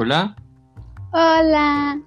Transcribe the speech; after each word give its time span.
Hola. 0.00 0.36
Hola. 1.10 2.00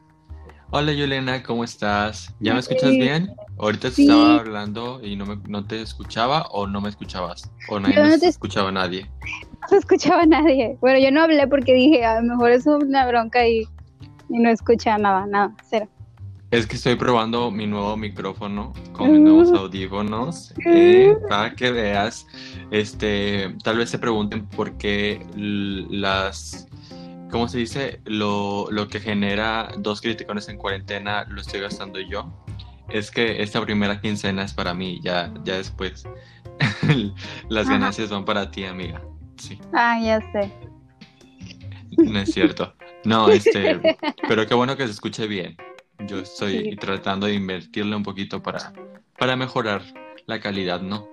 Hola 0.70 0.94
Yolena, 0.94 1.44
¿cómo 1.44 1.66
estás? 1.66 2.34
¿Ya 2.40 2.54
me 2.54 2.62
escuchas 2.62 2.92
bien? 2.92 3.34
Ahorita 3.60 3.90
te 3.90 3.96
Sí. 3.96 4.02
estaba 4.04 4.36
hablando 4.40 5.02
y 5.04 5.18
no, 5.18 5.26
me, 5.26 5.36
no 5.50 5.66
te 5.66 5.82
escuchaba 5.82 6.44
o 6.52 6.68
no 6.68 6.80
me 6.80 6.88
escuchabas. 6.88 7.52
O 7.70 7.82
nadie 7.82 7.98
no 7.98 8.04
me 8.08 8.18
te- 8.18 8.30
escuchaba 8.30 8.72
nadie. 8.72 9.12
No 9.62 9.68
se 9.68 9.76
escuchaba 9.76 10.22
a 10.22 10.26
nadie. 10.26 10.78
Bueno, 10.80 11.00
yo 11.00 11.12
no 11.12 11.22
hablé 11.24 11.46
porque 11.50 11.74
dije, 11.74 12.06
a 12.06 12.22
lo 12.22 12.30
mejor 12.30 12.52
es 12.52 12.66
una 12.66 13.06
bronca 13.08 13.46
y, 13.46 13.64
y 14.30 14.40
no 14.40 14.50
escucha 14.50 14.98
nada, 14.98 15.26
nada, 15.26 15.54
cero. 15.70 15.90
Es 16.50 16.68
que 16.68 16.78
estoy 16.78 16.96
probando 16.96 17.52
mi 17.52 17.68
nuevo 17.68 17.98
micrófono 17.98 18.72
con 18.94 19.12
mis 19.12 19.20
nuevos 19.20 19.52
Mm. 19.52 19.56
audífonos 19.56 20.54
eh, 20.66 21.14
para 21.28 21.54
que 21.56 21.72
veas. 21.74 22.26
Este, 22.72 23.54
tal 23.66 23.80
vez 23.80 23.90
se 23.90 24.00
pregunten 24.00 24.46
por 24.48 24.78
qué 24.78 25.26
las, 25.36 26.70
¿cómo 27.32 27.48
se 27.48 27.58
dice? 27.58 28.02
Lo, 28.06 28.68
lo 28.70 28.88
que 28.88 29.00
genera 29.00 29.72
dos 29.78 30.02
criticones 30.02 30.48
en 30.50 30.58
cuarentena 30.58 31.26
lo 31.30 31.42
estoy 31.42 31.62
gastando 31.62 32.00
yo. 32.00 32.32
Es 32.90 33.10
que 33.10 33.42
esta 33.42 33.62
primera 33.62 34.02
quincena 34.02 34.44
es 34.44 34.54
para 34.54 34.74
mí, 34.74 35.00
ya, 35.02 35.34
ya 35.46 35.56
después 35.58 36.04
las 37.50 37.66
Ajá. 37.68 37.74
ganancias 37.78 38.10
van 38.10 38.26
para 38.26 38.52
ti, 38.52 38.66
amiga. 38.66 39.02
Sí, 39.38 39.60
Ah, 39.74 39.98
ya 40.02 40.20
sé. 40.32 40.52
no 41.98 42.20
es 42.20 42.32
cierto. 42.34 42.76
No, 43.06 43.30
este, 43.32 43.80
pero 44.28 44.46
qué 44.46 44.54
bueno 44.54 44.76
que 44.78 44.86
se 44.86 44.92
escuche 44.92 45.26
bien. 45.28 45.56
Yo 46.00 46.20
estoy 46.20 46.64
Sí. 46.72 46.76
tratando 46.78 47.28
de 47.28 47.34
invertirle 47.36 47.96
un 47.96 48.04
poquito 48.04 48.42
para, 48.44 48.74
para 49.18 49.36
mejorar 49.36 49.82
la 50.26 50.40
calidad, 50.40 50.82
¿no? 50.82 51.08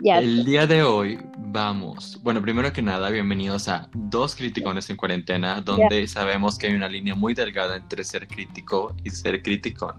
El 0.00 0.44
día 0.44 0.66
de 0.66 0.82
hoy 0.82 1.18
vamos, 1.36 2.18
bueno, 2.22 2.40
primero 2.40 2.72
que 2.72 2.80
nada, 2.80 3.10
bienvenidos 3.10 3.68
a 3.68 3.88
Dos 3.92 4.34
Criticones 4.34 4.88
en 4.88 4.96
Cuarentena, 4.96 5.60
donde 5.60 6.06
sabemos 6.06 6.58
que 6.58 6.68
hay 6.68 6.74
una 6.74 6.88
línea 6.88 7.14
muy 7.14 7.34
delgada 7.34 7.76
entre 7.76 8.02
ser 8.02 8.26
crítico 8.26 8.96
y 9.04 9.10
ser 9.10 9.42
criticón. 9.42 9.96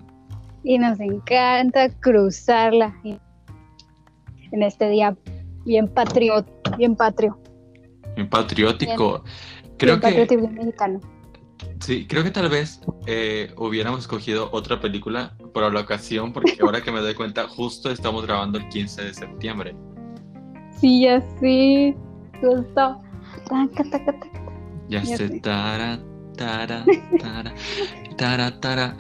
Y 0.64 0.80
nos 0.80 1.00
encanta 1.00 1.90
cruzarla 2.00 2.94
en 3.04 4.64
este 4.64 4.90
día 4.90 5.16
bien 5.64 5.88
patriot, 5.88 6.46
bien 6.78 6.96
patrio, 6.96 7.40
Bien 8.16 8.30
patriótico. 8.30 9.24
Creo 9.78 9.96
bien 9.96 10.00
que, 10.00 10.08
patriótico 10.08 10.42
bien 10.42 10.54
mexicano. 10.56 11.00
Sí, 11.80 12.06
creo 12.08 12.24
que 12.24 12.32
tal 12.32 12.50
vez 12.50 12.82
eh, 13.06 13.54
hubiéramos 13.58 14.02
escogido 14.02 14.50
otra 14.52 14.80
película 14.80 15.36
para 15.54 15.70
la 15.70 15.82
ocasión, 15.82 16.34
porque 16.34 16.58
ahora 16.62 16.82
que 16.82 16.92
me 16.92 17.00
doy 17.00 17.14
cuenta, 17.14 17.48
justo 17.48 17.90
estamos 17.92 18.26
grabando 18.26 18.58
el 18.58 18.68
15 18.70 19.04
de 19.04 19.14
septiembre. 19.14 19.76
Sí, 20.80 21.02
ya 21.04 21.22
sí. 21.40 21.96
Justo. 22.42 23.02
Ya 24.90 25.02
Ya 25.04 25.18
sé, 25.18 25.40
tara, 25.40 26.00
tara, 26.36 26.86
tara, 27.20 27.54
tara, 28.18 28.60
tara. 28.60 28.98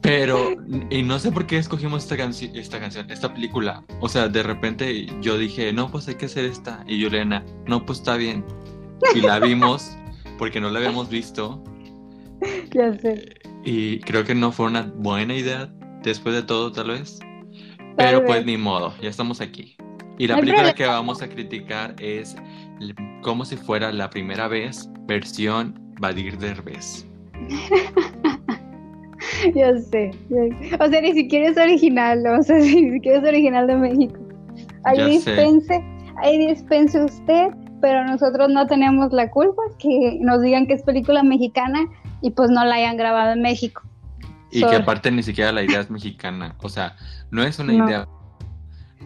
Pero, 0.00 0.50
y 0.90 1.02
no 1.02 1.18
sé 1.18 1.32
por 1.32 1.46
qué 1.46 1.58
escogimos 1.58 2.04
esta, 2.04 2.16
canci- 2.16 2.52
esta 2.54 2.78
canción, 2.78 3.10
esta 3.10 3.32
película. 3.34 3.82
O 4.00 4.08
sea, 4.08 4.28
de 4.28 4.42
repente 4.44 5.06
yo 5.20 5.36
dije, 5.36 5.72
no, 5.72 5.90
pues 5.90 6.06
hay 6.06 6.14
que 6.14 6.26
hacer 6.26 6.44
esta. 6.44 6.84
Y 6.86 7.00
Yolena, 7.00 7.44
no, 7.66 7.84
pues 7.84 7.98
está 7.98 8.16
bien. 8.16 8.44
Y 9.14 9.20
la 9.20 9.40
vimos, 9.40 9.96
porque 10.38 10.60
no 10.60 10.70
la 10.70 10.78
habíamos 10.78 11.08
visto. 11.08 11.62
Ya 12.72 12.92
sé. 12.98 13.30
Y 13.64 13.98
creo 14.00 14.22
que 14.24 14.34
no 14.34 14.52
fue 14.52 14.66
una 14.66 14.82
buena 14.96 15.34
idea, 15.34 15.72
después 16.02 16.34
de 16.34 16.42
todo, 16.42 16.70
tal 16.70 16.88
vez. 16.88 17.18
Tal 17.18 17.94
Pero 17.96 18.24
pues 18.26 18.38
vez. 18.40 18.46
ni 18.46 18.56
modo, 18.58 18.92
ya 19.00 19.08
estamos 19.08 19.40
aquí. 19.40 19.74
Y 20.18 20.26
la 20.26 20.36
película 20.38 20.74
que 20.74 20.84
vamos 20.84 21.22
a 21.22 21.28
criticar 21.28 21.94
es 21.98 22.36
como 23.22 23.46
si 23.46 23.56
fuera 23.56 23.90
la 23.90 24.10
primera 24.10 24.48
vez, 24.48 24.90
versión 25.06 25.80
Badir 25.98 26.36
Derbez. 26.38 27.06
Ya 29.54 29.76
sé. 29.78 30.10
ya- 30.28 30.76
O 30.84 30.88
sea, 30.88 31.00
ni 31.00 31.12
siquiera 31.12 31.48
es 31.50 31.56
original, 31.56 32.24
o 32.26 32.42
sea, 32.42 32.56
ni 32.58 32.90
siquiera 32.92 33.18
es 33.18 33.24
original 33.24 33.66
de 33.66 33.76
México. 33.76 34.18
Ahí 34.84 35.18
sé. 35.20 35.32
dispense, 35.32 35.84
ahí 36.22 36.46
dispense 36.48 37.04
usted, 37.04 37.48
pero 37.80 38.04
nosotros 38.04 38.48
no 38.50 38.66
tenemos 38.66 39.12
la 39.12 39.30
culpa 39.30 39.62
que 39.78 40.18
nos 40.20 40.40
digan 40.42 40.66
que 40.66 40.74
es 40.74 40.82
película 40.82 41.22
mexicana 41.22 41.80
y 42.22 42.30
pues 42.30 42.50
no 42.50 42.64
la 42.64 42.76
hayan 42.76 42.96
grabado 42.96 43.32
en 43.32 43.42
México. 43.42 43.82
Y 44.50 44.60
que 44.64 44.76
aparte 44.76 45.10
ni 45.10 45.22
siquiera 45.22 45.52
la 45.52 45.62
idea 45.62 45.80
es 45.80 45.90
mexicana. 45.90 46.54
O 46.62 46.68
sea, 46.68 46.96
no 47.30 47.42
es 47.42 47.58
una 47.58 47.72
No. 47.72 47.86
idea, 47.86 48.08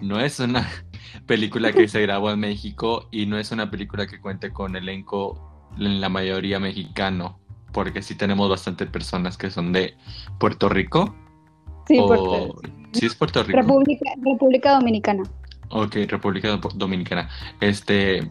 no 0.03 0.21
es 0.21 0.39
una 0.39 0.67
película 1.27 1.73
que 1.73 1.89
se 1.89 2.01
grabó 2.03 2.31
en 2.31 2.41
México 2.41 3.09
y 3.11 3.27
no 3.27 3.39
es 3.39 3.51
una 3.51 3.71
película 3.71 4.07
que 4.07 4.21
cuente 4.21 4.53
con 4.53 4.77
elenco 4.77 5.69
en 5.79 6.01
la 6.01 6.09
mayoría 6.09 6.61
mexicano. 6.61 7.39
Porque 7.73 8.03
sí 8.03 8.17
tenemos 8.17 8.51
bastantes 8.51 8.89
personas 8.91 9.37
que 9.39 9.51
son 9.51 9.73
de 9.73 9.95
Puerto 10.39 10.69
Rico. 10.69 11.15
Sí, 11.87 11.99
o... 11.99 12.07
Puerto- 12.07 12.61
Sí, 12.93 13.07
es 13.07 13.15
Puerto 13.15 13.45
Rico. 13.45 13.57
República, 13.61 14.11
República 14.21 14.75
Dominicana. 14.75 15.23
Ok, 15.69 15.95
República 16.09 16.49
Do- 16.57 16.69
Dominicana. 16.75 17.29
Este, 17.61 18.29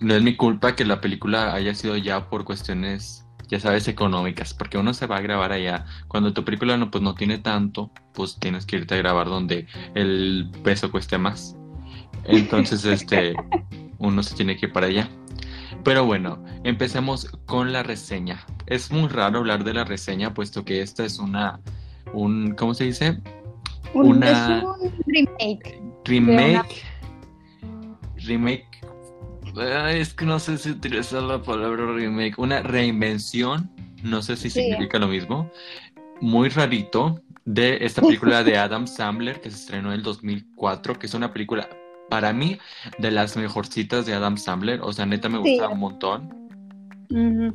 no 0.00 0.14
es 0.14 0.22
mi 0.22 0.36
culpa 0.36 0.74
que 0.76 0.84
la 0.84 1.00
película 1.00 1.52
haya 1.54 1.74
sido 1.74 1.96
ya 1.96 2.28
por 2.28 2.44
cuestiones, 2.44 3.26
ya 3.48 3.60
sabes, 3.60 3.88
económicas, 3.88 4.54
porque 4.54 4.78
uno 4.78 4.94
se 4.94 5.06
va 5.06 5.16
a 5.16 5.20
grabar 5.20 5.52
allá. 5.52 5.84
Cuando 6.08 6.32
tu 6.32 6.44
película 6.44 6.76
no, 6.76 6.90
pues 6.90 7.02
no 7.02 7.14
tiene 7.14 7.38
tanto, 7.38 7.90
pues 8.14 8.38
tienes 8.38 8.64
que 8.66 8.76
irte 8.76 8.94
a 8.94 8.98
grabar 8.98 9.26
donde 9.28 9.66
el 9.94 10.50
peso 10.64 10.90
cueste 10.90 11.18
más. 11.18 11.56
Entonces, 12.24 12.84
este, 12.84 13.34
uno 13.98 14.22
se 14.22 14.34
tiene 14.34 14.56
que 14.56 14.66
ir 14.66 14.72
para 14.72 14.86
allá. 14.86 15.08
Pero 15.84 16.04
bueno, 16.04 16.44
empecemos 16.64 17.26
con 17.46 17.72
la 17.72 17.82
reseña. 17.82 18.44
Es 18.66 18.90
muy 18.90 19.08
raro 19.08 19.38
hablar 19.38 19.64
de 19.64 19.74
la 19.74 19.84
reseña, 19.84 20.34
puesto 20.34 20.64
que 20.64 20.82
esta 20.82 21.04
es 21.04 21.18
una, 21.18 21.60
un, 22.12 22.52
¿cómo 22.54 22.74
se 22.74 22.84
dice? 22.84 23.18
Un, 23.94 24.16
Una- 24.18 24.58
Es 24.58 24.64
un 24.64 24.92
remake. 25.06 25.80
Remake. 26.04 26.82
Remake. 28.16 28.66
Es 29.56 30.14
que 30.14 30.24
no 30.24 30.38
sé 30.38 30.58
si 30.58 30.70
utilizar 30.70 31.22
la 31.22 31.42
palabra 31.42 31.92
remake. 31.92 32.38
Una 32.38 32.62
reinvención. 32.62 33.70
No 34.02 34.22
sé 34.22 34.36
si 34.36 34.48
Sí. 34.50 34.62
significa 34.62 34.98
lo 34.98 35.08
mismo. 35.08 35.50
Muy 36.20 36.48
rarito. 36.48 37.20
De 37.46 37.78
esta 37.84 38.02
película 38.02 38.44
de 38.44 38.56
Adam 38.58 38.86
Sandler 38.86 39.40
que 39.40 39.50
se 39.50 39.56
estrenó 39.56 39.88
en 39.88 39.96
el 39.96 40.02
2004. 40.02 40.98
Que 40.98 41.06
es 41.06 41.14
una 41.14 41.32
película, 41.32 41.68
para 42.08 42.32
mí, 42.32 42.58
de 42.98 43.10
las 43.10 43.36
mejorcitas 43.36 44.06
de 44.06 44.14
Adam 44.14 44.36
Sandler. 44.36 44.80
O 44.82 44.92
sea, 44.92 45.06
neta 45.06 45.28
me 45.28 45.42
Sí. 45.42 45.52
gusta 45.56 45.68
un 45.68 45.80
montón. 45.80 46.48
Ujú. 47.10 47.54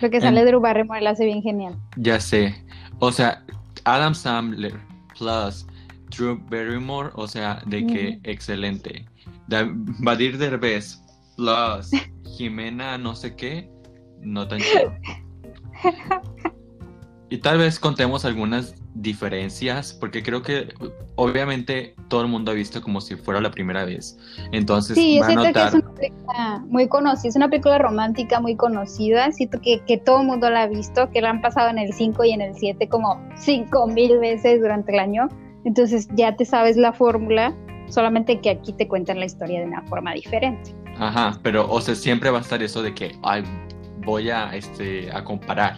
Lo 0.00 0.10
que 0.10 0.20
sale 0.20 0.40
de 0.40 0.46
Drew 0.46 0.60
Barrymore 0.60 1.00
la 1.00 1.10
hace 1.10 1.24
bien 1.24 1.42
genial. 1.42 1.74
Ya 1.96 2.20
sé. 2.20 2.64
O 3.00 3.10
sea, 3.10 3.42
Adam 3.84 4.14
Sandler 4.14 4.74
plus 5.18 5.66
Drew 6.16 6.38
Barrymore, 6.48 7.10
o 7.14 7.26
sea, 7.26 7.60
de 7.66 7.84
que 7.86 8.08
Ujú. 8.10 8.20
excelente. 8.22 9.04
Da- 9.48 9.68
Badir 9.72 10.38
Derbez 10.38 11.00
plus 11.36 11.90
Jimena 12.36 12.98
no 12.98 13.14
sé 13.14 13.34
qué, 13.36 13.70
no 14.20 14.46
tan 14.48 14.60
chido. 14.60 14.92
Y 17.30 17.38
tal 17.38 17.58
vez 17.58 17.80
contemos 17.80 18.24
algunas 18.24 18.76
diferencias, 18.94 19.92
porque 19.92 20.22
creo 20.22 20.42
que 20.42 20.68
obviamente 21.16 21.96
todo 22.08 22.22
el 22.22 22.28
mundo 22.28 22.52
ha 22.52 22.54
visto 22.54 22.80
como 22.80 23.00
si 23.00 23.16
fuera 23.16 23.40
la 23.40 23.50
primera 23.50 23.84
vez. 23.84 24.16
Entonces 24.52 24.96
Sí, 24.96 25.18
va 25.18 25.26
a 25.26 25.30
siento 25.30 25.42
que 25.42 25.48
notar... 25.48 25.68
es 25.68 25.74
una 25.74 25.94
película 25.94 26.64
muy 26.68 26.88
conocida, 26.88 27.28
es 27.28 27.36
una 27.36 27.48
película 27.48 27.78
romántica 27.78 28.40
muy 28.40 28.54
conocida, 28.54 29.32
siento 29.32 29.60
que, 29.60 29.80
que 29.80 29.98
todo 29.98 30.20
el 30.20 30.26
mundo 30.26 30.48
la 30.48 30.62
ha 30.62 30.66
visto, 30.68 31.10
que 31.10 31.20
la 31.22 31.30
han 31.30 31.40
pasado 31.40 31.70
en 31.70 31.78
el 31.78 31.92
5 31.92 32.24
y 32.24 32.30
en 32.32 32.40
el 32.40 32.54
7 32.54 32.88
como 32.88 33.20
5 33.36 33.86
mil 33.88 34.18
veces 34.18 34.60
durante 34.60 34.92
el 34.92 35.00
año, 35.00 35.28
entonces 35.64 36.06
ya 36.14 36.36
te 36.36 36.44
sabes 36.44 36.76
la 36.76 36.92
fórmula, 36.92 37.52
solamente 37.88 38.40
que 38.40 38.50
aquí 38.50 38.72
te 38.74 38.86
cuentan 38.86 39.18
la 39.18 39.24
historia 39.24 39.60
de 39.60 39.66
una 39.66 39.82
forma 39.88 40.12
diferente. 40.12 40.83
Ajá, 40.98 41.38
pero 41.42 41.70
o 41.70 41.80
sea, 41.80 41.94
siempre 41.94 42.30
va 42.30 42.38
a 42.38 42.40
estar 42.42 42.62
eso 42.62 42.82
de 42.82 42.94
que 42.94 43.16
ay, 43.22 43.42
voy 44.04 44.30
a, 44.30 44.54
este, 44.54 45.10
a 45.12 45.24
comparar. 45.24 45.76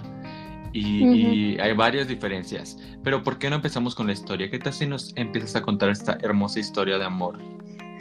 Y, 0.73 1.05
y 1.05 1.59
hay 1.59 1.73
varias 1.73 2.07
diferencias. 2.07 2.79
Pero 3.03 3.23
¿por 3.23 3.39
qué 3.39 3.49
no 3.49 3.57
empezamos 3.57 3.95
con 3.95 4.09
la 4.09 4.13
historia? 4.13 4.51
¿Qué 4.51 4.59
tal 4.59 4.75
si 4.75 4.87
nos 4.87 5.17
empiezas 5.17 5.57
a 5.57 5.63
contar 5.63 5.89
esta 5.89 6.19
hermosa 6.23 6.61
historia 6.61 6.99
de 6.99 7.05
amor? 7.07 7.39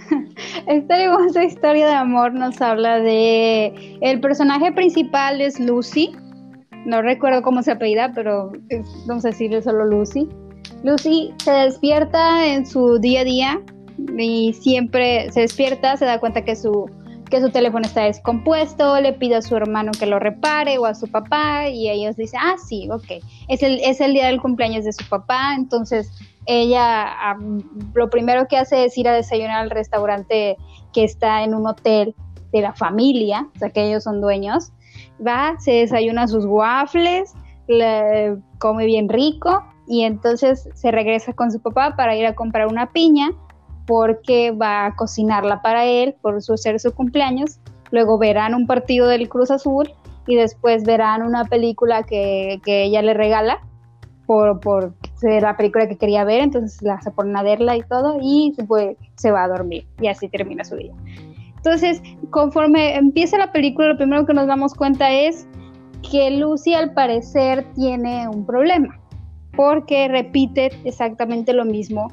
Esta 0.67 1.01
hermosa 1.01 1.43
historia 1.43 1.87
de 1.87 1.93
amor 1.93 2.33
nos 2.33 2.61
habla 2.61 2.99
de... 2.99 3.97
El 4.01 4.19
personaje 4.19 4.71
principal 4.73 5.39
es 5.39 5.59
Lucy, 5.59 6.11
no 6.85 7.01
recuerdo 7.01 7.41
cómo 7.41 7.63
se 7.63 7.71
apellida, 7.71 8.11
pero 8.13 8.51
vamos 9.07 9.25
a 9.25 9.29
decirle 9.29 9.61
solo 9.61 9.85
Lucy. 9.85 10.29
Lucy 10.83 11.33
se 11.37 11.51
despierta 11.51 12.45
en 12.45 12.65
su 12.65 12.99
día 12.99 13.21
a 13.21 13.23
día 13.23 13.61
y 14.17 14.53
siempre 14.53 15.31
se 15.31 15.41
despierta, 15.41 15.97
se 15.97 16.05
da 16.05 16.19
cuenta 16.19 16.43
que 16.43 16.55
su, 16.55 16.85
su 17.41 17.49
teléfono 17.49 17.85
está 17.85 18.03
descompuesto, 18.03 18.99
le 18.99 19.13
pide 19.13 19.35
a 19.35 19.41
su 19.41 19.55
hermano 19.55 19.91
que 19.97 20.05
lo 20.05 20.19
repare 20.19 20.77
o 20.77 20.85
a 20.85 20.95
su 20.95 21.07
papá 21.07 21.69
y 21.69 21.89
ellos 21.89 22.15
dicen, 22.15 22.39
ah, 22.43 22.55
sí, 22.57 22.89
ok, 22.91 23.23
es 23.47 23.63
el, 23.63 23.79
es 23.81 24.01
el 24.01 24.13
día 24.13 24.27
del 24.27 24.41
cumpleaños 24.41 24.85
de 24.85 24.93
su 24.93 25.07
papá, 25.07 25.53
entonces 25.55 26.11
ella 26.45 27.35
lo 27.93 28.09
primero 28.09 28.47
que 28.47 28.57
hace 28.57 28.85
es 28.85 28.97
ir 28.97 29.07
a 29.07 29.13
desayunar 29.13 29.63
al 29.63 29.69
restaurante 29.69 30.57
que 30.93 31.03
está 31.03 31.43
en 31.43 31.55
un 31.55 31.65
hotel 31.67 32.15
de 32.51 32.61
la 32.61 32.73
familia, 32.73 33.47
o 33.55 33.59
sea 33.59 33.69
que 33.69 33.87
ellos 33.87 34.03
son 34.03 34.21
dueños, 34.21 34.71
va, 35.25 35.55
se 35.59 35.71
desayuna 35.71 36.27
sus 36.27 36.45
waffles, 36.45 37.33
le 37.67 38.37
come 38.59 38.85
bien 38.85 39.09
rico 39.09 39.63
y 39.87 40.03
entonces 40.03 40.69
se 40.73 40.91
regresa 40.91 41.33
con 41.33 41.51
su 41.51 41.61
papá 41.61 41.95
para 41.95 42.15
ir 42.15 42.25
a 42.25 42.35
comprar 42.35 42.67
una 42.67 42.91
piña 42.91 43.31
porque 43.85 44.51
va 44.51 44.87
a 44.87 44.95
cocinarla 44.95 45.61
para 45.61 45.85
él 45.85 46.15
por 46.21 46.41
su 46.41 46.57
ser 46.57 46.79
su 46.79 46.93
cumpleaños. 46.93 47.59
Luego 47.91 48.17
verán 48.17 48.55
un 48.55 48.67
partido 48.67 49.07
del 49.07 49.29
Cruz 49.29 49.51
Azul 49.51 49.91
y 50.27 50.35
después 50.35 50.83
verán 50.83 51.21
una 51.21 51.45
película 51.45 52.03
que, 52.03 52.59
ella 52.65 53.01
le 53.01 53.13
regala 53.13 53.59
por, 54.25 54.59
por 54.59 54.93
ser 55.15 55.43
la 55.43 55.55
película 55.55 55.87
que 55.87 55.97
quería 55.97 56.23
ver, 56.23 56.41
entonces 56.41 56.81
la 56.81 56.99
se 57.01 57.11
ponen 57.11 57.37
a 57.37 57.43
verla 57.43 57.77
y 57.77 57.83
todo 57.83 58.17
y 58.19 58.55
pues, 58.67 58.97
se 59.15 59.31
va 59.31 59.43
a 59.43 59.47
dormir 59.47 59.87
y 60.01 60.07
así 60.07 60.27
termina 60.29 60.63
su 60.63 60.77
día. 60.77 60.93
Entonces, 61.57 62.01
conforme 62.31 62.95
empieza 62.95 63.37
la 63.37 63.51
película, 63.51 63.89
lo 63.89 63.97
primero 63.97 64.25
que 64.25 64.33
nos 64.33 64.47
damos 64.47 64.73
cuenta 64.73 65.11
es 65.11 65.47
que 66.11 66.31
Lucy 66.31 66.73
al 66.73 66.93
parecer 66.93 67.65
tiene 67.73 68.27
un 68.27 68.45
problema, 68.45 68.99
porque 69.55 70.07
repite 70.07 70.71
exactamente 70.83 71.53
lo 71.53 71.65
mismo 71.65 72.11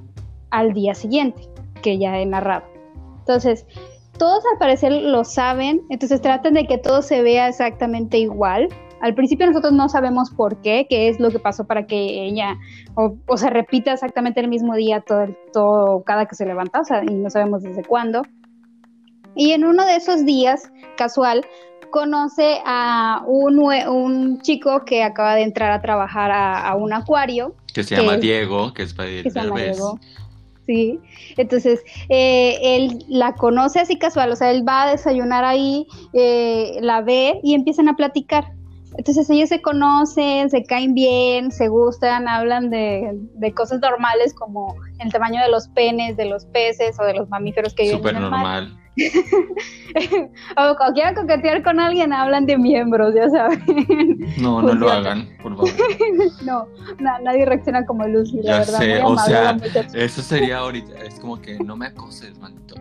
al 0.50 0.72
día 0.74 0.94
siguiente 0.94 1.51
que 1.82 1.99
ya 1.99 2.19
he 2.19 2.26
narrado. 2.26 2.64
Entonces, 3.19 3.67
todos 4.19 4.43
al 4.52 4.58
parecer 4.58 4.93
lo 4.93 5.25
saben, 5.25 5.82
entonces 5.90 6.20
tratan 6.20 6.55
de 6.55 6.67
que 6.67 6.79
todo 6.79 7.02
se 7.02 7.23
vea 7.23 7.49
exactamente 7.49 8.19
igual. 8.19 8.69
Al 9.00 9.14
principio 9.14 9.46
nosotros 9.46 9.73
no 9.73 9.88
sabemos 9.88 10.31
por 10.31 10.61
qué, 10.62 10.87
qué 10.88 11.08
es 11.08 11.19
lo 11.19 11.31
que 11.31 11.40
pasó 11.40 11.67
para 11.67 11.87
que 11.87 12.25
ella 12.25 12.56
o, 12.94 13.37
se 13.37 13.50
repita 13.50 13.93
exactamente 13.93 14.40
el 14.40 14.49
mismo 14.49 14.76
día 14.76 15.00
todo, 15.00 15.26
todo 15.52 16.02
cada 16.05 16.26
que 16.26 16.37
se 16.37 16.46
levanta, 16.46 16.81
o 16.81 16.84
sea, 16.84 17.02
y 17.02 17.12
no 17.12 17.29
sabemos 17.31 17.62
desde 17.62 17.82
cuándo. 17.82 18.23
Y 19.34 19.52
en 19.52 19.64
uno 19.64 19.84
de 19.87 19.96
esos 19.96 20.25
días, 20.25 20.70
casual, 20.96 21.44
conoce 21.93 22.61
a 22.64 23.23
un, 23.26 23.58
un 23.61 24.40
chico 24.40 24.84
que 24.84 25.05
acaba 25.05 25.37
de 25.37 25.43
entrar 25.43 25.70
a 25.70 25.81
trabajar 25.81 26.31
a, 26.32 26.75
un 26.75 26.93
acuario. 26.93 27.55
Que 27.73 27.84
se 27.84 27.96
llama 27.96 28.17
Diego, 28.17 28.73
que 28.75 28.82
es 28.82 28.94
para 28.94 29.08
ir 29.08 29.32
Diego. 29.32 29.99
Sí, 30.67 31.00
entonces 31.37 31.82
eh, 32.09 32.56
él 32.62 33.05
la 33.09 33.35
conoce 33.35 33.81
así 33.81 33.99
casual, 33.99 34.31
o 34.31 34.37
sea, 34.37 34.50
él 34.53 34.67
va 34.67 34.85
a 34.85 34.91
desayunar 34.93 35.44
ahí, 35.44 35.87
eh, 36.12 36.79
la 36.81 37.00
ve 37.00 37.41
y 37.43 37.55
empiezan 37.55 37.88
a 37.88 37.97
platicar. 37.97 38.53
Entonces 38.97 39.29
ellos 39.31 39.49
se 39.49 39.62
conocen, 39.62 40.50
se 40.50 40.64
caen 40.64 40.94
bien, 40.94 41.50
se 41.50 41.69
gustan, 41.69 42.29
hablan 42.29 42.70
de, 42.70 43.19
de 43.35 43.55
cosas 43.55 43.81
normales 43.81 44.35
como 44.35 44.76
el 44.99 45.11
tamaño 45.11 45.41
de 45.41 45.49
los 45.49 45.69
penes, 45.69 46.17
de 46.17 46.26
los 46.26 46.44
peces 46.47 47.00
o 47.00 47.05
de 47.05 47.15
los 47.15 47.29
mamíferos 47.29 47.75
que 47.75 47.85
viven 47.85 47.99
Súper 47.99 48.20
normal. 48.20 48.79
o 50.56 50.77
cuando 50.77 50.94
quieran 50.94 51.15
coquetear 51.15 51.62
con 51.62 51.81
alguien, 51.81 52.12
hablan 52.12 52.47
de 52.47 52.59
miembros, 52.59 53.15
ya 53.15 53.29
saben. 53.31 54.19
No, 54.39 54.61
no 54.61 54.75
lo 54.75 54.91
hagan, 54.91 55.29
por 55.43 55.56
favor. 55.56 55.71
no, 56.44 56.69
nadie 57.00 57.47
reacciona 57.47 57.87
como 57.87 58.06
Lucy, 58.06 58.43
la 58.43 58.59
verdad. 58.59 58.79
Sé, 58.79 59.03
o 59.03 59.19
sea, 59.19 59.56
eso 59.94 60.23
sería 60.23 60.59
ahorita, 60.59 60.99
es 61.05 61.19
como 61.19 61.41
que 61.41 61.59
no 61.59 61.77
me 61.77 61.87
acoses, 61.87 62.39
maldito. 62.39 62.75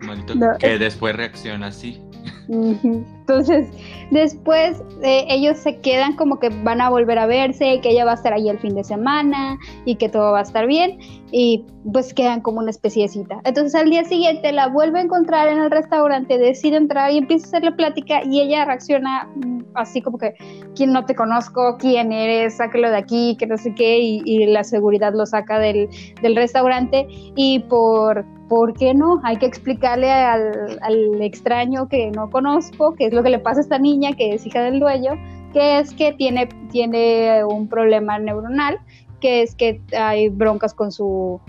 Maldito, 0.00 0.34
que 0.58 0.78
después 0.78 1.14
reacciona 1.16 1.68
así. 1.68 2.02
Entonces, 2.48 3.68
después 4.10 4.82
eh, 5.02 5.24
ellos 5.28 5.58
se 5.58 5.78
quedan 5.78 6.16
como 6.16 6.38
que 6.38 6.48
van 6.48 6.80
a 6.80 6.90
volver 6.90 7.18
a 7.18 7.26
verse, 7.26 7.80
que 7.80 7.90
ella 7.90 8.04
va 8.04 8.12
a 8.12 8.14
estar 8.14 8.32
ahí 8.32 8.48
el 8.48 8.58
fin 8.58 8.74
de 8.74 8.84
semana 8.84 9.58
y 9.84 9.96
que 9.96 10.08
todo 10.08 10.32
va 10.32 10.40
a 10.40 10.42
estar 10.42 10.66
bien 10.66 10.98
y 11.30 11.64
pues 11.90 12.12
quedan 12.12 12.40
como 12.40 12.58
una 12.58 12.70
especiecita. 12.70 13.40
Entonces 13.44 13.74
al 13.74 13.90
día 13.90 14.04
siguiente 14.04 14.52
la 14.52 14.68
vuelve 14.68 14.98
a 14.98 15.02
encontrar 15.02 15.48
en 15.48 15.58
el 15.58 15.70
restaurante, 15.70 16.36
decide 16.38 16.76
entrar 16.76 17.10
y 17.10 17.18
empieza 17.18 17.46
a 17.46 17.48
hacerle 17.48 17.72
plática 17.72 18.22
y 18.24 18.40
ella 18.40 18.64
reacciona 18.64 19.28
mm, 19.34 19.60
así 19.74 20.02
como 20.02 20.18
que, 20.18 20.34
¿quién 20.76 20.92
no 20.92 21.04
te 21.06 21.14
conozco? 21.14 21.76
¿Quién 21.78 22.12
eres? 22.12 22.56
Sáquelo 22.58 22.90
de 22.90 22.96
aquí, 22.96 23.36
que 23.38 23.46
no 23.46 23.56
sé 23.56 23.74
qué, 23.74 23.98
y, 23.98 24.42
la 24.46 24.64
seguridad 24.64 25.14
lo 25.14 25.24
saca 25.24 25.58
del, 25.58 25.88
del 26.20 26.36
restaurante 26.36 27.06
y 27.36 27.60
por 27.60 28.26
¿por 28.52 28.74
qué 28.74 28.92
no? 28.92 29.18
Hay 29.24 29.38
que 29.38 29.46
explicarle 29.46 30.10
al, 30.10 31.22
extraño 31.22 31.88
que 31.88 32.10
no 32.10 32.28
conozco 32.42 32.94
qué 32.96 33.06
es 33.06 33.12
lo 33.12 33.22
que 33.22 33.30
le 33.30 33.38
pasa 33.38 33.60
a 33.60 33.62
esta 33.62 33.78
niña 33.78 34.12
que 34.12 34.34
es 34.34 34.44
hija 34.46 34.62
del 34.62 34.80
dueño, 34.80 35.12
que 35.52 35.78
es 35.78 35.94
que 35.94 36.12
tiene, 36.12 36.48
tiene 36.70 37.44
un 37.44 37.68
problema 37.68 38.18
neuronal, 38.18 38.80
que 39.20 39.42
es 39.42 39.54
que 39.54 39.80
hay 39.96 40.28
broncas 40.28 40.74
con 40.74 40.90
su, 40.90 41.40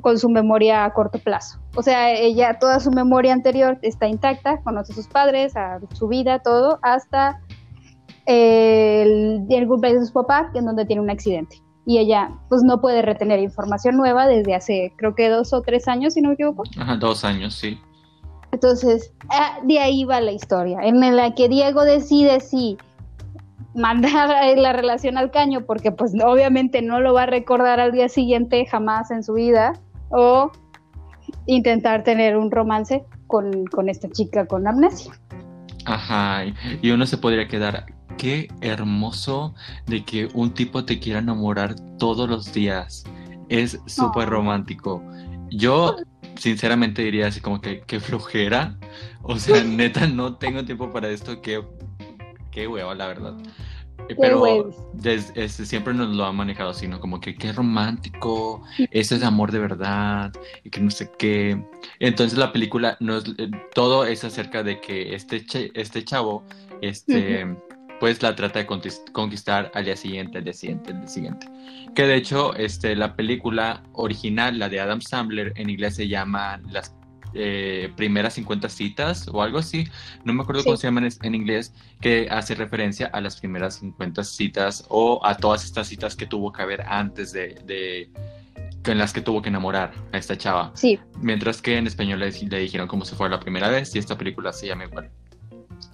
con 0.00 0.18
su 0.18 0.28
memoria 0.28 0.84
a 0.84 0.92
corto 0.92 1.18
plazo. 1.18 1.60
O 1.76 1.82
sea, 1.82 2.12
ella, 2.12 2.58
toda 2.58 2.80
su 2.80 2.90
memoria 2.90 3.32
anterior 3.32 3.78
está 3.82 4.08
intacta, 4.08 4.60
conoce 4.62 4.92
a 4.92 4.96
sus 4.96 5.06
padres, 5.06 5.56
a 5.56 5.78
su 5.92 6.08
vida, 6.08 6.40
todo, 6.40 6.80
hasta 6.82 7.40
el, 8.26 9.46
el 9.48 9.68
cumpleaños 9.68 10.00
de 10.00 10.06
su 10.08 10.12
papá, 10.12 10.50
en 10.54 10.64
donde 10.64 10.84
tiene 10.84 11.00
un 11.02 11.10
accidente 11.10 11.56
y 11.86 11.98
ella 11.98 12.30
pues 12.48 12.62
no 12.62 12.80
puede 12.80 13.02
retener 13.02 13.40
información 13.40 13.96
nueva 13.96 14.26
desde 14.26 14.54
hace 14.54 14.92
creo 14.96 15.14
que 15.14 15.28
dos 15.28 15.52
o 15.52 15.62
tres 15.62 15.88
años, 15.88 16.14
si 16.14 16.20
no 16.20 16.28
me 16.28 16.34
equivoco. 16.34 16.64
Ajá, 16.78 16.96
dos 16.96 17.24
años, 17.24 17.54
sí. 17.54 17.80
Entonces, 18.52 19.12
ah, 19.28 19.58
de 19.64 19.78
ahí 19.78 20.04
va 20.04 20.20
la 20.20 20.32
historia, 20.32 20.80
en 20.82 21.00
la 21.16 21.34
que 21.34 21.48
Diego 21.48 21.84
decide 21.84 22.40
si 22.40 22.76
mandar 23.74 24.28
la 24.56 24.72
relación 24.72 25.18
al 25.18 25.30
caño, 25.30 25.64
porque 25.66 25.92
pues 25.92 26.12
obviamente 26.24 26.82
no 26.82 27.00
lo 27.00 27.14
va 27.14 27.24
a 27.24 27.26
recordar 27.26 27.80
al 27.80 27.92
día 27.92 28.08
siguiente 28.08 28.66
jamás 28.66 29.10
en 29.10 29.22
su 29.22 29.34
vida, 29.34 29.74
o 30.10 30.50
intentar 31.46 32.02
tener 32.02 32.36
un 32.36 32.50
romance 32.50 33.04
con, 33.26 33.66
con 33.66 33.88
esta 33.88 34.08
chica 34.08 34.46
con 34.46 34.66
amnesia. 34.66 35.12
Ajá, 35.86 36.44
y 36.82 36.90
uno 36.90 37.06
se 37.06 37.16
podría 37.16 37.48
quedar, 37.48 37.86
qué 38.18 38.48
hermoso 38.60 39.54
de 39.86 40.04
que 40.04 40.28
un 40.34 40.52
tipo 40.52 40.84
te 40.84 40.98
quiera 40.98 41.20
enamorar 41.20 41.74
todos 41.98 42.28
los 42.28 42.52
días. 42.52 43.04
Es 43.48 43.80
súper 43.86 44.28
romántico. 44.28 45.02
Yo 45.50 45.96
sinceramente 46.36 47.02
diría 47.02 47.28
así 47.28 47.40
como 47.40 47.60
que 47.60 47.82
qué 47.86 48.00
flojera. 48.00 48.76
O 49.22 49.36
sea, 49.38 49.62
neta, 49.64 50.06
no 50.06 50.36
tengo 50.36 50.64
tiempo 50.64 50.90
para 50.90 51.08
esto. 51.08 51.40
Qué, 51.40 51.62
qué 52.50 52.66
huevo, 52.66 52.94
la 52.94 53.06
verdad. 53.06 53.36
Pero 54.18 54.70
desde, 54.92 55.48
siempre 55.48 55.94
nos 55.94 56.14
lo 56.16 56.24
ha 56.24 56.32
manejado 56.32 56.70
así, 56.70 56.88
¿no? 56.88 57.00
Como 57.00 57.20
que 57.20 57.36
qué 57.36 57.52
romántico, 57.52 58.62
ese 58.90 59.16
es 59.16 59.22
amor 59.22 59.52
de 59.52 59.60
verdad, 59.60 60.32
y 60.64 60.70
que 60.70 60.80
no 60.80 60.90
sé 60.90 61.10
qué. 61.18 61.62
Entonces 62.00 62.38
la 62.38 62.52
película, 62.52 62.96
nos, 63.00 63.24
eh, 63.38 63.50
todo 63.74 64.04
es 64.04 64.24
acerca 64.24 64.62
de 64.62 64.80
que 64.80 65.14
este, 65.14 65.44
este 65.74 66.04
chavo, 66.04 66.44
este 66.80 67.46
pues 68.00 68.22
la 68.22 68.34
trata 68.34 68.60
de 68.60 68.66
conquistar 69.12 69.70
al 69.74 69.84
día 69.84 69.94
siguiente, 69.94 70.38
al 70.38 70.44
día 70.44 70.54
siguiente, 70.54 70.92
al 70.92 71.00
día 71.00 71.08
siguiente. 71.08 71.46
Que 71.94 72.06
de 72.06 72.16
hecho, 72.16 72.54
este, 72.56 72.96
la 72.96 73.14
película 73.14 73.82
original, 73.92 74.58
la 74.58 74.70
de 74.70 74.80
Adam 74.80 75.02
Sandler, 75.02 75.52
en 75.56 75.68
inglés 75.68 75.96
se 75.96 76.08
llama 76.08 76.60
Las 76.70 76.96
eh, 77.34 77.92
primeras 77.96 78.34
50 78.34 78.68
citas 78.70 79.28
o 79.28 79.42
algo 79.42 79.58
así, 79.58 79.86
no 80.24 80.32
me 80.32 80.42
acuerdo 80.42 80.64
cómo 80.64 80.76
se 80.76 80.86
llaman 80.86 81.08
en 81.22 81.34
inglés, 81.34 81.74
que 82.00 82.26
hace 82.30 82.54
referencia 82.54 83.06
a 83.12 83.20
las 83.20 83.38
primeras 83.38 83.76
50 83.76 84.24
citas 84.24 84.84
o 84.88 85.20
a 85.24 85.36
todas 85.36 85.64
estas 85.64 85.86
citas 85.86 86.16
que 86.16 86.26
tuvo 86.26 86.52
que 86.52 86.62
haber 86.62 86.80
antes 86.82 87.32
de, 87.32 87.60
de 87.66 88.10
en 88.84 88.98
las 88.98 89.12
que 89.12 89.20
tuvo 89.20 89.42
que 89.42 89.50
enamorar 89.50 89.92
a 90.12 90.18
esta 90.18 90.36
chava. 90.36 90.72
Sí. 90.74 90.98
Mientras 91.20 91.60
que 91.60 91.76
en 91.76 91.86
español 91.86 92.20
le, 92.20 92.32
le 92.32 92.58
dijeron 92.58 92.88
cómo 92.88 93.04
se 93.04 93.14
fue 93.14 93.28
la 93.28 93.38
primera 93.38 93.68
vez 93.68 93.94
y 93.94 93.98
esta 93.98 94.16
película 94.16 94.52
se 94.52 94.66
llama 94.68 94.84
igual. 94.84 95.10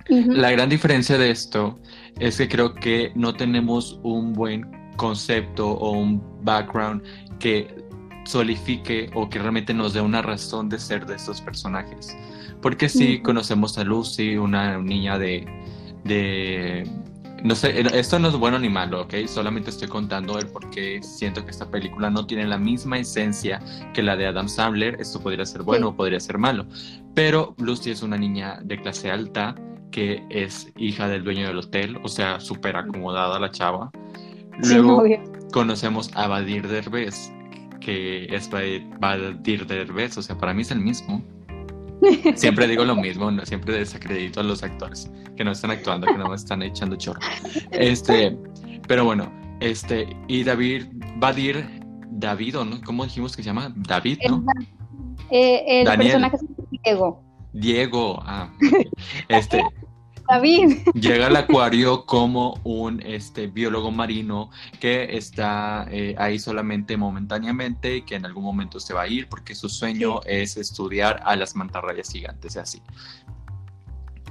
La 0.08 0.50
gran 0.50 0.68
diferencia 0.68 1.18
de 1.18 1.30
esto 1.30 1.78
es 2.18 2.38
que 2.38 2.48
creo 2.48 2.74
que 2.74 3.12
no 3.14 3.34
tenemos 3.34 3.98
un 4.02 4.32
buen 4.32 4.70
concepto 4.96 5.68
o 5.68 5.92
un 5.92 6.22
background 6.44 7.02
que 7.38 7.86
solidifique 8.24 9.10
o 9.14 9.28
que 9.28 9.38
realmente 9.38 9.72
nos 9.72 9.92
dé 9.92 10.00
una 10.00 10.22
razón 10.22 10.68
de 10.68 10.78
ser 10.78 11.06
de 11.06 11.16
estos 11.16 11.40
personajes. 11.40 12.16
Porque 12.60 12.88
si 12.88 13.20
conocemos 13.20 13.78
a 13.78 13.84
Lucy, 13.84 14.36
una 14.36 14.78
niña 14.78 15.18
de, 15.18 15.46
de, 16.04 16.88
no 17.44 17.54
sé, 17.54 17.80
esto 17.96 18.18
no 18.18 18.28
es 18.28 18.34
bueno 18.34 18.58
ni 18.58 18.68
malo, 18.68 19.02
¿ok? 19.02 19.14
Solamente 19.26 19.70
estoy 19.70 19.88
contando 19.88 20.38
el 20.38 20.48
por 20.48 20.70
qué 20.70 21.00
siento 21.02 21.44
que 21.44 21.50
esta 21.50 21.70
película 21.70 22.10
no 22.10 22.26
tiene 22.26 22.46
la 22.46 22.58
misma 22.58 22.98
esencia 22.98 23.60
que 23.92 24.02
la 24.02 24.16
de 24.16 24.26
Adam 24.26 24.48
Sandler. 24.48 24.96
Esto 25.00 25.20
podría 25.20 25.46
ser 25.46 25.62
bueno 25.62 25.88
o 25.88 25.96
podría 25.96 26.18
ser 26.18 26.38
malo. 26.38 26.66
Pero 27.14 27.54
Lucy 27.58 27.90
es 27.90 28.02
una 28.02 28.16
niña 28.16 28.58
de 28.64 28.80
clase 28.80 29.10
alta 29.10 29.54
que 29.90 30.22
es 30.30 30.72
hija 30.76 31.08
del 31.08 31.24
dueño 31.24 31.46
del 31.46 31.58
hotel, 31.58 31.98
o 32.02 32.08
sea, 32.08 32.40
súper 32.40 32.76
acomodada 32.76 33.38
la 33.38 33.50
chava. 33.50 33.90
Luego 34.62 35.04
conocemos 35.52 36.10
a 36.14 36.28
Badir 36.28 36.66
Derbez, 36.66 37.32
que 37.80 38.24
es 38.34 38.50
Badir 38.50 39.66
Derbez, 39.66 40.18
o 40.18 40.22
sea, 40.22 40.36
para 40.36 40.54
mí 40.54 40.62
es 40.62 40.70
el 40.70 40.80
mismo. 40.80 41.22
Siempre 42.34 42.66
digo 42.66 42.84
lo 42.84 42.94
mismo, 42.94 43.30
siempre 43.44 43.78
desacredito 43.78 44.40
a 44.40 44.42
los 44.42 44.62
actores 44.62 45.10
que 45.36 45.44
no 45.44 45.52
están 45.52 45.70
actuando, 45.70 46.06
que 46.06 46.18
no 46.18 46.34
están 46.34 46.62
echando 46.62 46.96
chorro. 46.96 47.20
Este, 47.70 48.36
pero 48.86 49.04
bueno, 49.04 49.32
este, 49.60 50.16
y 50.28 50.44
David, 50.44 50.86
Badir, 51.16 51.66
David, 52.10 52.56
¿no? 52.56 52.80
¿Cómo 52.84 53.04
dijimos 53.04 53.36
que 53.36 53.42
se 53.42 53.48
llama? 53.48 53.72
David, 53.76 54.18
¿no? 54.28 54.44
Eh, 55.30 55.82
el 55.82 55.98
personaje 55.98 56.36
es 56.36 56.80
Diego. 56.82 57.25
Diego, 57.56 58.22
ah, 58.24 58.50
este, 59.28 59.64
David. 60.28 60.78
Llega 60.94 61.28
al 61.28 61.36
acuario 61.36 62.04
como 62.04 62.60
un 62.64 63.00
este, 63.04 63.46
biólogo 63.46 63.90
marino 63.90 64.50
que 64.80 65.16
está 65.16 65.86
eh, 65.90 66.14
ahí 66.18 66.38
solamente 66.38 66.96
momentáneamente 66.96 67.96
y 67.96 68.02
que 68.02 68.16
en 68.16 68.26
algún 68.26 68.44
momento 68.44 68.80
se 68.80 68.92
va 68.92 69.02
a 69.02 69.08
ir 69.08 69.28
porque 69.28 69.54
su 69.54 69.68
sueño 69.68 70.20
es 70.26 70.56
estudiar 70.56 71.22
a 71.24 71.36
las 71.36 71.54
mantarrayas 71.54 72.10
gigantes 72.10 72.56
y 72.56 72.58
así. 72.58 72.82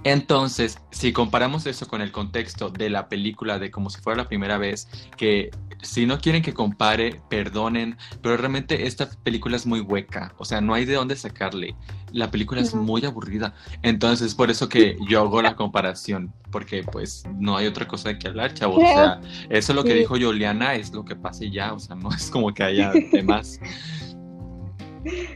Entonces, 0.05 0.77
si 0.91 1.12
comparamos 1.12 1.65
eso 1.65 1.88
con 1.88 2.00
el 2.00 2.12
contexto 2.12 2.69
de 2.69 2.91
la 2.91 3.09
película 3.09 3.57
de 3.57 3.71
como 3.71 3.89
si 3.89 4.00
fuera 4.00 4.21
la 4.21 4.27
primera 4.27 4.59
vez, 4.59 4.88
que 5.17 5.50
si 5.81 6.05
no 6.05 6.19
quieren 6.19 6.43
que 6.43 6.53
compare, 6.53 7.21
perdonen, 7.27 7.97
pero 8.21 8.38
realmente 8.38 8.85
esta 8.85 9.09
película 9.24 9.55
es 9.55 9.65
muy 9.65 9.79
hueca, 9.79 10.35
o 10.38 10.45
sea, 10.45 10.62
no 10.62 10.75
hay 10.75 10.85
de 10.85 10.93
dónde 10.93 11.15
sacarle. 11.15 11.75
La 12.12 12.29
película 12.29 12.62
es 12.62 12.75
muy 12.75 13.03
aburrida, 13.03 13.55
entonces 13.81 14.35
por 14.35 14.51
eso 14.51 14.69
que 14.69 14.95
yo 15.09 15.21
hago 15.21 15.41
la 15.41 15.55
comparación, 15.55 16.31
porque 16.51 16.83
pues 16.83 17.24
no 17.39 17.57
hay 17.57 17.65
otra 17.65 17.88
cosa 17.88 18.09
de 18.09 18.19
que 18.19 18.27
hablar, 18.27 18.53
chavos. 18.53 18.77
O 18.77 18.88
sea, 18.88 19.19
eso 19.50 19.71
es 19.71 19.75
lo 19.75 19.83
que 19.83 19.95
dijo 19.95 20.19
Juliana, 20.19 20.75
es 20.75 20.93
lo 20.93 21.03
que 21.03 21.15
pase 21.15 21.50
ya, 21.50 21.74
o 21.74 21.79
sea, 21.79 21.95
no 21.95 22.13
es 22.13 22.29
como 22.29 22.53
que 22.53 22.62
haya 22.62 22.91
temas. 23.12 23.59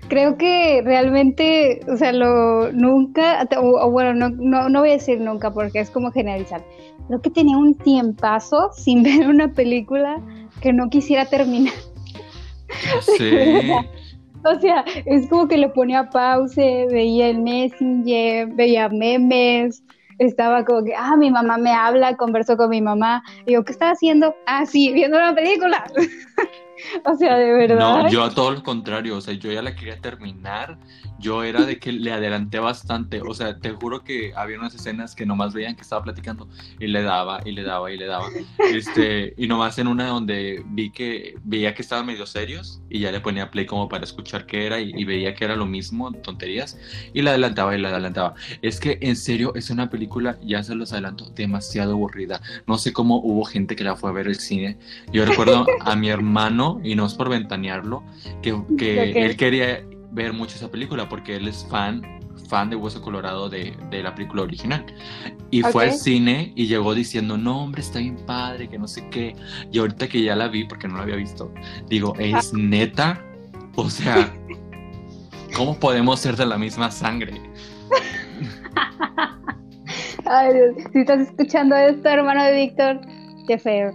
Creo 0.07 0.37
que 0.37 0.81
realmente, 0.83 1.81
o 1.87 1.97
sea, 1.97 2.11
lo 2.11 2.71
nunca, 2.71 3.47
o, 3.57 3.91
bueno, 3.91 4.13
no, 4.13 4.29
no, 4.29 4.69
no, 4.69 4.79
voy 4.79 4.89
a 4.89 4.93
decir 4.93 5.21
nunca 5.21 5.51
porque 5.51 5.79
es 5.79 5.89
como 5.89 6.11
generalizar. 6.11 6.63
Creo 7.07 7.21
que 7.21 7.29
tenía 7.29 7.57
un 7.57 7.75
tiempazo 7.75 8.71
sin 8.75 9.03
ver 9.03 9.27
una 9.27 9.53
película 9.53 10.21
que 10.61 10.73
no 10.73 10.89
quisiera 10.89 11.25
terminar. 11.25 11.73
Sí. 13.01 13.31
o 14.45 14.59
sea, 14.59 14.85
es 15.05 15.27
como 15.29 15.47
que 15.47 15.57
le 15.57 15.69
ponía 15.69 16.09
pause, 16.09 16.87
veía 16.89 17.29
el 17.29 17.39
Messenger, 17.39 18.47
veía 18.47 18.89
memes, 18.89 19.83
estaba 20.19 20.65
como 20.65 20.83
que, 20.83 20.93
ah, 20.95 21.15
mi 21.15 21.31
mamá 21.31 21.57
me 21.57 21.71
habla, 21.71 22.15
converso 22.17 22.57
con 22.57 22.69
mi 22.69 22.81
mamá. 22.81 23.23
Y 23.45 23.53
yo, 23.53 23.63
¿qué 23.63 23.71
estás 23.71 23.93
haciendo? 23.93 24.35
Ah, 24.45 24.65
sí, 24.65 24.91
viendo 24.93 25.17
una 25.17 25.33
película. 25.33 25.83
o 27.05 27.15
sea, 27.15 27.37
de 27.37 27.51
verdad. 27.51 27.79
No, 27.79 28.09
yo 28.09 28.23
a 28.23 28.29
todo 28.33 28.51
lo 28.51 28.63
contrario, 28.63 29.17
o 29.17 29.21
sea, 29.21 29.33
yo 29.33 29.51
ya 29.51 29.61
la 29.61 29.75
quería 29.75 29.99
terminar, 29.99 30.77
yo 31.19 31.43
era 31.43 31.65
de 31.65 31.79
que 31.79 31.91
le 31.91 32.11
adelanté 32.11 32.59
bastante, 32.59 33.21
o 33.21 33.33
sea, 33.33 33.59
te 33.59 33.71
juro 33.71 34.03
que 34.03 34.33
había 34.35 34.57
unas 34.57 34.73
escenas 34.73 35.15
que 35.15 35.25
nomás 35.25 35.53
veían 35.53 35.75
que 35.75 35.81
estaba 35.81 36.03
platicando 36.03 36.47
y 36.79 36.87
le 36.87 37.03
daba 37.03 37.41
y 37.45 37.51
le 37.51 37.63
daba 37.63 37.91
y 37.91 37.97
le 37.97 38.05
daba, 38.05 38.27
este, 38.73 39.33
y 39.37 39.47
nomás 39.47 39.77
en 39.79 39.87
una 39.87 40.07
donde 40.07 40.63
vi 40.67 40.91
que, 40.91 41.35
veía 41.43 41.75
que 41.75 41.81
estaban 41.81 42.05
medio 42.05 42.25
serios 42.25 42.81
y 42.89 42.99
ya 42.99 43.11
le 43.11 43.19
ponía 43.19 43.51
play 43.51 43.65
como 43.65 43.89
para 43.89 44.03
escuchar 44.03 44.45
qué 44.45 44.65
era 44.65 44.79
y, 44.79 45.03
veía 45.03 45.33
que 45.33 45.45
era 45.45 45.55
lo 45.55 45.65
mismo, 45.65 46.11
tonterías, 46.11 46.77
y 47.13 47.21
la 47.21 47.31
adelantaba 47.31 47.75
y 47.75 47.81
la 47.81 47.89
adelantaba. 47.89 48.35
Es 48.61 48.79
que 48.79 48.99
en 49.01 49.15
serio 49.15 49.53
es 49.55 49.69
una 49.69 49.89
película, 49.89 50.37
ya 50.43 50.63
se 50.63 50.75
los 50.75 50.93
adelanto, 50.93 51.31
demasiado 51.31 51.93
aburrida. 51.93 52.41
No 52.67 52.77
sé 52.77 52.93
cómo 52.93 53.17
hubo 53.17 53.43
gente 53.43 53.75
que 53.75 53.83
la 53.83 53.95
fue 53.95 54.11
a 54.11 54.13
ver 54.13 54.27
el 54.27 54.35
cine. 54.35 54.77
Yo 55.11 55.25
recuerdo 55.25 55.65
a 55.81 55.95
mi 55.95 56.09
hermano 56.09 56.79
y 56.83 56.95
no 56.95 57.05
es 57.07 57.15
por 57.15 57.29
ventanearlo, 57.29 58.03
que, 58.41 58.55
que 58.77 59.11
él 59.25 59.35
quería 59.35 59.83
ver 60.11 60.33
mucho 60.33 60.55
esa 60.55 60.69
película 60.69 61.07
porque 61.07 61.35
él 61.35 61.47
es 61.47 61.65
fan 61.69 62.19
fan 62.47 62.69
de 62.69 62.75
Hueso 62.75 63.01
Colorado 63.01 63.49
de, 63.49 63.75
de 63.89 64.03
la 64.03 64.15
película 64.15 64.43
original. 64.43 64.85
Y 65.51 65.61
fue 65.61 65.85
al 65.85 65.93
cine 65.93 66.51
y 66.55 66.67
llegó 66.67 66.93
diciendo, 66.93 67.37
no, 67.37 67.63
hombre, 67.63 67.81
está 67.81 67.99
bien 67.99 68.17
padre, 68.25 68.67
que 68.69 68.77
no 68.77 68.87
sé 68.87 69.07
qué. 69.09 69.35
Y 69.71 69.79
ahorita 69.79 70.07
que 70.07 70.23
ya 70.23 70.35
la 70.35 70.47
vi, 70.47 70.63
porque 70.63 70.87
no 70.87 70.97
la 70.97 71.03
había 71.03 71.15
visto, 71.15 71.53
digo, 71.87 72.13
¿es 72.19 72.53
neta? 72.53 73.21
O 73.75 73.89
sea, 73.89 74.33
¿cómo 75.55 75.79
podemos 75.79 76.19
ser 76.19 76.35
de 76.35 76.45
la 76.45 76.57
misma 76.57 76.91
sangre? 76.91 77.41
Ay, 80.25 80.53
Dios, 80.53 80.75
si 80.93 80.99
estás 80.99 81.21
escuchando 81.21 81.75
esto, 81.75 82.07
hermano 82.07 82.43
de 82.43 82.55
Víctor, 82.55 83.01
qué 83.47 83.57
feo. 83.57 83.91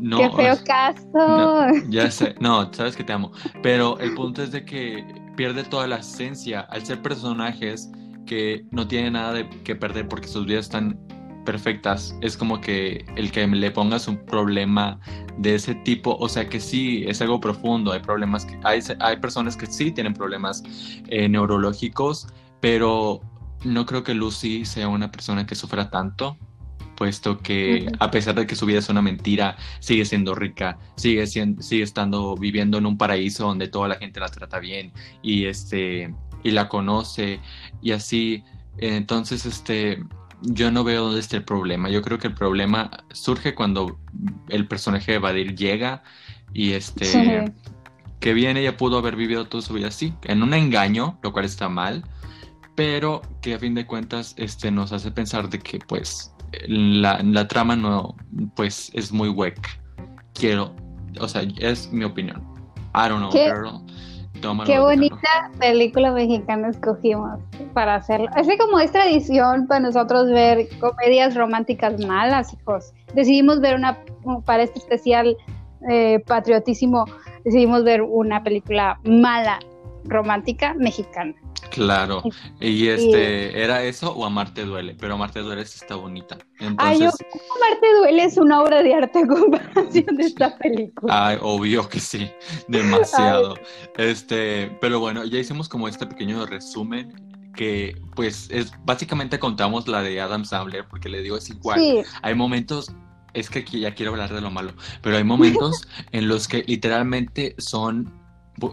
No, 0.00 0.18
Qué 0.18 0.30
feo 0.30 0.58
caso. 0.64 1.66
ya 1.88 2.10
sé, 2.10 2.34
no, 2.40 2.72
sabes 2.74 2.96
que 2.96 3.04
te 3.04 3.12
amo. 3.12 3.30
Pero 3.62 3.98
el 4.00 4.14
punto 4.14 4.42
es 4.42 4.50
de 4.50 4.64
que 4.64 5.04
pierde 5.36 5.64
toda 5.64 5.86
la 5.86 5.96
esencia 5.96 6.60
al 6.60 6.84
ser 6.84 7.02
personajes 7.02 7.90
que 8.26 8.64
no 8.70 8.86
tienen 8.86 9.14
nada 9.14 9.32
de 9.32 9.48
que 9.48 9.74
perder 9.74 10.08
porque 10.08 10.28
sus 10.28 10.46
vidas 10.46 10.66
están 10.66 10.98
perfectas. 11.44 12.14
Es 12.20 12.36
como 12.36 12.60
que 12.60 13.04
el 13.16 13.32
que 13.32 13.46
le 13.46 13.70
pongas 13.70 14.08
un 14.08 14.24
problema 14.26 15.00
de 15.38 15.54
ese 15.54 15.74
tipo, 15.74 16.16
o 16.18 16.28
sea 16.28 16.48
que 16.48 16.60
sí, 16.60 17.04
es 17.06 17.20
algo 17.22 17.40
profundo, 17.40 17.92
hay 17.92 18.00
problemas, 18.00 18.44
que, 18.44 18.58
hay, 18.62 18.80
hay 19.00 19.16
personas 19.16 19.56
que 19.56 19.66
sí 19.66 19.90
tienen 19.90 20.14
problemas 20.14 20.62
eh, 21.08 21.28
neurológicos, 21.28 22.28
pero 22.60 23.20
no 23.64 23.86
creo 23.86 24.02
que 24.04 24.14
Lucy 24.14 24.64
sea 24.64 24.88
una 24.88 25.10
persona 25.10 25.46
que 25.46 25.54
sufra 25.54 25.90
tanto 25.90 26.36
puesto 27.00 27.38
que 27.38 27.90
a 27.98 28.10
pesar 28.10 28.34
de 28.34 28.46
que 28.46 28.54
su 28.54 28.66
vida 28.66 28.80
es 28.80 28.90
una 28.90 29.00
mentira, 29.00 29.56
sigue 29.78 30.04
siendo 30.04 30.34
rica, 30.34 30.76
sigue, 30.96 31.26
siendo, 31.26 31.62
sigue 31.62 31.82
estando 31.82 32.36
viviendo 32.36 32.76
en 32.76 32.84
un 32.84 32.98
paraíso 32.98 33.46
donde 33.46 33.68
toda 33.68 33.88
la 33.88 33.94
gente 33.94 34.20
la 34.20 34.28
trata 34.28 34.58
bien 34.58 34.92
y, 35.22 35.46
este, 35.46 36.14
y 36.42 36.50
la 36.50 36.68
conoce 36.68 37.40
y 37.80 37.92
así. 37.92 38.44
Entonces, 38.76 39.46
este, 39.46 40.04
yo 40.42 40.70
no 40.70 40.84
veo 40.84 41.04
dónde 41.04 41.20
está 41.20 41.38
el 41.38 41.44
problema. 41.44 41.88
Yo 41.88 42.02
creo 42.02 42.18
que 42.18 42.26
el 42.26 42.34
problema 42.34 42.90
surge 43.12 43.54
cuando 43.54 43.98
el 44.50 44.68
personaje 44.68 45.12
de 45.12 45.18
Badir 45.20 45.56
llega 45.56 46.02
y 46.52 46.72
este... 46.72 47.50
Que 48.20 48.34
bien 48.34 48.58
ella 48.58 48.76
pudo 48.76 48.98
haber 48.98 49.16
vivido 49.16 49.46
toda 49.46 49.62
su 49.62 49.72
vida 49.72 49.88
así, 49.88 50.12
en 50.24 50.42
un 50.42 50.52
engaño, 50.52 51.18
lo 51.22 51.32
cual 51.32 51.46
está 51.46 51.70
mal, 51.70 52.04
pero 52.74 53.22
que 53.40 53.54
a 53.54 53.58
fin 53.58 53.74
de 53.74 53.86
cuentas 53.86 54.34
este, 54.36 54.70
nos 54.70 54.92
hace 54.92 55.10
pensar 55.10 55.48
de 55.48 55.58
que 55.60 55.78
pues 55.78 56.30
la, 56.66 57.20
la 57.22 57.48
trama 57.48 57.76
no, 57.76 58.14
pues 58.54 58.90
es 58.94 59.12
muy 59.12 59.28
hueca. 59.28 59.68
Quiero, 60.34 60.74
o 61.20 61.28
sea, 61.28 61.42
es 61.58 61.92
mi 61.92 62.04
opinión. 62.04 62.42
I 62.94 63.08
don't 63.08 63.18
know, 63.18 63.30
¿Qué, 63.30 63.52
Qué 64.64 64.78
bonita 64.78 65.50
película 65.58 66.12
mexicana 66.12 66.68
escogimos 66.68 67.40
para 67.74 67.96
hacerlo. 67.96 68.28
Es 68.36 68.48
que 68.48 68.56
como 68.56 68.78
es 68.78 68.90
tradición 68.90 69.66
para 69.66 69.80
nosotros 69.80 70.30
ver 70.30 70.68
comedias 70.78 71.34
románticas 71.34 72.04
malas, 72.06 72.54
hijos. 72.54 72.92
Decidimos 73.14 73.60
ver 73.60 73.74
una, 73.74 73.98
para 74.46 74.62
este 74.62 74.78
especial 74.78 75.36
eh, 75.90 76.22
patriotísimo, 76.26 77.04
decidimos 77.44 77.84
ver 77.84 78.02
una 78.02 78.42
película 78.42 78.98
mala 79.04 79.58
romántica 80.04 80.74
mexicana. 80.74 81.34
Claro, 81.70 82.22
y 82.60 82.88
este, 82.88 83.62
¿era 83.62 83.84
eso 83.84 84.12
o 84.12 84.24
Amarte 84.24 84.64
duele? 84.64 84.96
Pero 84.98 85.14
Amarte 85.14 85.40
duele 85.40 85.62
está 85.62 85.94
bonita. 85.94 86.36
Entonces... 86.58 87.14
Amarte 87.56 87.94
duele 87.98 88.24
es 88.24 88.36
una 88.36 88.62
obra 88.62 88.82
de 88.82 88.94
arte 88.94 89.20
a 89.20 89.26
comparación 89.26 90.16
de 90.16 90.24
esta 90.24 90.56
película. 90.58 91.28
Ay, 91.28 91.38
obvio 91.40 91.88
que 91.88 92.00
sí, 92.00 92.30
demasiado. 92.68 93.54
Este, 93.96 94.76
pero 94.80 95.00
bueno, 95.00 95.24
ya 95.24 95.38
hicimos 95.38 95.68
como 95.68 95.86
este 95.86 96.06
pequeño 96.06 96.44
resumen 96.46 97.30
que 97.54 98.00
pues 98.14 98.48
es 98.50 98.72
básicamente 98.84 99.38
contamos 99.38 99.88
la 99.88 100.02
de 100.02 100.20
Adam 100.20 100.44
Sandler 100.44 100.86
porque 100.88 101.08
le 101.08 101.20
digo 101.20 101.36
es 101.36 101.50
igual. 101.50 102.04
Hay 102.22 102.34
momentos 102.34 102.92
es 103.32 103.50
que 103.50 103.60
aquí 103.60 103.80
ya 103.80 103.94
quiero 103.94 104.12
hablar 104.12 104.32
de 104.32 104.40
lo 104.40 104.50
malo, 104.50 104.72
pero 105.02 105.16
hay 105.16 105.24
momentos 105.24 105.86
en 106.12 106.28
los 106.28 106.48
que 106.48 106.64
literalmente 106.66 107.54
son 107.58 108.19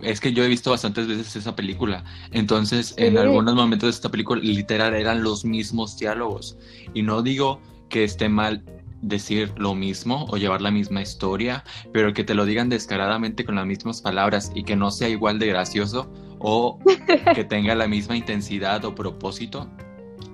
es 0.03 0.19
que 0.19 0.33
yo 0.33 0.43
he 0.43 0.47
visto 0.47 0.71
bastantes 0.71 1.07
veces 1.07 1.35
esa 1.35 1.55
película. 1.55 2.03
Entonces, 2.31 2.93
en 2.97 3.17
algunos 3.17 3.55
momentos 3.55 3.87
de 3.87 3.91
esta 3.91 4.09
película, 4.09 4.41
literal, 4.41 4.95
eran 4.95 5.23
los 5.23 5.45
mismos 5.45 5.97
diálogos. 5.97 6.57
Y 6.93 7.01
no 7.03 7.21
digo 7.21 7.61
que 7.89 8.03
esté 8.03 8.29
mal 8.29 8.63
decir 9.01 9.53
lo 9.57 9.75
mismo 9.75 10.25
o 10.29 10.37
llevar 10.37 10.61
la 10.61 10.71
misma 10.71 11.01
historia, 11.01 11.63
pero 11.93 12.13
que 12.13 12.23
te 12.23 12.33
lo 12.33 12.45
digan 12.45 12.69
descaradamente 12.69 13.45
con 13.45 13.55
las 13.55 13.65
mismas 13.65 14.01
palabras 14.01 14.51
y 14.55 14.63
que 14.63 14.75
no 14.75 14.91
sea 14.91 15.09
igual 15.09 15.39
de 15.39 15.47
gracioso 15.47 16.11
o 16.39 16.79
que 17.35 17.43
tenga 17.43 17.75
la 17.75 17.87
misma 17.87 18.17
intensidad 18.17 18.83
o 18.85 18.95
propósito, 18.95 19.69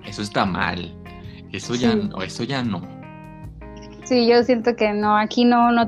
eso 0.05 0.22
está 0.22 0.45
mal. 0.45 0.95
Eso 1.51 1.75
ya 1.75 1.95
no, 1.95 2.22
eso 2.22 2.43
ya 2.43 2.63
no. 2.63 2.81
Sí, 4.05 4.27
yo 4.27 4.43
siento 4.43 4.75
que 4.75 4.91
no, 4.91 5.15
aquí 5.15 5.45
no, 5.45 5.72
no, 5.72 5.86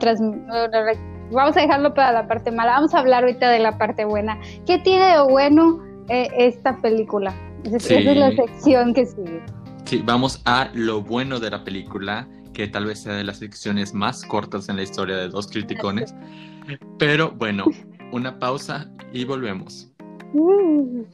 vamos 1.32 1.58
a 1.58 1.62
dejarlo 1.62 1.94
para 1.94 2.12
la 2.12 2.28
parte 2.28 2.52
mala. 2.52 2.74
Vamos 2.74 2.94
a 2.94 3.00
hablar 3.00 3.24
ahorita 3.24 3.50
de 3.50 3.60
la 3.60 3.78
parte 3.78 4.06
buena. 4.06 4.40
¿Qué 4.66 4.80
tiene 4.80 5.06
de 5.06 5.22
bueno 5.24 5.82
eh, 6.10 6.28
esta 6.38 6.80
película? 6.82 7.34
Esa 7.64 7.96
es 7.96 8.18
la 8.18 8.32
sección 8.32 8.94
que 8.94 9.06
sigue. 9.06 9.42
Sí, 9.86 10.02
vamos 10.04 10.42
a 10.46 10.70
lo 10.74 11.02
bueno 11.02 11.40
de 11.40 11.52
la 11.52 11.64
película, 11.64 12.28
que 12.54 12.68
tal 12.68 12.86
vez 12.86 13.04
sea 13.04 13.14
de 13.14 13.24
las 13.24 13.38
secciones 13.38 13.94
más 13.94 14.24
cortas 14.26 14.70
en 14.70 14.78
la 14.78 14.84
historia 14.84 15.18
de 15.18 15.30
dos 15.30 15.48
criticones. 15.48 16.16
Pero 16.98 17.32
bueno, 17.32 17.66
una 18.12 18.38
pausa 18.40 18.90
y 19.14 19.26
volvemos. 19.26 19.92
Uh. 20.34 21.06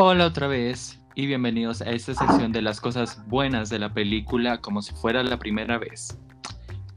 Hola 0.00 0.26
otra 0.26 0.46
vez 0.46 1.00
y 1.16 1.26
bienvenidos 1.26 1.82
a 1.82 1.90
esta 1.90 2.14
sección 2.14 2.52
de 2.52 2.62
las 2.62 2.80
cosas 2.80 3.20
buenas 3.26 3.68
de 3.68 3.80
la 3.80 3.92
película 3.92 4.58
como 4.58 4.80
si 4.80 4.94
fuera 4.94 5.24
la 5.24 5.40
primera 5.40 5.76
vez. 5.76 6.16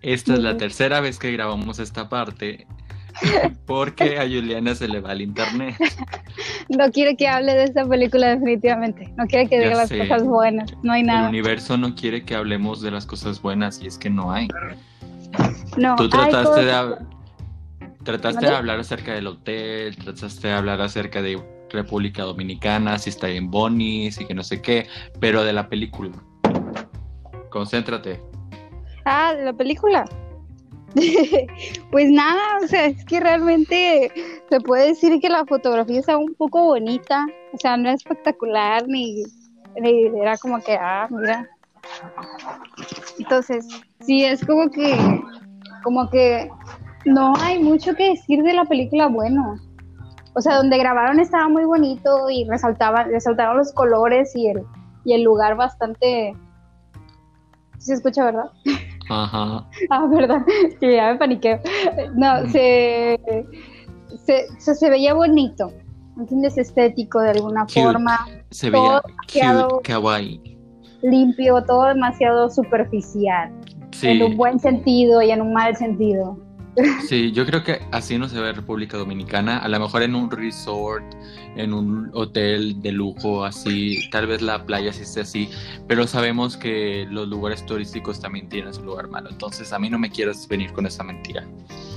Esta 0.03 0.35
es 0.35 0.39
la 0.39 0.55
tercera 0.55 1.01
vez 1.01 1.17
que 1.17 1.31
grabamos 1.31 1.79
esta 1.79 2.09
parte 2.09 2.67
porque 3.65 4.19
a 4.19 4.21
Juliana 4.21 4.75
se 4.75 4.87
le 4.87 4.99
va 5.01 5.13
el 5.13 5.21
internet. 5.21 5.75
No 6.69 6.91
quiere 6.91 7.17
que 7.17 7.27
hable 7.27 7.55
de 7.55 7.63
esta 7.63 7.87
película 7.87 8.27
definitivamente. 8.35 9.11
No 9.17 9.25
quiere 9.25 9.49
que 9.49 9.59
diga 9.59 9.77
las 9.77 9.91
cosas 9.91 10.23
buenas. 10.23 10.71
No 10.83 10.93
hay 10.93 11.01
nada. 11.01 11.21
El 11.21 11.29
universo 11.29 11.77
no 11.77 11.95
quiere 11.95 12.23
que 12.23 12.35
hablemos 12.35 12.83
de 12.83 12.91
las 12.91 13.07
cosas 13.07 13.41
buenas 13.41 13.81
y 13.81 13.87
es 13.87 13.97
que 13.97 14.11
no 14.11 14.31
hay. 14.31 14.47
No. 15.75 15.95
Tú 15.95 16.07
trataste 16.07 16.65
de 16.65 16.97
trataste 18.03 18.45
de 18.45 18.55
hablar 18.55 18.79
acerca 18.79 19.15
del 19.15 19.25
hotel, 19.25 19.97
trataste 19.97 20.49
de 20.49 20.53
hablar 20.53 20.81
acerca 20.81 21.23
de 21.23 21.41
República 21.71 22.23
Dominicana, 22.23 22.97
si 22.97 23.09
está 23.09 23.29
en 23.29 23.49
Bonnie, 23.49 24.11
si 24.11 24.25
que 24.25 24.33
no 24.33 24.43
sé 24.43 24.61
qué, 24.61 24.87
pero 25.19 25.43
de 25.43 25.53
la 25.53 25.69
película. 25.69 26.11
Concéntrate. 27.49 28.21
Ah, 29.05 29.33
de 29.33 29.45
la 29.45 29.53
película. 29.53 30.05
pues 31.91 32.09
nada, 32.09 32.41
o 32.63 32.67
sea, 32.67 32.85
es 32.85 33.05
que 33.05 33.19
realmente 33.19 34.11
se 34.49 34.59
puede 34.59 34.89
decir 34.89 35.19
que 35.21 35.29
la 35.29 35.45
fotografía 35.45 35.99
está 35.99 36.17
un 36.17 36.33
poco 36.35 36.63
bonita, 36.63 37.27
o 37.53 37.57
sea, 37.57 37.77
no 37.77 37.89
es 37.89 37.95
espectacular 37.95 38.87
ni, 38.87 39.23
ni 39.79 40.07
era 40.19 40.37
como 40.37 40.59
que, 40.61 40.75
ah, 40.75 41.07
mira. 41.09 41.49
Entonces, 43.19 43.65
sí, 44.01 44.23
es 44.25 44.45
como 44.45 44.69
que, 44.69 44.97
como 45.83 46.09
que 46.09 46.49
no 47.05 47.33
hay 47.37 47.59
mucho 47.63 47.95
que 47.95 48.09
decir 48.09 48.43
de 48.43 48.53
la 48.53 48.65
película, 48.65 49.07
bueno, 49.07 49.55
o 50.33 50.41
sea, 50.41 50.57
donde 50.57 50.77
grabaron 50.77 51.19
estaba 51.19 51.49
muy 51.49 51.65
bonito 51.65 52.29
y 52.29 52.45
resaltaba, 52.45 53.03
resaltaron 53.03 53.57
los 53.57 53.73
colores 53.73 54.35
y 54.35 54.47
el, 54.47 54.63
y 55.05 55.13
el 55.13 55.23
lugar 55.23 55.55
bastante... 55.55 56.35
¿Se 57.77 57.93
escucha, 57.95 58.25
verdad? 58.25 58.51
Ajá. 59.09 59.67
ah, 59.89 60.07
verdad, 60.07 60.45
que 60.79 60.95
ya 60.95 61.11
me 61.11 61.19
paniqueo. 61.19 61.59
No, 62.15 62.47
se, 62.49 63.19
se, 64.25 64.75
se, 64.75 64.89
veía 64.89 65.13
bonito, 65.13 65.71
¿entiendes? 66.17 66.57
Estético 66.57 67.19
de 67.19 67.31
alguna 67.31 67.67
forma. 67.67 68.27
Se 68.51 68.69
veía 68.69 69.01
cute, 69.01 69.81
kawaii. 69.83 70.57
Limpio, 71.01 71.63
todo 71.63 71.87
demasiado 71.87 72.49
superficial. 72.49 73.51
Sí. 73.91 74.09
En 74.09 74.23
un 74.23 74.37
buen 74.37 74.59
sentido 74.59 75.21
y 75.21 75.31
en 75.31 75.41
un 75.41 75.53
mal 75.53 75.75
sentido. 75.75 76.37
Sí, 77.07 77.31
yo 77.31 77.45
creo 77.45 77.63
que 77.63 77.81
así 77.91 78.17
no 78.17 78.29
se 78.29 78.39
ve 78.39 78.53
República 78.53 78.97
Dominicana. 78.97 79.57
A 79.57 79.67
lo 79.67 79.79
mejor 79.79 80.03
en 80.03 80.15
un 80.15 80.31
resort, 80.31 81.03
en 81.55 81.73
un 81.73 82.09
hotel 82.13 82.81
de 82.81 82.91
lujo, 82.91 83.43
así, 83.43 84.09
tal 84.09 84.27
vez 84.27 84.41
la 84.41 84.65
playa 84.65 84.93
sí 84.93 85.03
esté 85.03 85.21
así, 85.21 85.49
pero 85.87 86.07
sabemos 86.07 86.55
que 86.55 87.05
los 87.09 87.27
lugares 87.27 87.65
turísticos 87.65 88.21
también 88.21 88.47
tienen 88.47 88.73
su 88.73 88.83
lugar 88.83 89.09
malo. 89.09 89.29
Entonces, 89.29 89.73
a 89.73 89.79
mí 89.79 89.89
no 89.89 89.99
me 89.99 90.09
quieras 90.09 90.47
venir 90.47 90.71
con 90.71 90.85
esa 90.85 91.03
mentira. 91.03 91.45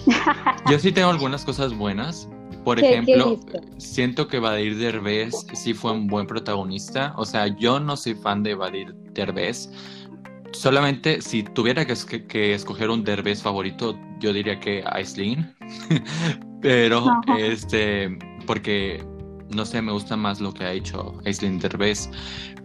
Yo 0.70 0.78
sí 0.78 0.92
tengo 0.92 1.10
algunas 1.10 1.44
cosas 1.44 1.76
buenas. 1.76 2.28
Por 2.64 2.78
ejemplo, 2.78 3.38
siento 3.76 4.26
que 4.26 4.38
Badir 4.38 4.78
Derbez 4.78 5.46
sí 5.52 5.74
fue 5.74 5.92
un 5.92 6.06
buen 6.06 6.26
protagonista. 6.26 7.12
O 7.18 7.26
sea, 7.26 7.46
yo 7.46 7.78
no 7.78 7.94
soy 7.94 8.14
fan 8.14 8.42
de 8.42 8.54
Badir 8.54 8.94
Derbez 9.12 9.68
solamente 10.54 11.20
si 11.20 11.42
tuviera 11.42 11.84
que, 11.86 12.54
escoger 12.54 12.90
un 12.90 13.04
derbez 13.04 13.42
favorito, 13.42 13.98
yo 14.20 14.32
diría 14.32 14.58
que 14.58 14.82
Aislinn. 14.86 15.54
Pero, 16.62 17.20
este, 17.38 18.18
porque, 18.46 19.04
no 19.54 19.66
sé, 19.66 19.82
me 19.82 19.92
gusta 19.92 20.16
más 20.16 20.40
lo 20.40 20.52
que 20.52 20.64
ha 20.64 20.72
hecho 20.72 21.14
Aislinn 21.26 21.58
Derbez. 21.58 22.08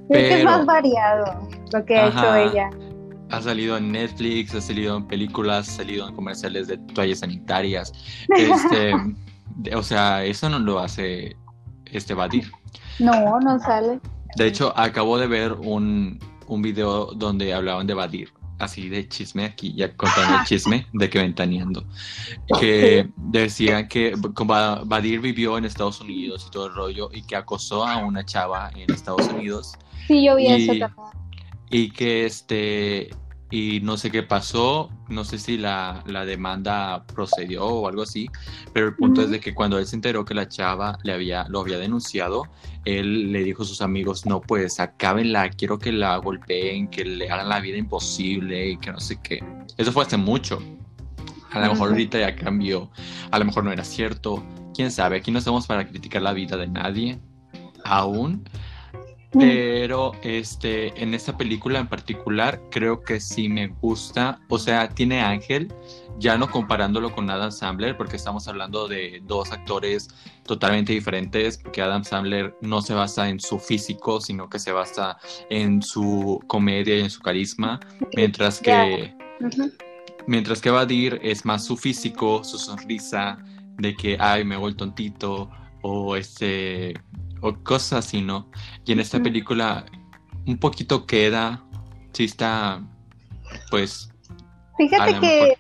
Pero, 0.08 0.36
es 0.36 0.44
más 0.46 0.66
variado 0.66 1.50
lo 1.74 1.86
que 1.86 1.98
ha 1.98 2.08
hecho 2.08 2.36
ella. 2.36 2.70
Ha 3.32 3.42
salido 3.42 3.78
en 3.78 3.92
Netflix, 3.92 4.56
ha 4.56 4.62
salido 4.62 4.98
en 4.98 5.08
películas, 5.08 5.68
ha 5.68 5.72
salido 5.74 6.08
en 6.08 6.16
comerciales 6.16 6.68
de 6.68 6.78
toallas 6.78 7.20
sanitarias. 7.20 7.92
Este, 8.36 8.94
o 9.76 9.84
sea, 9.84 10.24
eso 10.24 10.50
no 10.50 10.60
lo 10.60 10.80
hace 10.80 11.36
este 11.92 12.14
Badir. 12.14 12.50
No, 13.00 13.40
no 13.40 13.60
sale. 13.60 14.00
De 14.36 14.48
hecho, 14.48 14.74
acabo 14.78 15.18
de 15.18 15.28
ver 15.28 15.54
un, 15.54 16.20
un 16.50 16.62
video 16.62 17.14
donde 17.14 17.54
hablaban 17.54 17.88
de 17.88 17.94
Badir, 17.94 18.34
así 18.58 18.90
de 18.90 19.08
chisme, 19.08 19.46
aquí 19.46 19.74
ya 19.74 19.96
contando 19.96 20.40
el 20.40 20.46
chisme 20.46 20.88
de 20.92 21.10
que 21.10 21.20
ventaneando, 21.20 21.86
que 22.60 23.10
decían 23.16 23.88
que 23.88 24.16
Badir 24.86 25.22
vivió 25.22 25.58
en 25.58 25.66
Estados 25.66 26.02
Unidos 26.02 26.46
y 26.48 26.52
todo 26.52 26.68
el 26.68 26.74
rollo 26.74 27.10
y 27.14 27.22
que 27.22 27.36
acosó 27.36 27.86
a 27.86 27.98
una 27.98 28.26
chava 28.26 28.72
en 28.76 28.92
Estados 28.92 29.28
Unidos. 29.30 29.74
Sí, 30.08 30.26
yo 30.26 30.36
vi 30.36 30.48
eso 30.48 30.74
también. 30.78 31.08
Y 31.70 31.92
que 31.92 32.26
este 32.26 33.12
y 33.52 33.80
no 33.82 33.98
sé 33.98 34.12
qué 34.12 34.22
pasó, 34.22 34.92
no 35.08 35.24
sé 35.24 35.40
si 35.40 35.58
la, 35.58 36.04
demanda 36.26 37.04
procedió 37.06 37.66
o 37.66 37.88
algo 37.88 38.04
así, 38.04 38.30
pero 38.74 38.88
el 38.88 38.96
punto 38.96 39.22
es 39.22 39.32
de 39.32 39.40
que 39.40 39.56
cuando 39.56 39.80
él 39.80 39.88
se 39.88 39.96
enteró 39.96 40.24
que 40.24 40.36
la 40.36 40.48
chava 40.48 41.00
le 41.04 41.14
había, 41.14 41.48
lo 41.50 41.62
había 41.62 41.80
denunciado, 41.80 42.44
él 42.86 43.32
le 43.32 43.44
dijo 43.44 43.64
a 43.64 43.66
sus 43.66 43.82
amigos, 43.82 44.26
no 44.26 44.42
pues 44.42 44.80
acábenla, 44.80 45.50
quiero 45.50 45.80
que 45.80 45.92
la 45.92 46.18
golpeen, 46.18 46.90
que 46.90 47.06
le 47.06 47.30
hagan 47.30 47.50
la 47.50 47.60
vida 47.60 47.78
imposible 47.78 48.70
y 48.70 48.78
que 48.78 48.92
no 48.92 49.00
sé 49.00 49.20
qué. 49.22 49.44
Eso 49.78 49.92
fue 49.92 50.04
hace 50.04 50.18
mucho. 50.18 50.62
A 51.52 51.60
lo 51.60 51.74
mejor 51.74 51.90
ahorita 51.90 52.20
ya 52.20 52.36
cambió, 52.36 52.92
a 53.32 53.40
lo 53.40 53.46
mejor 53.46 53.64
no 53.64 53.72
era 53.72 53.84
cierto, 53.84 54.44
quién 54.76 54.92
sabe, 54.92 55.18
aquí 55.18 55.32
no 55.32 55.40
estamos 55.40 55.66
para 55.66 55.88
criticar 55.88 56.22
la 56.22 56.34
vida 56.34 56.56
de 56.58 56.68
nadie, 56.68 57.20
aún, 57.84 58.44
pero 59.32 60.14
este, 60.24 61.02
en 61.02 61.14
esta 61.14 61.38
película 61.38 61.80
en 61.80 61.88
particular 61.88 62.62
creo 62.72 63.02
que 63.02 63.20
sí 63.20 63.48
me 63.48 63.68
gusta. 63.68 64.40
O 64.50 64.58
sea, 64.58 64.90
tiene 64.90 65.22
Ángel, 65.22 65.72
ya 66.18 66.38
no 66.38 66.50
comparándolo 66.50 67.12
con 67.12 67.30
Adam 67.30 67.52
Sandler, 67.52 67.96
porque 67.96 68.16
estamos 68.16 68.48
hablando 68.48 68.88
de 68.88 69.22
dos 69.26 69.52
actores 69.52 70.10
totalmente 70.44 70.94
diferentes, 70.94 71.58
porque 71.58 71.82
Adam 71.82 72.04
Sandler 72.04 72.56
no 72.62 72.82
se 72.82 72.94
basa 72.94 73.30
en 73.30 73.40
su 73.40 73.60
físico, 73.60 74.20
sino 74.20 74.50
que 74.50 74.58
se 74.58 74.72
basa 74.72 75.18
en 75.50 75.82
su 75.82 76.42
comedia 76.48 76.98
y 76.98 77.02
en 77.02 77.10
su 77.10 77.22
carisma, 77.22 77.80
mientras 78.16 78.60
que, 78.60 79.16
mientras 80.26 80.60
que 80.60 80.72
Badir 80.72 81.20
es 81.22 81.46
más 81.46 81.66
su 81.66 81.78
físico, 81.78 82.44
su 82.44 82.58
sonrisa, 82.58 83.38
de 83.78 83.96
que, 83.96 84.18
ay, 84.20 84.44
me 84.44 84.58
voy 84.58 84.76
tontito, 84.76 85.50
o 85.82 86.16
este 86.16 86.94
o 87.42 87.54
cosas 87.64 88.06
así, 88.06 88.22
¿no? 88.22 88.48
Y 88.86 88.94
en 88.94 89.00
esta 89.00 89.20
película 89.20 89.86
un 90.48 90.58
poquito 90.58 91.06
queda, 91.06 91.64
sí 92.14 92.26
está, 92.26 92.82
pues... 93.70 94.10
Fíjate 94.78 95.20
que 95.20 95.58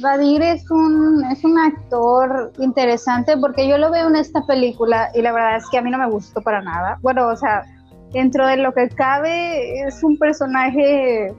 Vadir 0.00 0.42
es 0.42 0.70
un, 0.70 1.24
es 1.32 1.42
un 1.42 1.58
actor 1.58 2.52
interesante 2.58 3.36
porque 3.38 3.68
yo 3.68 3.78
lo 3.78 3.90
veo 3.90 4.08
en 4.08 4.16
esta 4.16 4.46
película 4.46 5.10
y 5.14 5.22
la 5.22 5.32
verdad 5.32 5.56
es 5.56 5.64
que 5.70 5.78
a 5.78 5.82
mí 5.82 5.90
no 5.90 5.98
me 5.98 6.08
gustó 6.08 6.40
para 6.42 6.62
nada. 6.62 6.98
Bueno, 7.02 7.26
o 7.28 7.36
sea, 7.36 7.64
dentro 8.12 8.46
de 8.46 8.58
lo 8.58 8.72
que 8.72 8.88
cabe 8.90 9.80
es 9.80 10.02
un 10.02 10.16
personaje 10.18 11.34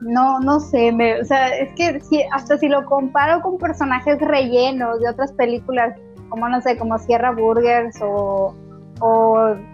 no, 0.00 0.40
no 0.40 0.60
sé, 0.60 0.92
me, 0.92 1.20
o 1.20 1.24
sea, 1.24 1.48
es 1.48 1.72
que 1.74 2.00
si, 2.00 2.22
hasta 2.32 2.56
si 2.58 2.68
lo 2.68 2.84
comparo 2.86 3.42
con 3.42 3.58
personajes 3.58 4.18
rellenos 4.18 5.00
de 5.00 5.10
otras 5.10 5.32
películas 5.32 5.94
como 6.30 6.48
no 6.48 6.60
sé, 6.62 6.78
como 6.78 6.98
Sierra 6.98 7.32
Burgers 7.32 7.96
o, 8.00 8.54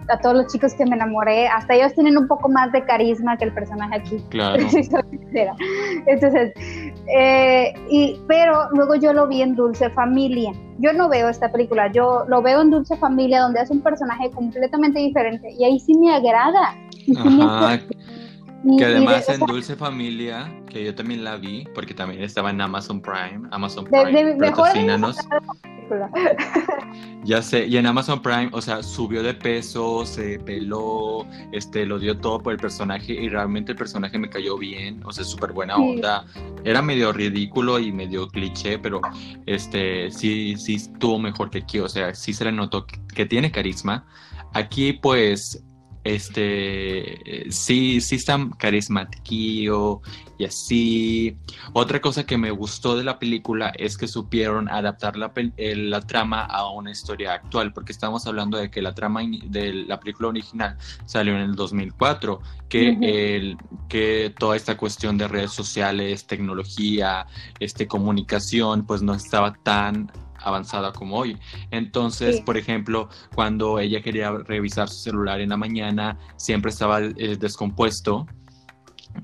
a 0.08 0.20
todos 0.20 0.36
los 0.36 0.52
chicos 0.52 0.74
que 0.74 0.86
me 0.86 0.94
enamoré, 0.94 1.48
hasta 1.48 1.74
ellos 1.74 1.92
tienen 1.94 2.16
un 2.16 2.28
poco 2.28 2.48
más 2.48 2.70
de 2.70 2.84
carisma 2.84 3.36
que 3.36 3.46
el 3.46 3.52
personaje 3.52 3.96
aquí. 3.96 4.24
Claro. 4.30 4.62
Entonces, 6.06 6.52
eh, 7.08 7.74
y, 7.90 8.20
pero 8.28 8.70
luego 8.72 8.94
yo 8.94 9.12
lo 9.12 9.26
vi 9.26 9.42
en 9.42 9.56
Dulce 9.56 9.90
Familia. 9.90 10.52
Yo 10.78 10.92
no 10.92 11.08
veo 11.08 11.28
esta 11.28 11.50
película, 11.50 11.90
yo 11.90 12.24
lo 12.28 12.42
veo 12.42 12.60
en 12.62 12.70
Dulce 12.70 12.96
Familia 12.96 13.40
donde 13.40 13.60
es 13.60 13.70
un 13.70 13.80
personaje 13.80 14.30
completamente 14.30 15.00
diferente 15.00 15.50
y 15.58 15.64
ahí 15.64 15.80
sí 15.80 15.94
me 15.98 16.14
agrada. 16.14 16.76
Ajá. 17.18 17.80
que 18.78 18.84
además 18.84 19.28
en 19.28 19.40
Dulce 19.40 19.74
Familia, 19.74 20.52
que 20.68 20.84
yo 20.84 20.94
también 20.94 21.24
la 21.24 21.36
vi, 21.36 21.64
porque 21.74 21.94
también 21.94 22.22
estaba 22.22 22.50
en 22.50 22.60
Amazon 22.60 23.00
Prime, 23.00 23.48
Amazon 23.50 23.84
Prime, 23.86 24.12
de, 24.12 24.34
de 24.34 24.52
Ya 27.26 27.42
sé, 27.42 27.66
y 27.66 27.76
en 27.76 27.86
Amazon 27.86 28.22
Prime, 28.22 28.50
o 28.52 28.62
sea, 28.62 28.84
subió 28.84 29.20
de 29.20 29.34
peso, 29.34 30.06
se 30.06 30.38
peló, 30.38 31.26
este, 31.50 31.84
lo 31.84 31.98
dio 31.98 32.16
todo 32.16 32.40
por 32.40 32.52
el 32.52 32.58
personaje 32.58 33.14
y 33.14 33.28
realmente 33.28 33.72
el 33.72 33.78
personaje 33.78 34.16
me 34.16 34.30
cayó 34.30 34.56
bien, 34.56 35.02
o 35.04 35.10
sea, 35.10 35.24
súper 35.24 35.52
buena 35.52 35.74
onda. 35.74 36.24
Era 36.62 36.82
medio 36.82 37.12
ridículo 37.12 37.80
y 37.80 37.90
medio 37.90 38.28
cliché, 38.28 38.78
pero 38.78 39.00
este, 39.44 40.08
sí, 40.12 40.54
sí 40.56 40.76
estuvo 40.76 41.18
mejor 41.18 41.50
que 41.50 41.58
aquí, 41.58 41.80
o 41.80 41.88
sea, 41.88 42.14
sí 42.14 42.32
se 42.32 42.44
le 42.44 42.52
notó 42.52 42.86
que, 42.86 43.26
tiene 43.26 43.50
carisma. 43.50 44.06
Aquí, 44.52 44.92
pues, 44.92 45.65
este, 46.06 47.50
sí, 47.50 48.00
sí 48.00 48.14
está 48.14 48.38
carismático 48.58 50.02
y 50.38 50.44
así. 50.44 51.36
Otra 51.72 52.00
cosa 52.00 52.24
que 52.24 52.38
me 52.38 52.50
gustó 52.52 52.96
de 52.96 53.02
la 53.02 53.18
película 53.18 53.72
es 53.76 53.96
que 53.96 54.06
supieron 54.06 54.68
adaptar 54.68 55.16
la, 55.16 55.32
la 55.56 56.00
trama 56.02 56.42
a 56.44 56.70
una 56.70 56.92
historia 56.92 57.34
actual, 57.34 57.72
porque 57.72 57.92
estamos 57.92 58.26
hablando 58.26 58.56
de 58.56 58.70
que 58.70 58.82
la 58.82 58.94
trama 58.94 59.22
de 59.46 59.72
la 59.74 59.98
película 59.98 60.28
original 60.28 60.76
salió 61.06 61.34
en 61.34 61.42
el 61.42 61.56
2004, 61.56 62.40
que, 62.68 62.98
el, 63.00 63.56
que 63.88 64.32
toda 64.38 64.54
esta 64.54 64.76
cuestión 64.76 65.18
de 65.18 65.26
redes 65.26 65.52
sociales, 65.52 66.26
tecnología, 66.26 67.26
este, 67.58 67.88
comunicación, 67.88 68.86
pues 68.86 69.02
no 69.02 69.14
estaba 69.14 69.54
tan 69.54 70.12
avanzada 70.46 70.92
como 70.92 71.16
hoy. 71.16 71.36
Entonces, 71.70 72.40
por 72.40 72.56
ejemplo, 72.56 73.08
cuando 73.34 73.78
ella 73.78 74.00
quería 74.00 74.30
revisar 74.30 74.88
su 74.88 74.96
celular 74.96 75.40
en 75.40 75.50
la 75.50 75.56
mañana, 75.56 76.18
siempre 76.36 76.70
estaba 76.70 77.00
eh, 77.00 77.36
descompuesto 77.38 78.26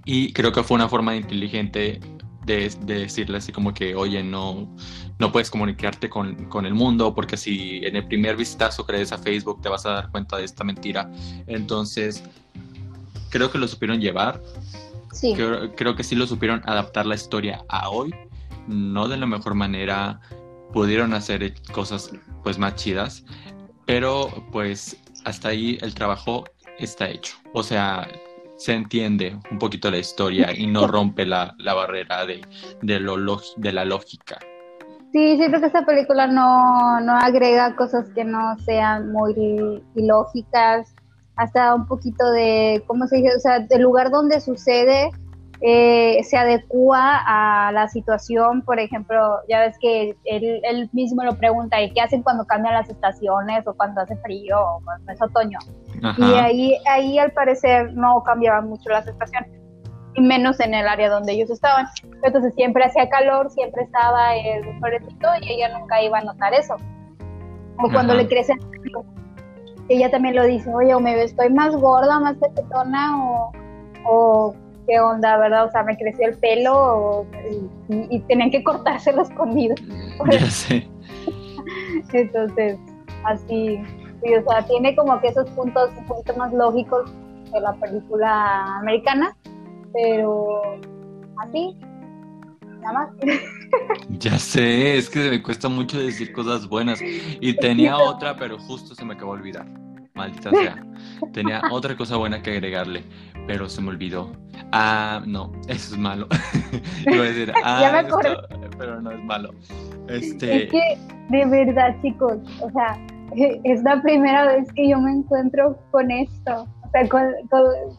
y 0.05 0.33
creo 0.33 0.53
que 0.53 0.63
fue 0.63 0.75
una 0.75 0.89
forma 0.89 1.15
inteligente 1.17 2.01
de, 2.45 2.71
decirle 2.85 3.39
así 3.39 3.53
como 3.53 3.73
que, 3.73 3.95
oye, 3.95 4.23
no, 4.23 4.69
no 5.19 5.31
puedes 5.31 5.51
comunicarte 5.51 6.09
con, 6.09 6.47
con, 6.47 6.67
el 6.67 6.75
mundo 6.75 7.15
porque 7.15 7.37
si 7.37 7.85
en 7.85 7.95
el 7.95 8.07
primer 8.07 8.37
vistazo 8.37 8.85
crees 8.85 9.13
a 9.13 9.19
Facebook 9.19 9.61
te 9.63 9.69
vas 9.69 9.87
a 9.87 9.91
dar 9.91 10.11
cuenta 10.11 10.37
de 10.39 10.45
esta 10.45 10.65
mentira. 10.65 11.11
Entonces, 11.47 12.25
creo 13.31 13.51
que 13.51 13.59
lo 13.59 13.69
supieron 13.69 14.01
llevar. 14.01 14.43
Sí. 15.13 15.35
Creo, 15.35 15.75
creo 15.77 15.95
que 15.95 16.03
sí 16.03 16.17
lo 16.17 16.27
supieron 16.27 16.63
adaptar 16.65 17.07
la 17.07 17.15
historia 17.15 17.65
a 17.69 17.91
hoy, 17.91 18.13
no 18.67 19.09
de 19.09 19.17
la 19.17 19.27
mejor 19.27 19.55
manera, 19.55 20.21
pudieron 20.73 21.15
hacer 21.15 21.55
cosas 21.73 22.11
pues 22.43 22.59
más 22.59 22.75
chidas, 22.77 23.25
pero 23.87 24.29
pues 24.51 24.97
hasta 25.25 25.49
ahí 25.49 25.79
el 25.83 25.95
trabajo 25.95 26.45
está 26.79 27.09
hecho. 27.09 27.37
O 27.53 27.63
sea, 27.63 28.09
se 28.57 28.75
entiende 28.75 29.39
un 29.51 29.59
poquito 29.59 29.91
la 29.91 29.99
historia 29.99 30.53
y 30.57 30.67
no 30.67 30.87
rompe 30.87 31.27
la, 31.27 31.55
barrera 31.59 32.27
de, 32.27 32.41
de, 32.83 33.01
lo 33.01 33.17
de 33.57 33.73
la 33.73 33.85
lógica. 33.85 34.39
Sí, 35.13 35.37
siento 35.37 35.61
que 35.61 35.67
esta 35.67 35.85
película 35.85 36.27
no, 36.27 37.01
no 37.01 37.17
agrega 37.17 37.77
cosas 37.77 38.09
que 38.15 38.25
no 38.25 38.57
sean 38.65 39.13
muy 39.13 39.83
ilógicas, 39.95 40.95
hasta 41.37 41.75
un 41.75 41.87
poquito 41.87 42.31
de, 42.31 42.83
¿cómo 42.87 43.07
se 43.07 43.17
dice? 43.17 43.37
O 43.37 43.41
sea, 43.41 43.61
del 43.61 43.83
lugar 43.83 44.11
donde 44.11 44.41
sucede 44.41 45.11
eh, 45.65 46.25
se 46.25 46.37
adecua 46.37 47.23
a 47.25 47.71
la 47.71 47.89
situación, 47.89 48.63
por 48.63 48.81
ejemplo, 48.81 49.39
ya 49.49 49.61
ves 49.61 49.79
que 49.79 50.17
él, 50.25 50.91
mismo 50.93 51.23
lo 51.23 51.37
pregunta, 51.37 51.81
¿y 51.81 51.93
qué 51.93 52.01
hacen 52.01 52.23
cuando 52.23 52.45
cambian 52.45 52.75
las 52.75 52.91
estaciones 52.91 53.65
o 53.67 53.75
cuando 53.75 54.01
hace 54.01 54.17
frío 54.17 54.59
o 54.61 54.81
cuando 54.85 55.13
es 55.13 55.23
otoño? 55.23 55.59
Y 56.19 56.35
ahí, 56.35 56.79
ahí 56.91 57.19
al 57.19 57.31
parecer 57.31 57.95
no 57.95 58.25
cambiaban 58.25 58.69
mucho 58.69 58.91
las 58.91 59.07
estaciones, 59.07 59.51
y 60.15 60.21
menos 60.21 60.59
en 60.59 60.75
el 60.75 60.89
área 60.89 61.09
donde 61.09 61.33
ellos 61.33 61.49
estaban. 61.51 61.87
Entonces 62.25 62.53
siempre 62.55 62.85
hacía 62.85 63.09
calor, 63.09 63.49
siempre 63.51 63.85
estaba 63.85 64.35
el 64.35 64.65
solecito 64.81 65.29
y 65.43 65.53
ella 65.53 65.79
nunca 65.79 66.03
iba 66.03 66.19
a 66.19 66.23
notar 66.23 66.55
eso. 66.55 66.77
O 67.79 67.91
cuando 67.91 68.15
le 68.15 68.27
crece 68.27 68.55
ella 69.89 70.11
también 70.11 70.37
lo 70.37 70.45
dice, 70.45 70.73
oye, 70.73 70.95
o 70.95 71.01
me 71.01 71.23
estoy 71.23 71.51
más 71.51 71.75
gorda, 71.77 72.19
más 72.21 72.37
petetona 72.37 73.25
o, 73.25 73.53
o 74.07 74.55
qué 74.87 75.01
onda, 75.01 75.37
¿verdad? 75.39 75.67
O 75.67 75.71
sea, 75.71 75.83
me 75.83 75.97
creció 75.97 76.29
el 76.29 76.39
pelo 76.39 77.27
y, 77.89 78.21
tenían 78.21 78.51
que 78.51 78.63
cortárselo 78.63 79.23
escondido. 79.23 79.75
Ya 80.31 80.51
sé. 80.51 80.89
Entonces, 82.13 82.79
así, 83.25 83.79
sí, 84.23 84.35
o 84.35 84.49
sea, 84.49 84.65
tiene 84.67 84.95
como 84.95 85.21
que 85.21 85.29
esos 85.29 85.49
puntos 85.51 85.91
un 85.99 86.07
poquito 86.07 86.37
más 86.37 86.53
lógicos 86.53 87.11
de 87.53 87.61
la 87.61 87.73
película 87.75 88.79
americana, 88.79 89.37
pero 89.93 90.61
así, 91.39 91.77
nada 92.81 92.93
más. 92.93 93.11
Ya 94.11 94.39
sé, 94.39 94.99
es 94.99 95.09
que 95.09 95.31
me 95.31 95.43
cuesta 95.43 95.67
mucho 95.67 95.99
decir 95.99 96.31
cosas 96.35 96.69
buenas. 96.69 97.01
Y 97.03 97.57
tenía 97.57 97.97
otra, 97.97 98.37
pero 98.37 98.59
justo 98.59 98.95
se 98.95 99.03
me 99.03 99.15
acabó 99.15 99.35
de 99.35 99.41
olvidar. 99.41 99.67
Maldita 100.15 100.51
sea. 100.51 100.85
Tenía 101.33 101.63
otra 101.71 101.97
cosa 101.97 102.17
buena 102.17 102.43
que 102.43 102.53
agregarle, 102.53 103.05
pero 103.47 103.69
se 103.69 103.81
me 103.81 103.89
olvidó. 103.89 104.31
Ah, 104.73 105.23
no, 105.27 105.53
eso 105.69 105.95
es 105.95 105.99
malo. 105.99 106.27
Iba 107.07 107.25
a 107.25 107.27
decir, 107.27 107.53
ah, 107.65 108.03
pero 108.79 109.01
no 109.01 109.11
es 109.11 109.25
malo. 109.25 109.51
Este... 110.09 110.65
Es 110.65 110.71
que, 110.71 110.99
de 111.31 111.47
verdad, 111.47 111.97
chicos, 112.03 112.39
o 112.61 112.71
sea, 112.71 112.99
es 113.65 113.83
la 113.83 114.01
primera 114.03 114.47
vez 114.47 114.71
que 114.75 114.89
yo 114.89 115.01
me 115.01 115.13
encuentro 115.13 115.79
con 115.91 116.11
esto. 116.11 116.67
O 116.85 116.91
sea, 116.91 117.09
con, 117.09 117.25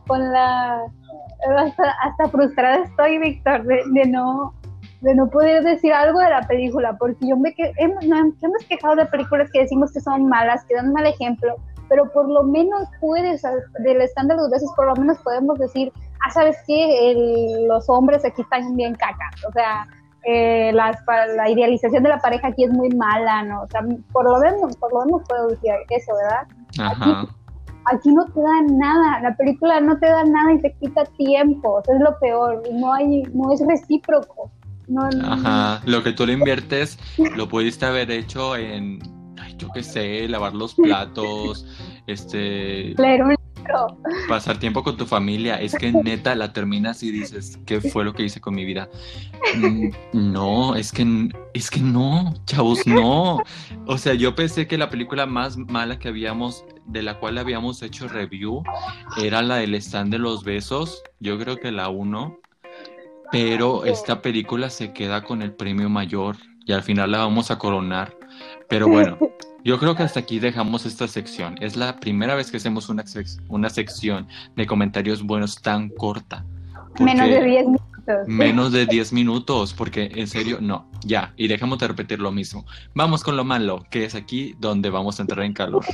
con, 0.08 0.32
la... 0.32 0.82
Hasta, 2.04 2.30
frustrada 2.30 2.84
estoy, 2.84 3.18
Víctor, 3.18 3.64
de, 3.64 4.06
no 4.06 4.54
de 5.02 5.14
no 5.16 5.30
poder 5.30 5.64
decir 5.64 5.92
algo 5.92 6.20
de 6.20 6.30
la 6.30 6.42
película, 6.44 6.96
porque 6.98 7.28
yo 7.28 7.36
me 7.36 7.54
que, 7.54 7.74
hemos, 7.78 8.06
hemos 8.06 8.64
quejado 8.70 8.96
de 8.96 9.06
películas 9.08 9.50
que 9.52 9.60
decimos 9.60 9.92
que 9.92 10.00
son 10.00 10.30
malas, 10.30 10.64
que 10.64 10.76
dan 10.76 10.94
mal 10.94 11.06
ejemplo, 11.06 11.58
pero 11.90 12.12
por 12.12 12.30
lo 12.30 12.44
menos 12.44 12.88
puedes, 13.00 13.44
del 13.80 14.02
estándar 14.02 14.38
de 14.38 14.50
veces, 14.50 14.70
por 14.76 14.88
lo 14.88 14.96
menos 14.96 15.18
podemos 15.20 15.58
decir, 15.60 15.92
ah, 16.26 16.32
¿sabes 16.32 16.58
qué? 16.68 17.64
los 17.68 17.90
hombres 17.90 18.26
aquí 18.26 18.42
están 18.42 18.76
bien 18.76 18.96
cacas, 18.96 19.44
o 19.48 19.52
sea, 19.52 19.88
eh, 20.26 20.72
la 20.74 21.50
idealización 21.50 22.04
de 22.04 22.10
la 22.10 22.20
pareja 22.20 22.48
aquí 22.48 22.64
es 22.64 22.72
muy 22.72 22.90
mala, 22.90 23.44
¿no? 23.44 23.64
O 23.64 23.68
sea, 23.68 23.82
por 24.12 24.24
lo 24.24 24.40
menos, 24.40 24.76
por 24.78 24.94
lo 24.94 25.06
menos 25.06 25.22
puedo 25.28 25.48
decir 25.48 25.72
eso, 25.90 26.14
¿verdad? 26.16 26.48
Ajá. 26.80 27.28
Aquí, 27.92 28.14
no 28.14 28.26
te 28.28 28.40
da 28.40 28.62
nada, 28.72 29.20
la 29.20 29.36
película 29.36 29.82
no 29.82 30.00
te 30.00 30.06
da 30.06 30.24
nada 30.24 30.54
y 30.54 30.62
te 30.62 30.74
quita 30.76 31.04
tiempo, 31.18 31.82
eso 31.82 31.94
es 31.94 32.00
lo 32.00 32.18
peor, 32.20 32.64
no 32.72 32.94
hay, 32.94 33.24
no 33.34 33.52
es 33.52 33.62
recíproco. 33.68 34.50
No, 34.88 35.02
Ajá, 35.26 35.82
lo 35.86 36.04
que 36.04 36.12
tú 36.12 36.26
le 36.26 36.34
inviertes 36.34 36.98
lo 37.38 37.48
pudiste 37.48 37.86
haber 37.86 38.12
hecho 38.12 38.56
en 38.56 39.00
yo 39.58 39.70
qué 39.74 39.84
sé, 39.84 40.28
lavar 40.28 40.54
los 40.54 40.76
platos, 40.76 41.66
este... 42.08 42.94
Pasar 44.28 44.60
tiempo 44.60 44.84
con 44.84 44.98
tu 44.98 45.06
familia. 45.06 45.60
Es 45.60 45.74
que 45.76 45.92
neta 45.92 46.36
la 46.36 46.54
terminas 46.54 47.04
y 47.04 47.12
dices, 47.12 47.60
¿qué 47.66 47.82
fue 47.82 48.04
lo 48.04 48.14
que 48.14 48.24
hice 48.24 48.42
con 48.42 48.56
mi 48.56 48.66
vida? 48.66 48.90
Mm, 49.56 49.90
no, 50.34 50.76
es 50.76 50.92
que, 50.92 51.30
es 51.54 51.70
que 51.70 51.80
no, 51.80 52.34
chavos, 52.46 52.86
no. 52.86 53.42
O 53.86 53.98
sea, 53.98 54.14
yo 54.14 54.36
pensé 54.36 54.68
que 54.68 54.78
la 54.78 54.90
película 54.90 55.26
más 55.26 55.58
mala 55.58 55.98
que 55.98 56.10
habíamos, 56.10 56.66
de 56.86 57.04
la 57.04 57.20
cual 57.20 57.38
habíamos 57.38 57.82
hecho 57.82 58.08
review, 58.08 58.64
era 59.22 59.42
la 59.42 59.58
del 59.58 59.76
stand 59.76 60.12
de 60.12 60.20
los 60.20 60.44
besos. 60.44 61.02
Yo 61.20 61.40
creo 61.40 61.58
que 61.58 61.72
la 61.72 61.90
uno. 61.90 62.40
Pero 63.32 63.86
esta 63.86 64.22
película 64.22 64.70
se 64.70 64.94
queda 64.94 65.24
con 65.24 65.42
el 65.42 65.54
premio 65.54 65.90
mayor 65.90 66.38
y 66.66 66.72
al 66.72 66.84
final 66.84 67.12
la 67.12 67.20
vamos 67.20 67.50
a 67.50 67.58
coronar. 67.58 68.16
Pero 68.70 68.88
bueno, 68.88 69.18
yo 69.64 69.80
creo 69.80 69.96
que 69.96 70.04
hasta 70.04 70.20
aquí 70.20 70.40
dejamos 70.40 70.86
esta 70.86 71.08
sección. 71.08 71.56
Es 71.62 71.76
la 71.76 72.00
primera 72.00 72.36
vez 72.36 72.52
que 72.52 72.58
hacemos 72.58 72.90
una, 72.90 73.04
una 73.48 73.70
sección 73.70 74.28
de 74.56 74.66
comentarios 74.66 75.24
buenos 75.24 75.62
tan 75.62 75.90
corta. 75.90 76.46
Menos 77.00 77.28
de 77.28 77.44
10 77.44 77.66
minutos. 77.66 78.28
Menos 78.28 78.72
de 78.72 78.86
10 78.88 79.14
minutos, 79.14 79.74
porque 79.74 80.12
en 80.16 80.28
serio, 80.28 80.60
no, 80.62 80.88
ya, 81.06 81.34
y 81.38 81.48
dejamos 81.48 81.80
de 81.80 81.88
repetir 81.88 82.20
lo 82.20 82.32
mismo. 82.32 82.66
Vamos 82.94 83.24
con 83.24 83.38
lo 83.38 83.44
malo, 83.44 83.86
que 83.90 84.06
es 84.06 84.16
aquí 84.16 84.56
donde 84.60 84.90
vamos 84.90 85.20
a 85.20 85.24
entrar 85.24 85.46
en 85.46 85.54
calor. 85.54 85.86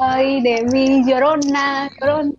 Ay, 0.00 0.42
de 0.42 0.64
mi 0.70 1.04
llorona, 1.08 1.90
llorona. 2.00 2.32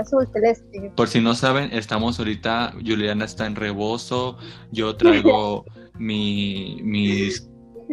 Azul 0.00 0.26
celeste. 0.32 0.92
Por 0.94 1.08
si 1.08 1.20
no 1.20 1.34
saben, 1.34 1.70
estamos 1.72 2.18
ahorita, 2.18 2.74
Juliana 2.84 3.24
está 3.24 3.46
en 3.46 3.56
rebozo, 3.56 4.36
yo 4.72 4.96
traigo 4.96 5.64
mi, 5.98 6.80
mis 6.82 7.48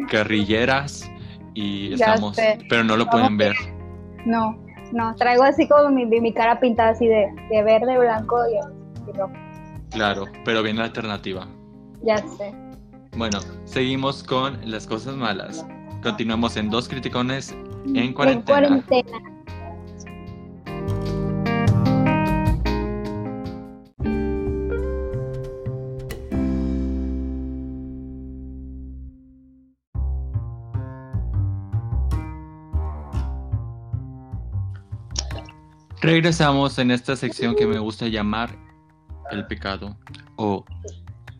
carrilleras 0.09 1.09
y 1.53 1.93
estamos, 1.93 2.37
pero 2.69 2.83
no 2.83 2.97
lo 2.97 3.07
pueden 3.09 3.37
ver. 3.37 3.55
No, 4.25 4.57
no, 4.91 5.15
traigo 5.15 5.43
así 5.43 5.67
como 5.67 5.89
mi, 5.89 6.05
mi 6.05 6.33
cara 6.33 6.59
pintada 6.59 6.89
así 6.91 7.07
de, 7.07 7.27
de 7.49 7.63
verde, 7.63 7.97
blanco 7.97 8.37
y, 8.47 8.59
Claro, 9.91 10.25
pero 10.43 10.63
bien 10.63 10.79
alternativa. 10.79 11.47
Ya 12.01 12.17
sé. 12.17 12.53
Bueno, 13.15 13.39
seguimos 13.65 14.23
con 14.23 14.59
las 14.69 14.87
cosas 14.87 15.15
malas. 15.15 15.65
Continuamos 16.01 16.57
en 16.57 16.69
dos 16.69 16.89
criticones 16.89 17.55
en 17.93 18.13
cuarentena. 18.13 18.67
En 18.67 18.81
cuarentena. 18.81 19.32
Regresamos 36.03 36.77
en 36.77 36.91
esta 36.91 37.15
sección 37.15 37.55
que 37.55 37.65
me 37.65 37.79
gusta 37.79 38.07
llamar 38.07 38.55
el 39.31 39.47
pecado 39.47 39.97
o 40.35 40.63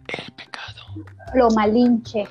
el 0.08 0.32
pecado. 0.34 1.06
Lo 1.36 1.50
malinche. 1.52 2.28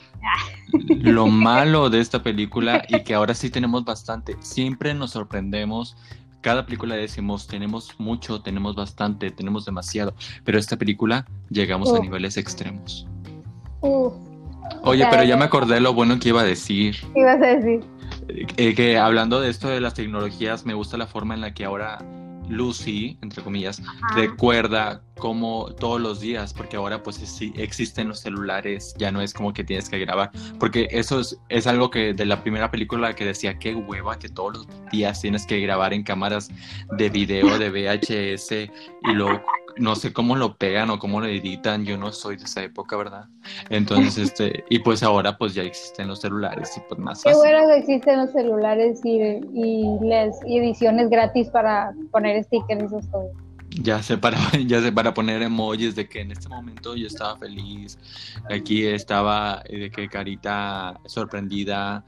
Lo 1.03 1.27
malo 1.27 1.90
de 1.90 2.01
esta 2.01 2.23
película 2.23 2.85
y 2.88 3.03
que 3.05 3.14
ahora 3.14 3.35
sí 3.35 3.51
tenemos 3.51 3.85
bastante. 3.85 4.37
Siempre 4.40 4.95
nos 4.95 5.11
sorprendemos 5.11 5.97
cada 6.42 6.66
película 6.66 6.97
decimos, 6.97 7.47
tenemos 7.47 7.95
mucho, 7.99 8.42
tenemos 8.42 8.75
bastante, 8.75 9.31
tenemos 9.31 9.64
demasiado, 9.64 10.12
pero 10.45 10.59
esta 10.59 10.77
película 10.77 11.25
llegamos 11.51 11.95
a 11.95 12.01
niveles 12.01 12.37
extremos. 12.37 13.07
Oye, 14.83 15.07
pero 15.11 15.25
ya 15.25 15.37
me 15.37 15.44
acordé 15.44 15.81
lo 15.81 15.94
bueno 15.94 16.18
que 16.18 16.31
iba 16.31 16.40
a 16.40 16.44
decir. 16.44 16.96
¿Qué 17.14 17.20
ibas 17.20 17.42
a 17.42 17.46
decir? 17.46 17.81
Eh, 18.57 18.75
que 18.75 18.98
hablando 18.98 19.40
de 19.40 19.51
esto 19.51 19.68
de 19.68 19.81
las 19.81 19.94
tecnologías, 19.94 20.64
me 20.64 20.75
gusta 20.75 20.96
la 20.96 21.07
forma 21.07 21.35
en 21.35 21.40
la 21.40 21.55
que 21.55 21.64
ahora 21.64 21.98
Lucy, 22.48 23.18
entre 23.22 23.42
comillas, 23.42 23.83
recuerda 24.14 25.03
como 25.18 25.72
todos 25.75 26.01
los 26.01 26.20
días, 26.20 26.53
porque 26.53 26.77
ahora 26.77 27.03
pues 27.03 27.16
sí 27.16 27.53
existen 27.57 28.09
los 28.09 28.20
celulares, 28.20 28.94
ya 28.98 29.12
no 29.12 29.20
es 29.20 29.33
como 29.33 29.53
que 29.53 29.64
tienes 29.64 29.88
que 29.88 29.98
grabar, 29.98 30.31
porque 30.59 30.88
eso 30.90 31.20
es, 31.20 31.38
es 31.48 31.66
algo 31.66 31.90
que 31.90 32.12
de 32.12 32.27
la 32.27 32.42
primera 32.42 32.70
película 32.70 33.14
que 33.14 33.25
decía, 33.25 33.59
qué 33.59 33.75
hueva 33.75 34.18
que 34.18 34.29
todos 34.29 34.55
los 34.55 34.68
días 34.90 35.20
tienes 35.20 35.46
que 35.46 35.61
grabar 35.61 35.92
en 35.94 36.03
cámaras 36.03 36.51
de 36.98 37.09
video, 37.09 37.59
de 37.59 37.70
VHS, 37.70 38.53
y 38.53 39.12
luego 39.12 39.40
no 39.77 39.97
sé 39.97 40.13
cómo 40.13 40.37
lo 40.37 40.57
pegan 40.57 40.91
o 40.91 40.99
cómo 40.99 41.21
lo 41.21 41.27
editan, 41.27 41.85
yo 41.85 41.97
no 41.97 42.13
soy 42.13 42.37
de 42.37 42.45
esa 42.45 42.63
época, 42.63 42.97
¿verdad? 42.97 43.27
Entonces, 43.71 44.19
este, 44.31 44.65
y 44.71 44.79
pues 44.81 45.03
ahora 45.03 45.37
pues 45.39 45.55
ya 45.55 45.63
existen 45.63 46.09
los 46.09 46.21
celulares 46.21 46.77
y 46.77 46.81
pues 46.89 47.01
más 47.01 47.23
Qué 47.23 47.35
bueno 47.35 47.67
que 47.69 47.77
existen 47.79 48.19
los 48.19 48.33
celulares 48.33 49.01
y, 49.05 49.19
y 49.55 49.99
las 50.03 50.41
ediciones 50.45 51.11
gratis 51.11 51.49
para 51.49 51.93
poner 52.11 52.43
stickers 52.45 52.83
y 52.83 52.87
eso 52.87 53.01
todo. 53.11 53.31
Ya 53.81 54.03
sé, 54.03 54.19
para, 54.19 54.39
ya 54.67 54.83
sé, 54.83 54.93
para 54.93 55.15
poner 55.15 55.43
emojis 55.43 55.95
de 55.95 56.09
que 56.09 56.21
en 56.21 56.33
este 56.33 56.49
momento 56.49 56.95
yo 56.95 57.07
estaba 57.07 57.37
feliz, 57.39 57.99
aquí 58.51 58.87
estaba 58.87 59.63
eh, 59.67 59.79
de 59.79 59.91
que 59.91 60.09
carita 60.09 61.01
sorprendida, 61.07 62.05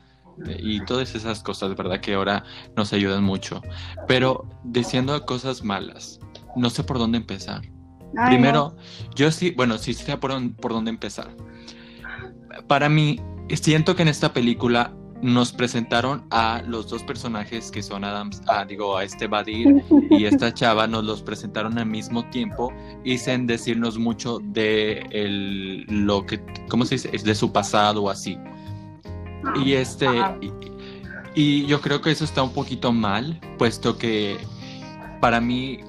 y 0.59 0.85
todas 0.85 1.14
esas 1.14 1.42
cosas, 1.42 1.77
¿verdad? 1.77 2.00
Que 2.00 2.14
ahora 2.14 2.44
nos 2.77 2.92
ayudan 2.92 3.22
mucho. 3.22 3.62
Pero 4.09 4.46
diciendo 4.64 5.24
cosas 5.27 5.62
malas, 5.62 6.20
no 6.56 6.70
sé 6.70 6.84
por 6.84 6.98
dónde 6.98 7.18
empezar. 7.18 7.62
Primero, 8.26 8.76
yo 9.16 9.30
sí, 9.30 9.52
bueno, 9.56 9.76
sí 9.78 9.92
sé 9.92 10.16
por, 10.16 10.54
por 10.56 10.72
dónde 10.72 10.90
empezar. 10.90 11.34
Para 12.68 12.88
mí, 12.88 13.20
siento 13.60 13.96
que 13.96 14.02
en 14.02 14.08
esta 14.08 14.32
película 14.32 14.94
nos 15.20 15.52
presentaron 15.52 16.26
a 16.30 16.62
los 16.66 16.88
dos 16.88 17.02
personajes 17.02 17.70
que 17.70 17.82
son 17.82 18.04
Adams, 18.04 18.42
ah, 18.46 18.64
digo, 18.64 18.96
a 18.96 19.04
este 19.04 19.26
Badir 19.26 19.82
y 20.10 20.24
esta 20.26 20.52
chava, 20.52 20.86
nos 20.86 21.04
los 21.04 21.22
presentaron 21.22 21.78
al 21.78 21.86
mismo 21.86 22.28
tiempo 22.28 22.72
y 23.04 23.16
sin 23.16 23.46
decirnos 23.46 23.98
mucho 23.98 24.38
de 24.42 24.98
el, 25.10 25.86
lo 25.88 26.26
que, 26.26 26.44
¿cómo 26.68 26.84
se 26.84 26.96
dice? 26.96 27.10
De 27.10 27.34
su 27.34 27.50
pasado 27.52 28.02
o 28.04 28.10
así. 28.10 28.38
Y 29.64 29.72
este, 29.72 30.06
y 31.34 31.66
yo 31.66 31.80
creo 31.80 32.00
que 32.00 32.10
eso 32.10 32.24
está 32.24 32.42
un 32.42 32.52
poquito 32.52 32.92
mal, 32.92 33.40
puesto 33.58 33.96
que 33.96 34.36
para 35.20 35.40
mí 35.40 35.80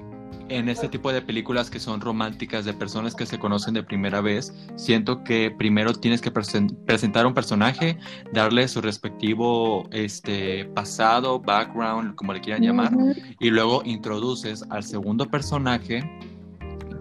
en 0.49 0.69
este 0.69 0.88
tipo 0.89 1.12
de 1.12 1.21
películas 1.21 1.69
que 1.69 1.79
son 1.79 2.01
románticas 2.01 2.65
de 2.65 2.73
personas 2.73 3.15
que 3.15 3.25
se 3.25 3.39
conocen 3.39 3.73
de 3.73 3.84
primera 3.84 4.21
vez, 4.21 4.53
siento 4.75 5.23
que 5.23 5.51
primero 5.51 5.93
tienes 5.93 6.21
que 6.21 6.31
presentar 6.31 7.25
un 7.25 7.34
personaje, 7.34 7.97
darle 8.34 8.67
su 8.67 8.81
respectivo 8.81 9.88
este, 9.91 10.65
pasado, 10.65 11.39
background, 11.39 12.15
como 12.15 12.34
le 12.34 12.41
quieran 12.41 12.63
llamar, 12.63 12.91
y 13.39 13.49
luego 13.49 13.81
introduces 13.86 14.63
al 14.69 14.84
segundo 14.84 15.27
personaje 15.27 16.03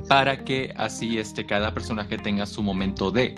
para 0.08 0.44
que 0.44 0.72
así 0.76 1.18
este, 1.18 1.46
cada 1.46 1.72
personaje 1.72 2.18
tenga 2.18 2.46
su 2.46 2.62
momento 2.62 3.10
de. 3.10 3.34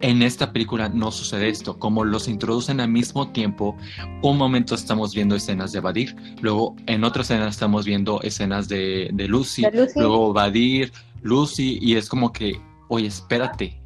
En 0.00 0.22
esta 0.22 0.52
película 0.52 0.88
no 0.88 1.10
sucede 1.10 1.48
esto, 1.48 1.78
como 1.78 2.04
los 2.04 2.28
introducen 2.28 2.80
al 2.80 2.88
mismo 2.88 3.30
tiempo, 3.30 3.76
un 4.22 4.38
momento 4.38 4.76
estamos 4.76 5.12
viendo 5.12 5.34
escenas 5.34 5.72
de 5.72 5.80
Badir, 5.80 6.14
luego 6.40 6.76
en 6.86 7.02
otra 7.02 7.22
escena 7.22 7.48
estamos 7.48 7.84
viendo 7.84 8.20
escenas 8.22 8.68
de, 8.68 9.10
Lucy, 9.28 9.64
luego 9.96 10.32
Badir, 10.32 10.92
Lucy, 11.22 11.78
y 11.82 11.96
es 11.96 12.08
como 12.08 12.32
que, 12.32 12.60
oye, 12.88 13.08
espérate, 13.08 13.80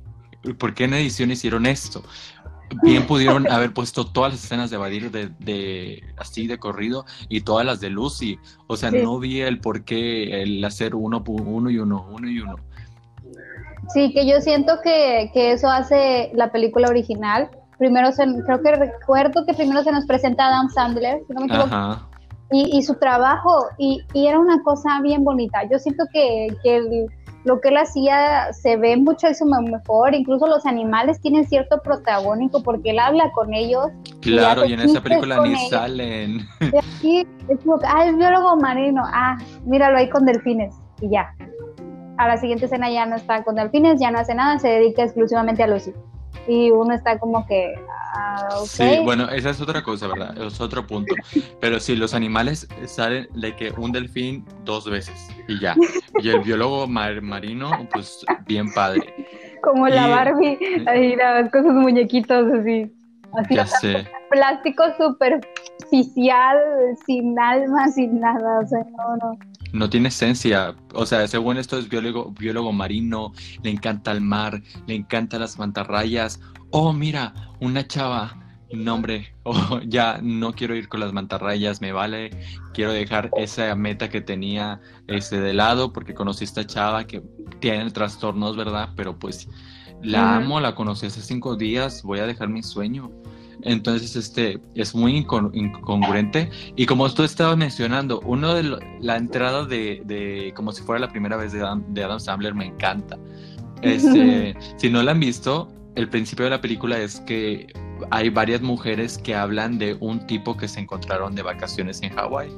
¿por 0.59 0.75
qué 0.75 0.85
en 0.85 0.95
edición 0.95 1.31
hicieron 1.31 1.65
esto? 1.65 2.03
Bien 2.83 3.07
pudieron 3.07 3.47
haber 3.51 3.73
puesto 3.73 4.07
todas 4.07 4.33
las 4.33 4.45
escenas 4.45 4.71
de 4.71 4.77
Badir 4.77 5.11
de, 5.11 6.03
así 6.17 6.47
de 6.47 6.59
corrido 6.59 7.05
y 7.29 7.43
todas 7.43 7.67
las 7.67 7.81
de 7.81 7.91
Lucy. 7.91 8.39
O 8.67 8.77
sea, 8.77 8.91
no 8.91 9.19
vi 9.19 9.41
el 9.41 9.61
por 9.61 9.85
qué 9.85 10.43
el 10.43 10.65
hacer 10.65 10.95
uno, 10.95 11.23
uno 11.27 11.71
y 11.71 11.79
uno, 11.79 12.07
uno 12.11 12.29
y 12.31 12.41
uno. 12.41 12.57
Sí, 13.93 14.13
que 14.13 14.27
yo 14.27 14.41
siento 14.41 14.81
que, 14.83 15.31
que 15.35 15.53
eso 15.53 15.69
hace 15.69 16.31
la 16.35 16.51
película 16.51 16.89
original. 16.89 17.51
Primero, 17.79 18.13
se, 18.13 18.25
creo 18.47 18.63
que 18.63 18.77
recuerdo 18.77 19.45
que 19.45 19.55
primero 19.55 19.83
se 19.83 19.93
nos 19.93 20.07
presenta 20.07 20.47
Adam 20.47 20.71
Sandler, 20.71 21.21
si 21.27 21.33
no 21.33 21.41
me 21.41 21.47
equivoco, 21.47 21.99
y, 22.53 22.79
y, 22.79 22.83
su 22.83 22.95
trabajo, 22.95 23.67
y, 23.79 24.03
y, 24.13 24.27
era 24.27 24.39
una 24.39 24.63
cosa 24.63 25.01
bien 25.03 25.25
bonita. 25.25 25.65
Yo 25.71 25.79
siento 25.79 26.05
que, 26.13 26.49
que 26.63 27.07
lo 27.45 27.61
que 27.61 27.71
él 27.71 27.77
hacía 27.77 28.53
se 28.53 28.77
ve 28.77 28.97
mucho 28.97 29.27
eso 29.27 29.45
mejor, 29.47 30.15
incluso 30.15 30.47
los 30.47 30.65
animales 30.65 31.21
tienen 31.21 31.47
cierto 31.47 31.81
protagónico 31.83 32.63
porque 32.63 32.91
él 32.91 32.99
habla 33.01 33.33
con 33.33 33.53
ellos. 33.53 33.89
Claro, 34.21 34.65
y, 34.65 34.75
en 34.75 34.81
esa 34.81 35.03
película 35.03 35.41
ni 35.43 35.57
salen. 35.69 36.41
Y 36.61 36.77
aquí 36.77 37.27
es 37.49 37.59
como, 37.65 37.79
ah, 37.85 38.07
es 38.07 38.17
biólogo 38.17 38.57
marino, 38.57 39.03
ah, 39.07 39.37
míralo 39.65 39.99
ahí 39.99 40.09
con 40.09 40.25
delfines, 40.25 40.75
y 41.01 41.11
ya 41.11 41.35
a 42.23 42.29
la 42.29 42.37
siguiente 42.37 42.67
escena 42.67 42.91
ya 42.91 43.05
no 43.07 43.17
está 43.17 43.43
con 43.43 43.57
delfines, 43.57 44.01
ya 44.01 44.11
no 44.11 44.19
hace 44.19 44.35
nada, 44.35 44.59
se 44.59 44.69
dedica 44.69 45.03
exclusivamente 45.03 45.63
a 45.63 45.67
Lucy. 45.67 45.93
Y 46.47 46.71
uno 46.71 46.95
está 46.95 47.19
como 47.19 47.47
que... 47.47 47.75
Ah, 48.15 48.49
sí, 48.65 49.01
bueno, 49.05 49.29
esa 49.31 49.51
es 49.51 49.61
otra 49.61 49.83
cosa, 49.83 50.09
¿verdad? 50.09 50.37
Es 50.43 50.61
otro 50.61 50.87
punto. 50.87 51.15
Pero 51.61 51.81
si 51.81 51.97
los 51.97 52.15
animales 52.15 52.69
salen 52.87 53.29
de 53.35 53.55
que 53.57 53.71
un 53.71 53.93
delfín 53.93 54.45
dos 54.65 54.89
veces 54.91 55.29
y 55.49 55.61
ya. 55.61 55.75
Y 56.21 56.29
el 56.29 56.41
biólogo 56.41 56.87
marino, 56.87 57.71
pues 57.93 58.25
bien 58.47 58.73
padre. 58.73 59.15
Como 59.63 59.89
la 59.89 60.09
Barbie, 60.09 60.59
ahí 60.87 61.17
con 61.51 61.63
sus 61.63 61.73
muñequitos 61.73 62.53
así. 62.53 62.93
Así 63.35 63.55
ya 63.55 63.67
sé. 63.67 64.07
Plástico 64.31 64.85
superficial, 64.99 66.59
sin 67.07 67.39
alma, 67.39 67.89
sin 67.89 68.21
nada, 68.21 68.61
o 68.61 68.67
sea, 68.67 68.81
no, 68.81 69.17
no 69.17 69.39
no 69.73 69.91
tiene 69.91 70.09
esencia. 70.09 70.75
O 70.95 71.07
sea, 71.07 71.27
según 71.27 71.59
esto 71.59 71.79
es 71.79 71.89
biólogo, 71.89 72.33
biólogo 72.39 72.73
marino, 72.73 73.33
le 73.63 73.71
encanta 73.71 74.13
el 74.13 74.21
mar, 74.21 74.63
le 74.87 74.95
encantan 74.95 75.41
las 75.41 75.59
mantarrayas. 75.59 76.41
Oh, 76.71 76.93
mira, 76.93 77.35
una 77.61 77.87
chava. 77.87 78.39
No, 78.73 78.95
hombre, 78.95 79.35
oh, 79.43 79.81
ya 79.87 80.19
no 80.23 80.53
quiero 80.55 80.75
ir 80.75 80.89
con 80.89 81.01
las 81.01 81.13
mantarrayas, 81.13 81.81
me 81.81 81.93
vale. 81.93 82.31
Quiero 82.73 82.93
dejar 82.93 83.31
esa 83.37 83.75
meta 83.75 84.09
que 84.09 84.21
tenía 84.21 84.81
este, 85.09 85.41
de 85.41 85.53
lado 85.53 85.93
porque 85.93 86.15
conocí 86.15 86.45
a 86.45 86.47
esta 86.47 86.67
chava 86.67 87.05
que 87.05 87.23
tiene 87.61 87.91
trastornos, 87.91 88.57
¿verdad? 88.57 88.91
Pero 88.97 89.19
pues 89.19 89.49
la 90.03 90.37
amo, 90.37 90.59
la 90.61 90.75
conocí 90.75 91.07
hace 91.07 91.23
cinco 91.23 91.57
días, 91.57 92.03
voy 92.03 92.19
a 92.19 92.27
dejar 92.27 92.49
mi 92.49 92.63
sueño. 92.63 93.11
Entonces, 93.63 94.17
este 94.17 94.61
es 94.75 94.95
muy 94.95 95.17
incongruente. 95.17 96.51
Y 96.77 96.87
como 96.87 97.09
tú 97.13 97.23
estabas 97.23 97.57
mencionando, 97.57 98.21
uno 98.25 98.55
de 98.55 98.79
la 99.01 99.17
entrada 99.17 99.65
de, 99.65 100.53
como 100.55 100.73
si 100.73 100.83
fuera 100.83 101.01
la 101.01 101.09
primera 101.09 101.37
vez 101.37 101.53
de 101.53 101.61
Adam, 101.61 101.85
de 101.89 102.21
Sandler 102.21 102.55
me 102.55 102.67
encanta. 102.67 103.19
Este, 103.83 104.57
si 104.77 104.91
no 104.91 105.03
la 105.03 105.13
han 105.13 105.21
visto, 105.21 105.69
el 105.95 106.09
principio 106.09 106.45
de 106.45 106.51
la 106.51 106.61
película 106.61 106.99
es 106.99 107.21
que 107.21 107.73
hay 108.11 108.31
varias 108.31 108.63
mujeres 108.63 109.19
que 109.19 109.35
hablan 109.35 109.79
de 109.79 109.97
un 110.01 110.27
tipo 110.27 110.57
que 110.57 110.67
se 110.67 110.81
encontraron 110.81 111.35
de 111.35 111.43
vacaciones 111.43 112.03
en 112.03 112.11
Hawái, 112.15 112.51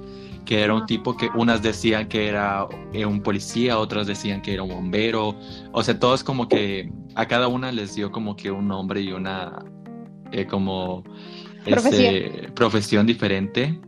que 0.46 0.62
era 0.62 0.74
un 0.74 0.86
tipo 0.86 1.16
que 1.16 1.28
unas 1.34 1.62
decían 1.62 2.08
que 2.08 2.28
era 2.28 2.66
eh, 2.92 3.04
un 3.04 3.20
policía, 3.20 3.78
otras 3.78 4.06
decían 4.06 4.40
que 4.40 4.54
era 4.54 4.62
un 4.62 4.70
bombero, 4.70 5.36
o 5.72 5.82
sea, 5.82 5.98
todos 5.98 6.24
como 6.24 6.48
que 6.48 6.90
a 7.14 7.26
cada 7.26 7.48
una 7.48 7.72
les 7.72 7.94
dio 7.94 8.10
como 8.10 8.36
que 8.36 8.50
un 8.50 8.68
nombre 8.68 9.00
y 9.00 9.12
una 9.12 9.64
eh, 10.34 10.46
como 10.46 11.04
profesión. 11.64 12.14
Este, 12.14 12.52
profesión 12.52 13.06
diferente. 13.06 13.78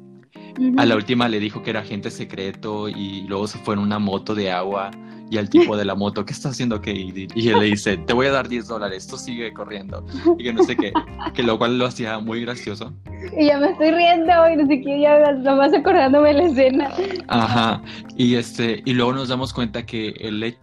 A 0.78 0.86
la 0.86 0.96
última 0.96 1.28
le 1.28 1.38
dijo 1.38 1.62
que 1.62 1.70
era 1.70 1.80
agente 1.80 2.10
secreto 2.10 2.88
y 2.88 3.22
luego 3.28 3.46
se 3.46 3.58
fue 3.58 3.74
en 3.74 3.80
una 3.80 3.98
moto 3.98 4.34
de 4.34 4.50
agua 4.50 4.90
y 5.30 5.38
al 5.38 5.50
tipo 5.50 5.76
de 5.76 5.84
la 5.84 5.94
moto, 5.94 6.24
¿qué 6.24 6.32
está 6.32 6.50
haciendo 6.50 6.76
Katie? 6.76 7.28
Y 7.34 7.48
él 7.48 7.58
le 7.58 7.66
dice, 7.66 7.96
te 7.96 8.12
voy 8.12 8.26
a 8.26 8.32
dar 8.32 8.48
10 8.48 8.68
dólares, 8.68 9.06
tú 9.06 9.16
sigue 9.16 9.52
corriendo. 9.52 10.04
Y 10.38 10.44
que 10.44 10.52
no 10.52 10.62
sé 10.62 10.76
qué, 10.76 10.92
que 11.34 11.42
lo 11.42 11.58
cual 11.58 11.78
lo 11.78 11.86
hacía 11.86 12.18
muy 12.20 12.42
gracioso. 12.42 12.92
Y 13.36 13.46
ya 13.46 13.58
me 13.58 13.70
estoy 13.70 13.90
riendo 13.90 14.32
y 14.50 14.56
no 14.56 14.66
sé 14.66 14.80
qué, 14.80 15.00
ya 15.00 15.32
nomás 15.32 15.74
acordándome 15.74 16.28
de 16.28 16.34
la 16.34 16.44
escena. 16.44 16.90
Ajá, 17.28 17.82
y, 18.16 18.36
este, 18.36 18.82
y 18.84 18.92
luego 18.92 19.14
nos 19.14 19.28
damos 19.28 19.52
cuenta 19.52 19.84
que 19.84 20.10
el, 20.20 20.56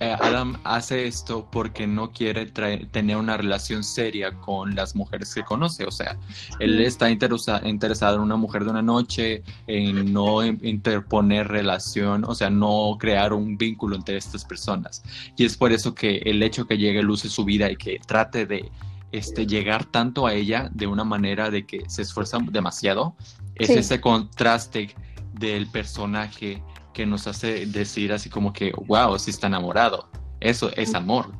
eh, 0.00 0.16
Adam 0.20 0.58
hace 0.64 1.06
esto 1.06 1.48
porque 1.50 1.86
no 1.86 2.12
quiere 2.12 2.46
tener 2.46 3.16
una 3.16 3.36
relación 3.36 3.82
seria 3.82 4.32
con 4.32 4.74
las 4.74 4.94
mujeres 4.94 5.34
que 5.34 5.42
conoce. 5.42 5.84
O 5.84 5.90
sea, 5.90 6.16
él 6.60 6.80
está 6.80 7.10
interesado 7.10 8.14
en 8.14 8.20
una 8.20 8.36
mujer 8.36 8.64
de 8.64 8.70
una 8.70 8.82
noche, 8.82 9.42
en 9.66 10.12
no 10.12 10.44
interponer 10.44 11.48
relación, 11.48 12.24
o 12.24 12.34
sea, 12.34 12.48
no 12.48 12.96
crear 12.98 13.32
un 13.32 13.56
vínculo 13.56 13.96
entre 13.96 14.16
estas 14.16 14.44
personas. 14.44 15.02
Y 15.36 15.44
es 15.44 15.56
por 15.56 15.72
eso 15.72 15.94
que 15.94 16.18
el 16.18 16.42
hecho 16.42 16.66
que 16.66 16.78
llegue 16.78 17.02
luz 17.02 17.24
en 17.24 17.30
su 17.30 17.44
vida 17.44 17.70
y 17.70 17.76
que 17.76 17.98
trate 18.06 18.46
de 18.46 18.70
este, 19.10 19.46
llegar 19.46 19.84
tanto 19.84 20.26
a 20.26 20.34
ella 20.34 20.70
de 20.72 20.86
una 20.86 21.04
manera 21.04 21.50
de 21.50 21.66
que 21.66 21.88
se 21.88 22.02
esfuerza 22.02 22.38
demasiado, 22.50 23.16
es 23.54 23.70
ese 23.70 24.00
contraste 24.00 24.94
del 25.32 25.68
personaje 25.70 26.62
que 26.98 27.06
nos 27.06 27.28
hace 27.28 27.64
decir 27.66 28.12
así 28.12 28.28
como 28.28 28.52
que, 28.52 28.72
wow, 28.88 29.16
sí 29.20 29.30
está 29.30 29.46
enamorado. 29.46 30.08
Eso 30.40 30.68
es 30.76 30.96
amor. 30.96 31.30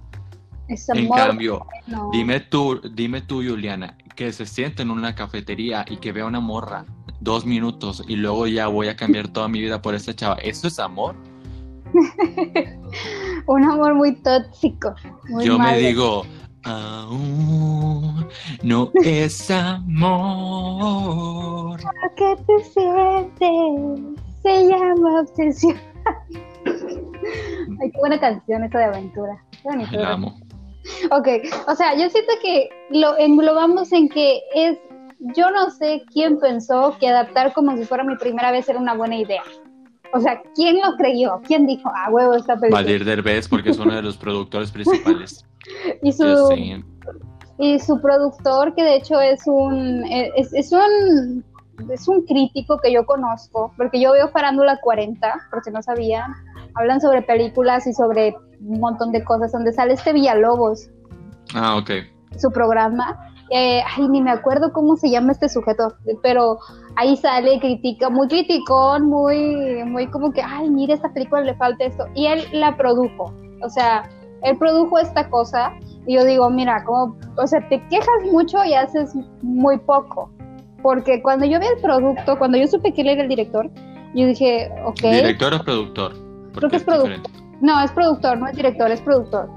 Es 0.69 0.89
En 0.89 1.09
cambio, 1.09 1.67
dime 2.13 2.39
tú, 2.39 2.81
dime 2.95 3.23
tú, 3.23 3.43
Juliana, 3.43 3.99
que 4.15 4.33
se 4.33 4.47
siente 4.47 4.83
en 4.83 4.93
una 4.93 5.17
cafetería 5.17 5.85
y 5.89 5.97
que 5.97 6.13
vea 6.13 6.27
una 6.27 6.39
morra 6.39 6.85
dos 7.19 7.45
minutos 7.45 8.05
y 8.07 8.15
luego 8.15 8.47
ya 8.47 8.69
voy 8.69 8.87
a 8.87 8.95
cambiar 8.95 9.27
toda 9.27 9.49
mi 9.49 9.61
vida 9.61 9.83
por 9.83 9.97
esa 9.97 10.15
chava. 10.15 10.37
¿Eso 10.37 10.69
es 10.69 10.79
amor? 10.79 11.17
un 13.49 13.65
amor 13.65 13.95
muy 13.95 14.15
tóxico. 14.15 14.95
muy 15.29 15.45
Yo 15.45 15.59
me 15.59 15.77
digo, 15.77 16.25
aún 16.63 18.29
no 18.63 18.93
es 19.03 19.51
amor. 19.51 20.21
Que 22.17 22.37
te 22.47 22.63
sientes 22.63 24.19
se 24.43 24.69
llama 24.69 25.21
obsesión. 25.21 25.77
Ay, 27.81 27.91
qué 27.91 27.99
buena 27.99 28.19
canción 28.19 28.65
esa 28.65 28.79
de 28.79 28.85
aventura. 28.85 29.45
Qué 29.63 29.69
bonito. 29.69 29.99
La 29.99 30.13
amo. 30.13 30.41
Ok, 31.11 31.29
o 31.67 31.75
sea, 31.75 31.95
yo 31.95 32.09
siento 32.09 32.33
que 32.41 32.69
lo 32.91 33.17
englobamos 33.19 33.93
en 33.93 34.09
que 34.09 34.41
es, 34.55 34.79
yo 35.37 35.51
no 35.51 35.71
sé 35.71 36.03
quién 36.13 36.39
pensó 36.39 36.97
que 36.99 37.09
adaptar 37.09 37.53
como 37.53 37.77
si 37.77 37.85
fuera 37.85 38.05
mi 38.05 38.17
primera 38.17 38.51
vez 38.53 38.69
era 38.69 38.79
una 38.79 38.95
buena 38.95 39.17
idea. 39.17 39.43
O 40.15 40.21
sea, 40.21 40.41
¿quién 40.55 40.77
lo 40.77 40.97
creyó? 40.97 41.41
¿Quién 41.47 41.67
dijo, 41.67 41.91
ah, 41.95 42.09
huevo, 42.11 42.35
esta 42.35 42.57
película? 42.57 42.83
Vadir 42.83 43.05
Derbez 43.05 43.49
porque 43.49 43.71
es 43.71 43.79
uno 43.79 43.95
de 43.95 44.03
los 44.03 44.17
productores 44.17 44.71
principales. 44.71 45.45
Y 46.03 46.13
su, 46.13 46.25
y 47.59 47.79
su 47.79 48.01
productor, 48.01 48.75
que 48.75 48.83
de 48.83 48.97
hecho 48.97 49.21
es 49.21 49.43
un, 49.47 50.03
es, 50.07 50.55
es 50.55 50.73
un, 50.73 51.45
es 51.91 52.09
un 52.09 52.25
crítico 52.25 52.79
que 52.79 52.93
yo 52.93 53.07
conozco, 53.07 53.73
porque 53.77 54.01
yo 54.01 54.13
veo 54.13 54.29
Farándula 54.29 54.79
40, 54.81 55.35
por 55.51 55.63
si 55.63 55.71
no 55.71 55.83
sabían, 55.83 56.33
hablan 56.75 57.01
sobre 57.01 57.23
películas 57.23 57.87
y 57.87 57.93
sobre 57.93 58.35
un 58.61 58.81
montón 58.81 59.13
de 59.13 59.25
cosas, 59.25 59.53
donde 59.53 59.73
sale 59.73 59.95
este 59.95 60.13
Villalobos, 60.13 60.89
Ah, 61.55 61.77
ok. 61.77 61.91
su 62.37 62.51
programa. 62.51 63.19
Eh, 63.51 63.81
ay, 63.97 64.07
ni 64.09 64.21
me 64.21 64.31
acuerdo 64.31 64.73
cómo 64.75 64.97
se 64.97 65.09
llama 65.09 65.33
este 65.33 65.49
sujeto, 65.49 65.95
pero 66.23 66.59
ahí 66.97 67.17
sale, 67.17 67.59
critica, 67.61 68.11
muy 68.11 68.29
criticón, 68.29 69.07
muy, 69.07 69.83
muy 69.85 70.07
como 70.09 70.33
que, 70.33 70.43
ay, 70.43 70.69
mire, 70.69 70.93
esta 70.93 71.11
película 71.15 71.41
le 71.41 71.55
falta 71.55 71.85
esto. 71.85 72.05
Y 72.15 72.27
él 72.27 72.45
la 72.53 72.77
produjo, 72.77 73.33
o 73.65 73.71
sea, 73.71 74.07
él 74.43 74.59
produjo 74.59 74.99
esta 74.99 75.31
cosa 75.31 75.73
y 76.07 76.15
yo 76.15 76.25
digo, 76.25 76.51
mira, 76.51 76.85
como, 76.85 77.17
o 77.39 77.47
sea, 77.47 77.67
te 77.69 77.83
quejas 77.89 78.25
mucho 78.31 78.63
y 78.65 78.75
haces 78.75 79.15
muy 79.43 79.79
poco. 79.79 80.31
Porque 80.83 81.23
cuando 81.23 81.45
yo 81.47 81.59
vi 81.59 81.67
el 81.67 81.81
producto, 81.81 82.39
cuando 82.39 82.59
yo 82.59 82.67
supe 82.67 82.93
que 82.93 83.03
él 83.03 83.09
era 83.09 83.23
el 83.23 83.29
director, 83.29 83.71
yo 84.15 84.27
dije, 84.27 84.71
ok. 84.85 85.01
¿Director 85.01 85.55
o 85.55 85.65
productor? 85.65 86.13
Porque 86.53 86.69
que 86.69 86.77
es 86.77 86.85
productor. 86.85 87.31
No, 87.61 87.81
es 87.81 87.91
productor, 87.91 88.39
no 88.39 88.47
es 88.47 88.57
director, 88.57 88.91
es 88.91 89.01
productor. 89.01 89.51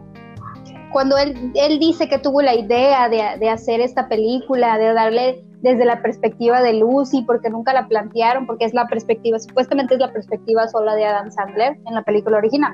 Cuando 0.91 1.17
él, 1.17 1.51
él 1.55 1.79
dice 1.79 2.09
que 2.09 2.17
tuvo 2.17 2.41
la 2.41 2.55
idea 2.55 3.07
de, 3.07 3.39
de 3.39 3.49
hacer 3.49 3.79
esta 3.79 4.09
película, 4.09 4.77
de 4.77 4.93
darle 4.93 5.43
desde 5.61 5.85
la 5.85 6.01
perspectiva 6.01 6.61
de 6.61 6.73
Lucy, 6.73 7.21
porque 7.21 7.49
nunca 7.49 7.73
la 7.73 7.87
plantearon, 7.87 8.45
porque 8.45 8.65
es 8.65 8.73
la 8.73 8.87
perspectiva, 8.87 9.39
supuestamente 9.39 9.93
es 9.93 9.99
la 9.99 10.11
perspectiva 10.11 10.67
sola 10.67 10.95
de 10.95 11.05
Adam 11.05 11.31
Sandler 11.31 11.77
en 11.85 11.93
la 11.93 12.03
película 12.03 12.37
original. 12.37 12.73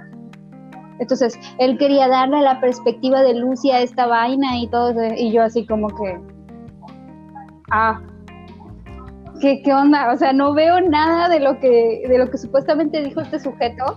Entonces, 0.99 1.37
él 1.59 1.77
quería 1.77 2.07
darle 2.07 2.41
la 2.41 2.59
perspectiva 2.59 3.21
de 3.21 3.35
Lucy 3.35 3.71
a 3.71 3.81
esta 3.81 4.07
vaina 4.07 4.57
y 4.57 4.67
todo, 4.67 4.93
y 5.15 5.31
yo 5.31 5.43
así 5.43 5.65
como 5.65 5.89
que, 5.89 6.19
ah, 7.69 8.01
¿qué, 9.39 9.61
qué 9.61 9.73
onda? 9.73 10.11
O 10.11 10.17
sea, 10.17 10.33
no 10.33 10.53
veo 10.53 10.81
nada 10.81 11.29
de 11.29 11.39
lo 11.39 11.59
que, 11.59 12.03
de 12.07 12.17
lo 12.17 12.29
que 12.29 12.37
supuestamente 12.37 13.03
dijo 13.03 13.21
este 13.21 13.39
sujeto 13.39 13.95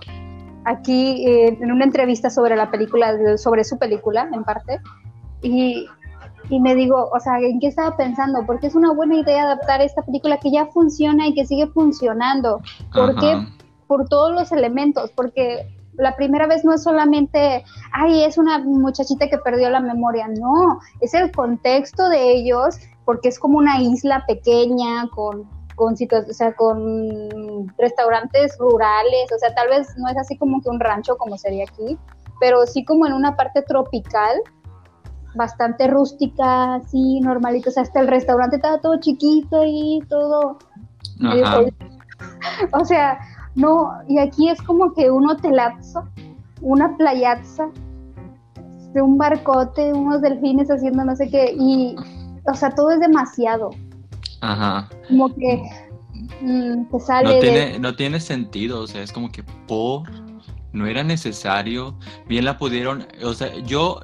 aquí 0.65 1.25
eh, 1.27 1.57
en 1.59 1.71
una 1.71 1.85
entrevista 1.85 2.29
sobre 2.29 2.55
la 2.55 2.69
película, 2.69 3.37
sobre 3.37 3.63
su 3.63 3.77
película 3.77 4.29
en 4.31 4.43
parte, 4.43 4.79
y, 5.41 5.87
y 6.49 6.59
me 6.59 6.75
digo, 6.75 7.09
o 7.11 7.19
sea, 7.19 7.39
¿en 7.39 7.59
qué 7.59 7.67
estaba 7.67 7.97
pensando? 7.97 8.45
Porque 8.45 8.67
es 8.67 8.75
una 8.75 8.93
buena 8.93 9.15
idea 9.15 9.43
adaptar 9.43 9.81
esta 9.81 10.01
película 10.03 10.37
que 10.37 10.51
ya 10.51 10.67
funciona 10.67 11.27
y 11.27 11.33
que 11.33 11.45
sigue 11.45 11.67
funcionando. 11.67 12.61
¿Por 12.93 13.15
qué? 13.19 13.31
Ajá. 13.31 13.47
Por 13.87 14.07
todos 14.07 14.33
los 14.33 14.51
elementos, 14.51 15.11
porque 15.15 15.67
la 16.01 16.15
primera 16.15 16.47
vez 16.47 16.65
no 16.65 16.73
es 16.73 16.83
solamente, 16.83 17.63
ay, 17.93 18.23
es 18.23 18.37
una 18.37 18.59
muchachita 18.59 19.29
que 19.29 19.37
perdió 19.37 19.69
la 19.69 19.79
memoria, 19.79 20.27
no, 20.27 20.79
es 20.99 21.13
el 21.13 21.31
contexto 21.31 22.09
de 22.09 22.33
ellos, 22.33 22.77
porque 23.05 23.29
es 23.29 23.39
como 23.39 23.57
una 23.57 23.79
isla 23.81 24.25
pequeña 24.27 25.07
con 25.09 25.47
con 25.75 25.93
o 25.93 26.33
sea, 26.33 26.53
con 26.53 27.73
restaurantes 27.77 28.55
rurales, 28.59 29.31
o 29.33 29.39
sea, 29.39 29.55
tal 29.55 29.69
vez 29.69 29.87
no 29.97 30.09
es 30.09 30.17
así 30.17 30.37
como 30.37 30.61
que 30.61 30.69
un 30.69 30.79
rancho 30.79 31.17
como 31.17 31.39
sería 31.39 31.63
aquí, 31.63 31.97
pero 32.39 32.67
sí 32.67 32.85
como 32.85 33.07
en 33.07 33.13
una 33.13 33.35
parte 33.35 33.63
tropical, 33.63 34.41
bastante 35.33 35.87
rústica, 35.87 36.75
así 36.75 37.19
normalito, 37.21 37.69
o 37.69 37.73
sea, 37.73 37.83
hasta 37.83 37.99
el 37.99 38.09
restaurante 38.09 38.57
estaba 38.57 38.79
todo 38.79 38.99
chiquito 38.99 39.63
y 39.65 40.03
todo 40.07 40.59
Ajá. 41.23 41.61
o 42.73 42.85
sea, 42.85 43.19
no, 43.55 43.91
y 44.07 44.17
aquí 44.19 44.49
es 44.49 44.61
como 44.61 44.93
que 44.93 45.09
un 45.11 45.27
hotelazo, 45.29 46.07
una 46.61 46.95
playaza, 46.97 47.67
un 48.95 49.17
barcote, 49.17 49.93
unos 49.93 50.21
delfines 50.21 50.69
haciendo 50.69 51.03
no 51.05 51.15
sé 51.15 51.29
qué, 51.29 51.55
y, 51.57 51.95
o 52.45 52.53
sea, 52.53 52.69
todo 52.71 52.91
es 52.91 52.99
demasiado, 52.99 53.69
Ajá. 54.41 54.89
como 55.07 55.33
que 55.35 55.61
mm, 56.41 56.85
te 56.91 56.99
sale 56.99 57.27
No 57.27 57.33
de- 57.35 57.39
tiene, 57.39 57.79
no 57.79 57.95
tiene 57.95 58.19
sentido, 58.19 58.81
o 58.81 58.87
sea, 58.87 59.01
es 59.01 59.11
como 59.11 59.31
que 59.31 59.43
por, 59.67 60.03
no 60.73 60.85
era 60.87 61.03
necesario, 61.03 61.97
bien 62.27 62.45
la 62.45 62.57
pudieron, 62.57 63.05
o 63.23 63.33
sea, 63.33 63.55
yo 63.59 64.01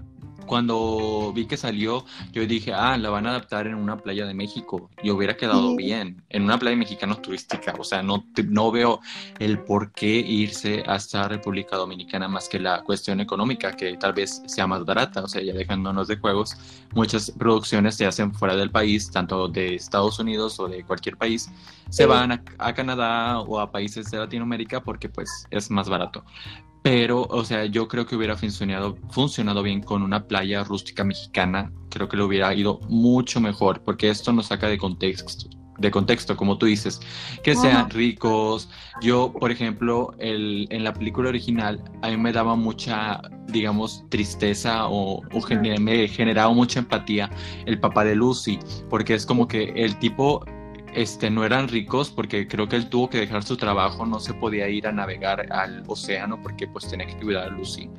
cuando 0.47 1.31
vi 1.35 1.45
que 1.45 1.57
salió, 1.57 2.05
yo 2.31 2.45
dije, 2.47 2.73
ah, 2.73 2.97
la 2.97 3.09
van 3.11 3.27
a 3.27 3.29
adaptar 3.31 3.67
en 3.67 3.75
una 3.75 3.97
playa 3.97 4.25
de 4.25 4.33
México, 4.33 4.89
y 5.03 5.11
hubiera 5.11 5.37
quedado 5.37 5.69
Sí. 5.71 5.75
bien, 5.77 6.23
en 6.29 6.43
una 6.43 6.57
playa 6.57 6.75
mexicana 6.75 7.15
turística, 7.21 7.75
o 7.77 7.83
sea, 7.83 8.01
no, 8.01 8.25
te- 8.33 8.43
no 8.43 8.71
veo 8.71 8.99
el 9.39 9.59
por 9.59 9.91
qué 9.91 10.07
irse 10.07 10.83
hasta 10.87 11.27
República 11.27 11.75
Dominicana 11.77 12.27
más 12.27 12.49
que 12.49 12.59
la 12.59 12.81
cuestión 12.83 13.19
económica, 13.19 13.73
que 13.73 13.95
tal 13.97 14.13
vez 14.13 14.41
sea 14.47 14.65
más 14.65 14.83
barata, 14.85 15.21
o 15.23 15.27
sea, 15.27 15.41
ya 15.43 15.53
dejándonos 15.53 16.07
de 16.07 16.17
juegos, 16.17 16.55
muchas 16.95 17.29
producciones 17.31 17.95
se 17.95 18.05
hacen 18.05 18.33
fuera 18.33 18.55
del 18.55 18.71
país, 18.71 19.11
tanto 19.11 19.47
de 19.47 19.75
Estados 19.75 20.17
Unidos 20.19 20.59
o 20.59 20.67
de 20.67 20.83
cualquier 20.83 21.17
país, 21.17 21.51
se 21.89 22.03
Sí. 22.03 22.09
van 22.09 22.31
a, 22.31 22.43
a 22.57 22.73
Canadá 22.73 23.39
o 23.41 23.59
a 23.59 23.71
países 23.71 24.09
de 24.11 24.17
Latinoamérica 24.17 24.81
porque 24.81 25.09
pues 25.09 25.45
es 25.51 25.69
más 25.69 25.89
barato. 25.89 26.23
Pero, 26.89 27.27
o 27.29 27.43
sea, 27.43 27.65
yo 27.65 27.87
creo 27.87 28.05
que 28.05 28.15
hubiera 28.15 28.37
funcionado, 28.37 28.97
funcionado 29.09 29.61
bien 29.61 29.81
con 29.81 30.03
una 30.03 30.25
playa 30.25 30.63
rústica 30.63 31.03
mexicana. 31.03 31.71
Creo 31.89 32.07
que 32.07 32.15
le 32.17 32.23
hubiera 32.23 32.53
ido 32.53 32.79
mucho 32.87 33.41
mejor 33.41 33.81
porque 33.83 34.09
esto 34.09 34.31
nos 34.31 34.47
saca 34.47 34.67
de 34.67 34.77
contexto, 34.77 35.49
de 35.79 35.91
contexto, 35.91 36.37
como 36.37 36.57
tú 36.57 36.65
dices, 36.65 36.99
que 37.43 37.55
sean 37.55 37.89
ricos. 37.89 38.69
Yo, 39.01 39.33
por 39.33 39.51
ejemplo, 39.51 40.13
el, 40.17 40.67
en 40.69 40.83
la 40.83 40.93
película 40.93 41.29
original, 41.29 41.83
a 42.01 42.09
mí 42.09 42.17
me 42.17 42.31
daba 42.31 42.55
mucha, 42.55 43.21
digamos, 43.47 44.05
tristeza 44.09 44.87
o, 44.87 45.17
o 45.33 45.41
gener- 45.41 45.79
me 45.79 46.07
generaba 46.07 46.53
mucha 46.53 46.79
empatía 46.79 47.29
el 47.65 47.79
papá 47.79 48.03
de 48.05 48.15
Lucy, 48.15 48.59
porque 48.89 49.13
es 49.13 49.25
como 49.25 49.47
que 49.47 49.73
el 49.75 49.97
tipo 49.99 50.43
este, 50.97 51.29
no 51.29 51.45
eran 51.45 51.67
ricos 51.67 52.09
porque 52.09 52.47
creo 52.47 52.67
que 52.67 52.75
él 52.75 52.89
tuvo 52.89 53.09
que 53.09 53.19
dejar 53.19 53.43
su 53.43 53.55
trabajo, 53.55 54.05
no 54.05 54.19
se 54.19 54.33
podía 54.33 54.67
ir 54.67 54.87
a 54.87 54.91
navegar 54.91 55.51
al 55.53 55.83
océano 55.87 56.41
porque 56.41 56.67
pues 56.67 56.89
tenía 56.89 57.07
que 57.07 57.15
cuidar 57.17 57.47
a 57.47 57.49
Lucy. 57.51 57.89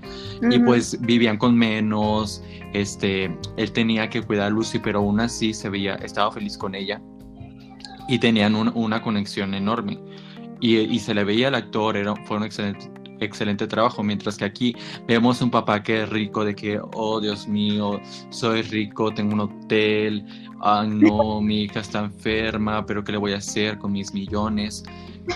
Y 0.50 0.58
pues 0.58 1.00
vivían 1.00 1.36
con 1.38 1.56
menos, 1.56 2.42
este, 2.74 3.34
él 3.56 3.72
tenía 3.72 4.10
que 4.10 4.20
cuidar 4.22 4.48
a 4.48 4.50
Lucy, 4.50 4.78
pero 4.78 4.98
aún 4.98 5.20
así 5.20 5.54
se 5.54 5.68
veía, 5.68 5.94
estaba 5.96 6.30
feliz 6.32 6.58
con 6.58 6.74
ella 6.74 7.00
y 8.08 8.18
tenían 8.18 8.54
un- 8.54 8.72
una 8.74 9.00
conexión 9.02 9.54
enorme. 9.54 9.98
Y, 10.60 10.76
y 10.78 10.98
se 10.98 11.14
le 11.14 11.22
veía 11.24 11.48
al 11.48 11.54
actor, 11.54 11.96
era, 11.96 12.16
fue 12.24 12.36
un 12.36 12.42
excelente, 12.42 12.90
excelente 13.20 13.66
trabajo, 13.66 14.02
mientras 14.02 14.36
que 14.36 14.44
aquí 14.44 14.76
vemos 15.06 15.40
un 15.42 15.50
papá 15.50 15.82
que 15.82 16.02
es 16.02 16.08
rico, 16.08 16.44
de 16.44 16.54
que, 16.54 16.80
oh 16.94 17.20
Dios 17.20 17.46
mío, 17.48 18.00
soy 18.30 18.62
rico, 18.62 19.12
tengo 19.12 19.34
un 19.34 19.40
hotel, 19.40 20.24
ah 20.60 20.84
no, 20.86 21.40
mi 21.42 21.62
hija 21.62 21.80
está 21.80 22.00
enferma, 22.00 22.84
pero 22.86 23.04
¿qué 23.04 23.12
le 23.12 23.18
voy 23.18 23.32
a 23.32 23.38
hacer 23.38 23.78
con 23.78 23.92
mis 23.92 24.12
millones? 24.12 24.84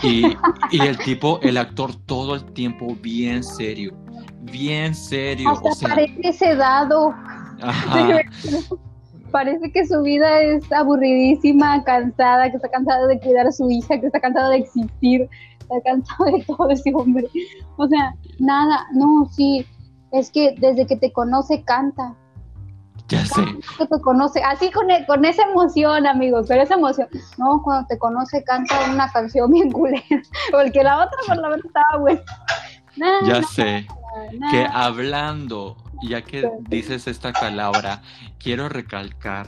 Y, 0.03 0.24
y 0.70 0.80
el 0.80 0.97
tipo, 0.99 1.39
el 1.43 1.59
actor 1.59 1.95
todo 2.07 2.35
el 2.35 2.45
tiempo 2.53 2.97
bien 3.01 3.45
serio, 3.45 3.93
bien 4.41 4.95
serio, 4.95 5.51
Hasta 5.51 5.68
o 5.68 5.74
sea, 5.74 5.89
parece 5.91 6.33
sedado, 6.33 7.14
ajá, 7.61 8.22
parece 9.33 9.72
que 9.72 9.85
su 9.85 10.01
vida 10.03 10.41
es 10.41 10.70
aburridísima, 10.70 11.83
cansada, 11.83 12.49
que 12.51 12.57
está 12.57 12.68
cansado 12.68 13.09
de 13.09 13.18
cuidar 13.18 13.49
a 13.49 13.53
su 13.53 13.68
hija, 13.70 13.99
que 13.99 14.07
está 14.07 14.20
cansado 14.20 14.51
de 14.51 14.59
existir, 14.59 15.28
está 15.77 15.91
cansado 15.91 16.25
de 16.25 16.45
todo 16.45 16.70
ese 16.70 16.93
hombre. 16.95 17.29
O 17.77 17.87
sea, 17.87 18.14
nada, 18.39 18.87
no, 18.93 19.29
sí, 19.31 19.66
es 20.11 20.31
que 20.31 20.55
desde 20.59 20.87
que 20.87 20.97
te 20.97 21.12
conoce 21.12 21.62
canta. 21.64 22.14
Ya 23.09 23.27
sé. 23.27 23.43
Que 23.79 23.87
te 23.87 24.01
conoce, 24.01 24.43
así 24.43 24.70
con, 24.70 24.91
e, 24.91 25.05
con 25.07 25.25
esa 25.25 25.43
emoción, 25.43 26.07
amigos, 26.07 26.47
con 26.47 26.59
esa 26.59 26.75
emoción. 26.75 27.09
No, 27.37 27.62
cuando 27.62 27.87
te 27.89 27.99
conoce 27.99 28.43
canta 28.45 28.75
una 28.91 29.11
canción 29.11 29.51
bien 29.51 29.70
culera, 29.70 30.03
porque 30.51 30.83
la 30.83 31.05
otra 31.05 31.18
por 31.27 31.37
la 31.37 31.49
verdad 31.49 31.66
estaba 31.66 31.99
buena. 31.99 32.23
ya 33.25 33.43
sé. 33.43 33.87
Que 34.51 34.66
hablando, 34.70 35.77
ya 36.03 36.23
que 36.23 36.51
dices 36.68 37.07
esta 37.07 37.33
palabra, 37.33 38.03
quiero 38.39 38.68
recalcar 38.68 39.47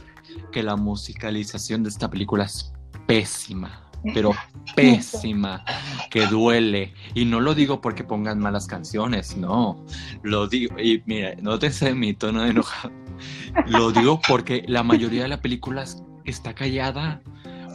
que 0.51 0.63
la 0.63 0.77
musicalización 0.77 1.83
de 1.83 1.91
esta 1.91 2.11
película 2.11 2.45
es 2.45 2.73
pésima 3.07 3.84
pero 4.13 4.33
pésima, 4.75 5.65
que 6.11 6.27
duele. 6.27 6.93
Y 7.15 7.25
no 7.25 7.41
lo 7.41 7.55
digo 7.55 7.81
porque 7.81 8.05
pongan 8.05 8.39
malas 8.39 8.67
canciones, 8.67 9.37
no. 9.37 9.85
Lo 10.23 10.47
digo, 10.47 10.79
y 10.79 11.03
mira, 11.07 11.35
no 11.41 11.59
te 11.59 11.71
sé 11.71 11.95
mi 11.95 12.15
tono 12.15 12.43
de 12.43 12.51
enojado. 12.51 12.93
Lo 13.67 13.93
digo 13.93 14.21
porque 14.27 14.65
la 14.67 14.83
mayoría 14.83 15.23
de 15.23 15.29
la 15.29 15.41
película 15.41 15.85
está 16.25 16.55
callada. 16.55 17.23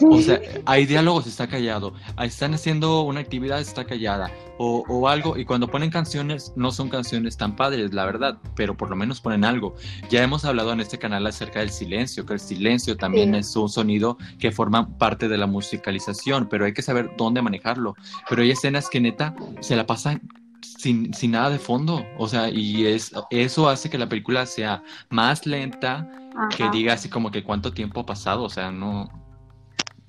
O 0.02 0.22
sea, 0.22 0.39
hay 0.66 0.86
diálogos, 0.86 1.28
está 1.28 1.47
callado. 1.47 1.93
Están 2.22 2.54
haciendo 2.54 3.02
una 3.02 3.20
actividad, 3.20 3.60
está 3.60 3.86
callada. 3.86 4.32
O, 4.58 4.84
o, 4.88 5.08
algo, 5.08 5.38
y 5.38 5.45
cuando 5.45 5.68
ponen 5.68 5.89
canciones, 5.89 6.54
no 6.56 6.72
son 6.72 6.89
canciones 6.89 7.38
tan 7.38 7.56
padres, 7.56 7.93
la 7.93 8.06
verdad, 8.06 8.38
pero 8.56 8.76
por 8.76 8.89
lo 8.89 8.95
menos 8.95 9.22
ponen 9.22 9.45
algo. 9.45 9.76
Ya 10.10 10.24
hemos 10.24 10.45
hablado 10.45 10.74
en 10.74 10.82
este 10.82 10.97
canal 10.97 11.26
acerca 11.28 11.60
del 11.60 11.70
silencio, 11.70 12.26
que 12.26 12.34
el 12.34 12.39
silencio 12.39 12.97
también 12.97 13.36
es 13.36 13.56
un 13.56 13.70
sonido 13.70 14.18
que 14.38 14.52
forma 14.52 14.97
parte 14.97 15.28
de 15.28 15.38
la 15.38 15.47
musicalización, 15.47 16.47
pero 16.50 16.66
hay 16.66 16.74
que 16.74 16.82
saber 16.82 17.12
dónde 17.18 17.41
manejarlo. 17.41 17.95
Pero 18.30 18.41
hay 18.41 18.52
escenas 18.52 18.89
que 18.89 19.00
neta 19.00 19.34
se 19.62 19.76
la 19.76 19.86
pasan 19.86 20.22
sin, 20.62 21.14
sin 21.14 21.32
nada 21.32 21.50
de 21.50 21.60
fondo, 21.60 22.06
o 22.18 22.28
sea, 22.28 22.50
y 22.50 22.86
es, 22.86 23.12
eso 23.32 23.70
hace 23.70 23.89
que 23.89 23.97
la 23.97 24.10
película 24.10 24.45
sea 24.45 24.84
más 25.10 25.45
lenta, 25.45 26.10
que 26.56 26.70
diga 26.70 26.93
así 26.93 27.10
como 27.10 27.32
que 27.32 27.43
cuánto 27.43 27.72
tiempo 27.72 28.02
ha 28.02 28.06
pasado, 28.06 28.43
o 28.43 28.50
sea, 28.50 28.72
no, 28.72 29.10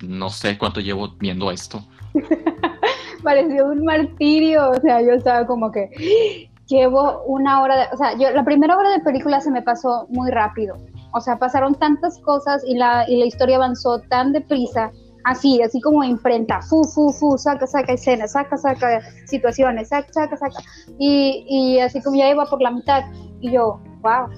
no 0.02 0.30
sé 0.30 0.58
cuánto 0.58 0.80
llevo 0.80 1.08
viendo 1.18 1.50
esto. 1.50 1.84
Pareció 3.22 3.66
un 3.66 3.84
martirio, 3.84 4.70
o 4.70 4.80
sea, 4.80 5.02
yo 5.02 5.12
estaba 5.12 5.46
como 5.46 5.70
que 5.70 6.48
llevo 6.66 7.22
una 7.26 7.60
hora, 7.60 7.76
de, 7.76 7.84
o 7.92 7.96
sea, 7.96 8.16
yo 8.16 8.30
la 8.30 8.44
primera 8.44 8.76
hora 8.76 8.90
de 8.90 9.00
película 9.00 9.40
se 9.40 9.50
me 9.50 9.60
pasó 9.60 10.06
muy 10.08 10.30
rápido, 10.30 10.76
o 11.12 11.20
sea, 11.20 11.36
pasaron 11.38 11.74
tantas 11.74 12.18
cosas 12.18 12.62
y 12.66 12.76
la, 12.76 13.04
y 13.08 13.18
la 13.18 13.26
historia 13.26 13.56
avanzó 13.56 14.00
tan 14.08 14.32
deprisa, 14.32 14.90
así, 15.24 15.60
así 15.60 15.80
como 15.80 16.02
imprenta, 16.04 16.62
fu, 16.62 16.82
fu, 16.84 17.12
fu, 17.12 17.36
saca, 17.36 17.66
saca 17.66 17.92
escenas, 17.92 18.32
saca, 18.32 18.56
saca 18.56 19.00
situaciones, 19.26 19.88
saca, 19.88 20.12
saca, 20.12 20.36
saca, 20.36 20.62
y, 20.98 21.44
y 21.48 21.80
así 21.80 22.00
como 22.00 22.16
ya 22.16 22.30
iba 22.30 22.46
por 22.46 22.62
la 22.62 22.70
mitad, 22.70 23.02
y 23.40 23.50
yo, 23.50 23.80
wow. 24.02 24.28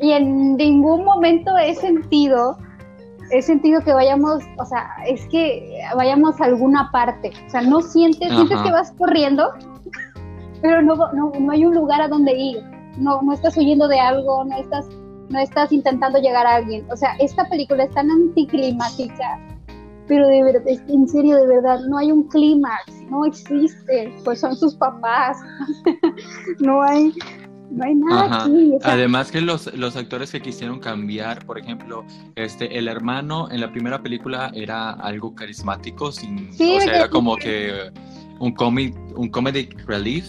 Y 0.00 0.12
en 0.12 0.56
ningún 0.56 1.04
momento 1.04 1.56
he 1.58 1.74
sentido 1.74 2.56
he 3.30 3.42
sentido 3.42 3.80
que 3.82 3.92
vayamos, 3.92 4.42
o 4.58 4.64
sea, 4.64 4.88
es 5.06 5.26
que 5.28 5.80
vayamos 5.96 6.40
a 6.40 6.46
alguna 6.46 6.90
parte. 6.90 7.32
O 7.46 7.50
sea, 7.50 7.62
no 7.62 7.80
sientes, 7.80 8.28
sientes 8.30 8.60
que 8.60 8.70
vas 8.70 8.92
corriendo, 8.92 9.50
pero 10.62 10.82
no, 10.82 10.96
no, 11.12 11.32
no, 11.38 11.52
hay 11.52 11.64
un 11.64 11.74
lugar 11.74 12.00
a 12.00 12.08
donde 12.08 12.32
ir. 12.36 12.62
No, 12.98 13.22
no 13.22 13.32
estás 13.32 13.56
huyendo 13.56 13.86
de 13.86 14.00
algo, 14.00 14.44
no 14.44 14.56
estás, 14.56 14.88
no 15.28 15.38
estás 15.38 15.72
intentando 15.72 16.18
llegar 16.18 16.46
a 16.46 16.56
alguien. 16.56 16.84
O 16.90 16.96
sea, 16.96 17.14
esta 17.20 17.44
película 17.48 17.84
es 17.84 17.90
tan 17.92 18.10
anticlimática, 18.10 19.38
pero 20.06 20.26
de 20.26 20.42
verdad, 20.42 20.62
en 20.66 21.06
serio, 21.06 21.36
de 21.36 21.46
verdad, 21.46 21.80
no 21.88 21.98
hay 21.98 22.10
un 22.10 22.24
clímax, 22.24 23.02
no 23.10 23.24
existe. 23.26 24.12
Pues 24.24 24.40
son 24.40 24.56
sus 24.56 24.74
papás. 24.74 25.36
no 26.58 26.82
hay, 26.82 27.12
no 27.70 27.84
hay 27.84 27.94
nada 27.94 28.46
Además 28.84 29.30
que 29.30 29.40
los, 29.40 29.72
los 29.74 29.96
actores 29.96 30.32
que 30.32 30.40
quisieron 30.40 30.80
cambiar, 30.80 31.44
por 31.44 31.58
ejemplo, 31.58 32.04
este 32.36 32.78
el 32.78 32.88
hermano 32.88 33.50
en 33.50 33.60
la 33.60 33.70
primera 33.70 34.02
película 34.02 34.50
era 34.54 34.90
algo 34.90 35.34
carismático, 35.34 36.12
sin, 36.12 36.50
o 36.50 36.52
sea, 36.52 36.96
era 36.96 37.10
como 37.10 37.36
que 37.36 37.90
un 38.40 38.52
comic, 38.52 38.94
un 39.16 39.28
comedic 39.28 39.86
relief, 39.86 40.26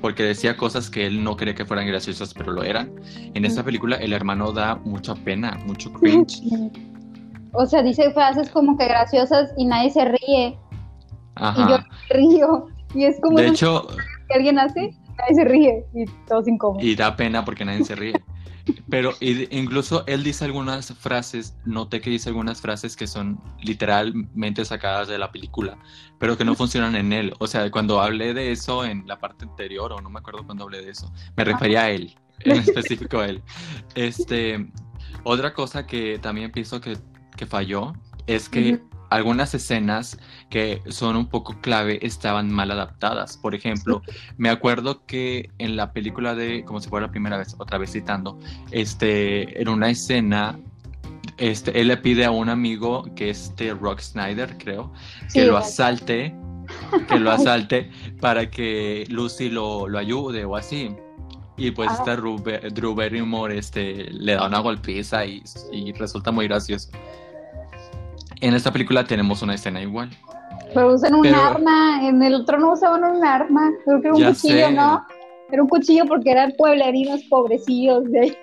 porque 0.00 0.24
decía 0.24 0.56
cosas 0.56 0.90
que 0.90 1.06
él 1.06 1.22
no 1.22 1.36
quería 1.36 1.54
que 1.54 1.64
fueran 1.64 1.86
graciosas, 1.86 2.34
pero 2.34 2.52
lo 2.52 2.64
eran. 2.64 2.92
En 3.34 3.44
esta 3.44 3.62
película 3.62 3.96
el 3.96 4.12
hermano 4.12 4.52
da 4.52 4.76
mucha 4.84 5.14
pena, 5.14 5.58
mucho 5.64 5.92
cringe. 5.92 6.42
O 7.52 7.66
sea, 7.66 7.82
dice 7.82 8.10
frases 8.12 8.50
como 8.50 8.76
que 8.76 8.86
graciosas 8.86 9.52
y 9.56 9.64
nadie 9.64 9.90
se 9.90 10.04
ríe. 10.04 10.58
Y 11.56 11.68
yo 11.68 11.78
río. 12.10 12.66
Y 12.94 13.04
es 13.04 13.20
como 13.20 13.38
de 13.38 13.48
hecho, 13.48 13.86
que 14.28 14.34
alguien 14.34 14.58
hace 14.58 14.94
nadie 15.18 15.34
se 15.34 15.44
ríe 15.44 15.84
y 15.94 16.04
todos 16.26 16.48
incómodos. 16.48 16.84
Y 16.84 16.94
da 16.94 17.16
pena 17.16 17.44
porque 17.44 17.64
nadie 17.64 17.84
se 17.84 17.94
ríe. 17.94 18.14
Pero 18.88 19.12
incluso 19.20 20.04
él 20.06 20.22
dice 20.22 20.44
algunas 20.44 20.92
frases, 20.94 21.56
noté 21.64 22.00
que 22.00 22.10
dice 22.10 22.28
algunas 22.28 22.60
frases 22.60 22.96
que 22.96 23.06
son 23.06 23.40
literalmente 23.60 24.64
sacadas 24.64 25.08
de 25.08 25.18
la 25.18 25.32
película, 25.32 25.76
pero 26.18 26.36
que 26.36 26.44
no 26.44 26.54
funcionan 26.54 26.94
en 26.94 27.12
él. 27.12 27.34
O 27.40 27.46
sea, 27.46 27.68
cuando 27.70 28.00
hablé 28.00 28.34
de 28.34 28.52
eso 28.52 28.84
en 28.84 29.06
la 29.06 29.18
parte 29.18 29.44
anterior, 29.44 29.92
o 29.92 30.00
no 30.00 30.10
me 30.10 30.20
acuerdo 30.20 30.44
cuando 30.44 30.64
hablé 30.64 30.82
de 30.82 30.90
eso, 30.90 31.12
me 31.36 31.44
refería 31.44 31.82
a 31.82 31.90
él, 31.90 32.14
en 32.40 32.52
específico 32.58 33.18
a 33.18 33.28
él. 33.28 33.42
Este, 33.94 34.68
otra 35.24 35.52
cosa 35.52 35.86
que 35.86 36.18
también 36.20 36.52
pienso 36.52 36.80
que, 36.80 36.98
que 37.36 37.46
falló 37.46 37.94
es 38.26 38.48
que 38.48 38.80
algunas 39.12 39.54
escenas 39.54 40.18
que 40.48 40.82
son 40.88 41.16
un 41.16 41.26
poco 41.26 41.60
clave 41.60 41.98
estaban 42.02 42.50
mal 42.50 42.70
adaptadas. 42.70 43.36
Por 43.36 43.54
ejemplo, 43.54 44.02
me 44.36 44.48
acuerdo 44.48 45.04
que 45.06 45.50
en 45.58 45.76
la 45.76 45.92
película 45.92 46.34
de, 46.34 46.64
como 46.64 46.80
si 46.80 46.88
fuera 46.88 47.06
la 47.06 47.12
primera 47.12 47.36
vez, 47.36 47.54
otra 47.58 47.78
vez 47.78 47.92
citando, 47.92 48.38
este, 48.70 49.60
en 49.60 49.68
una 49.68 49.90
escena, 49.90 50.58
este, 51.36 51.80
él 51.80 51.88
le 51.88 51.96
pide 51.96 52.24
a 52.24 52.30
un 52.30 52.48
amigo 52.48 53.04
que 53.14 53.30
este 53.30 53.74
Rock 53.74 54.00
Snyder, 54.00 54.56
creo, 54.58 54.92
que 55.32 55.44
lo 55.44 55.56
asalte, 55.56 56.34
que 57.08 57.18
lo 57.18 57.30
asalte 57.32 57.90
para 58.20 58.50
que 58.50 59.04
Lucy 59.08 59.50
lo, 59.50 59.88
lo 59.88 59.98
ayude 59.98 60.44
o 60.44 60.56
así. 60.56 60.94
Y 61.58 61.70
pues 61.70 61.90
ah. 61.90 61.96
este 61.98 62.70
Drew, 62.70 62.94
Barrymore 62.94 63.58
este, 63.58 64.10
le 64.10 64.34
da 64.34 64.46
una 64.46 64.60
golpiza 64.60 65.26
y, 65.26 65.42
y 65.70 65.92
resulta 65.92 66.32
muy 66.32 66.48
gracioso. 66.48 66.90
En 68.42 68.54
esta 68.54 68.70
película 68.72 69.04
tenemos 69.04 69.40
una 69.40 69.54
escena 69.54 69.80
igual. 69.80 70.10
Pero 70.74 70.94
usan 70.94 71.14
un 71.14 71.26
arma, 71.26 72.06
en 72.06 72.22
el 72.22 72.34
otro 72.34 72.58
no 72.58 72.72
usaban 72.72 73.04
un 73.04 73.24
arma, 73.24 73.70
creo 73.84 74.00
que 74.00 74.08
era 74.08 74.16
un 74.16 74.24
cuchillo, 74.24 74.70
¿no? 74.72 75.06
Era 75.50 75.62
un 75.62 75.68
cuchillo 75.68 76.04
porque 76.06 76.30
eran 76.30 76.52
pueblerinos 76.58 77.22
pobrecillos 77.30 78.04
de 78.10 78.36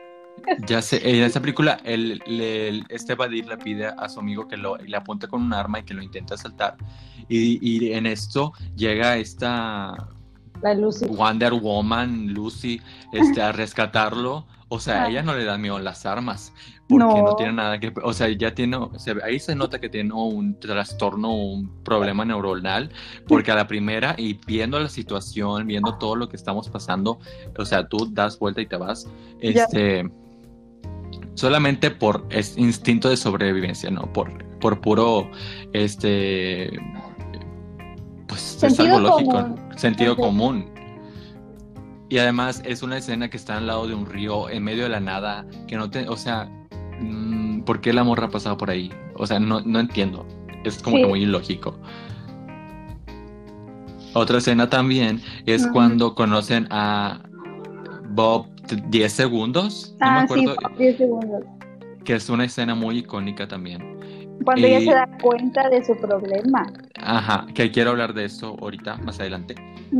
Ya 0.68 0.82
sé, 0.82 1.02
en 1.04 1.24
esta 1.24 1.40
película 1.40 1.80
el, 1.84 2.86
este 2.90 3.16
Badir 3.16 3.48
le 3.48 3.58
pide 3.58 3.88
a 3.88 4.10
su 4.10 4.20
amigo 4.20 4.48
que 4.48 4.58
lo, 4.58 4.78
le 4.78 4.96
apunte 4.96 5.28
con 5.28 5.44
un 5.44 5.54
arma 5.54 5.80
y 5.80 5.84
que 5.84 5.94
lo 5.94 6.02
intente 6.02 6.34
asaltar. 6.34 6.78
Y, 7.28 7.60
y 7.62 7.94
en 7.94 8.06
esto 8.06 8.54
llega 8.76 9.18
esta 9.18 9.96
la 10.62 10.74
Lucy. 10.74 11.06
Wonder 11.06 11.54
Woman, 11.54 12.34
Lucy, 12.34 12.82
este, 13.12 13.42
a 13.42 13.52
rescatarlo. 13.52 14.46
O 14.72 14.80
sea, 14.80 15.06
a 15.06 15.10
ella 15.10 15.24
no 15.24 15.34
le 15.36 15.46
dan 15.46 15.62
miedo 15.62 15.80
las 15.80 16.06
armas, 16.06 16.54
porque 16.88 17.04
no. 17.04 17.36
tiene 17.36 17.54
nada 17.54 17.80
que... 17.80 17.92
O 18.04 18.14
sea, 18.14 18.30
ya 18.30 18.54
tiene... 18.54 18.78
ahí 19.24 19.40
se 19.40 19.56
nota 19.56 19.80
que 19.80 19.90
tiene 19.90 20.14
un 20.14 20.60
trastorno, 20.60 21.34
un 21.34 21.84
problema 21.84 22.24
neuronal, 22.24 22.92
porque 23.28 23.52
a 23.52 23.56
la 23.56 23.68
primera, 23.68 24.14
y 24.16 24.40
viendo 24.46 24.80
la 24.80 24.90
situación, 24.90 25.66
viendo 25.66 25.96
todo 25.96 26.16
lo 26.16 26.30
que 26.30 26.36
estamos 26.36 26.70
pasando, 26.70 27.20
o 27.58 27.66
sea, 27.66 27.88
tú 27.88 28.10
das 28.12 28.38
vuelta 28.38 28.62
y 28.62 28.68
te 28.68 28.78
vas, 28.78 29.10
este... 29.42 30.10
Solamente 31.34 31.90
por 31.90 32.28
instinto 32.58 33.10
de 33.10 33.18
sobrevivencia, 33.18 33.90
¿no? 33.90 34.12
Por, 34.14 34.46
por 34.60 34.82
puro, 34.82 35.32
este... 35.74 36.80
Pues 38.28 38.62
es 38.62 38.80
algo 38.80 39.00
lógico, 39.00 39.56
sentido 39.76 40.16
común. 40.16 40.79
Y 42.10 42.18
además 42.18 42.62
es 42.66 42.82
una 42.82 42.98
escena 42.98 43.30
que 43.30 43.38
está 43.38 43.58
al 43.58 43.68
lado 43.68 43.88
de 43.88 43.94
un 43.94 44.08
río, 44.08 44.50
en 44.50 44.64
medio 44.64 44.84
de 44.84 44.90
la 44.90 45.00
nada, 45.00 45.46
que 45.68 45.78
no 45.78 45.90
te, 45.90 46.10
o 46.10 46.18
sea, 46.18 46.50
mm, 47.00 47.62
¿por 47.62 47.82
qué 47.82 47.94
la 47.94 48.04
morra 48.04 48.26
ha 48.26 48.30
pasado 48.30 48.58
por 48.58 48.72
ahí? 48.72 48.92
O 49.14 49.28
sea, 49.28 49.40
no, 49.40 49.62
no 49.62 49.80
entiendo. 49.80 50.26
Es 50.64 50.82
como 50.82 50.98
que 50.98 51.06
muy 51.06 51.22
ilógico. 51.24 51.80
Otra 54.14 54.40
escena 54.40 54.70
también 54.70 55.22
es 55.46 55.68
cuando 55.68 56.16
conocen 56.16 56.68
a 56.72 57.22
Bob 58.10 58.48
10 58.90 59.12
segundos. 59.12 59.96
No 60.00 60.12
me 60.12 60.18
ah, 60.18 60.22
acuerdo. 60.24 60.56
10 60.78 60.98
segundos. 60.98 61.44
Que 62.04 62.16
es 62.16 62.28
una 62.30 62.46
escena 62.46 62.74
muy 62.74 63.00
icónica 63.00 63.48
también. 63.48 63.99
Cuando 64.50 64.66
ella 64.66 64.80
se 64.80 64.96
da 64.96 65.08
cuenta 65.22 65.70
de 65.70 65.86
su 65.86 65.96
problema. 65.96 66.66
Ajá, 66.96 67.46
que 67.54 67.70
quiero 67.70 67.92
hablar 67.92 68.16
de 68.16 68.26
eso 68.26 68.58
ahorita, 68.60 68.98
más 68.98 69.20
adelante. 69.20 69.54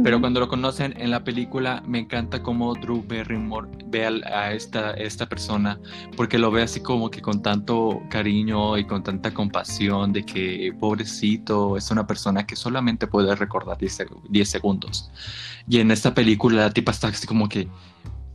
Pero 0.04 0.20
cuando 0.20 0.40
lo 0.40 0.48
conocen 0.48 1.00
en 1.00 1.12
la 1.12 1.24
película, 1.24 1.84
me 1.86 2.00
encanta 2.00 2.42
cómo 2.42 2.74
Drew 2.74 3.06
Barrymore 3.08 3.70
ve 3.86 4.08
a, 4.08 4.52
esta, 4.52 4.94
esta 4.94 5.30
persona, 5.30 5.80
porque 6.18 6.40
lo 6.40 6.50
ve 6.50 6.64
así 6.64 6.80
como 6.80 7.12
que 7.12 7.22
con 7.22 7.44
tanto 7.44 8.02
cariño 8.10 8.76
y 8.80 8.86
con 8.86 9.04
tanta 9.04 9.32
compasión 9.36 10.14
de 10.14 10.26
que 10.26 10.74
pobrecito 10.80 11.78
es 11.78 11.92
una 11.92 12.08
persona 12.08 12.48
que 12.48 12.56
solamente 12.56 13.06
puede 13.06 13.36
recordar 13.36 13.78
10, 13.78 14.50
segundos. 14.50 15.12
Y 15.68 15.80
en 15.80 15.92
esta 15.92 16.16
película 16.16 16.64
la 16.64 16.72
tipa 16.72 16.92
está 16.92 17.10
así 17.10 17.28
como 17.28 17.48
que, 17.48 17.68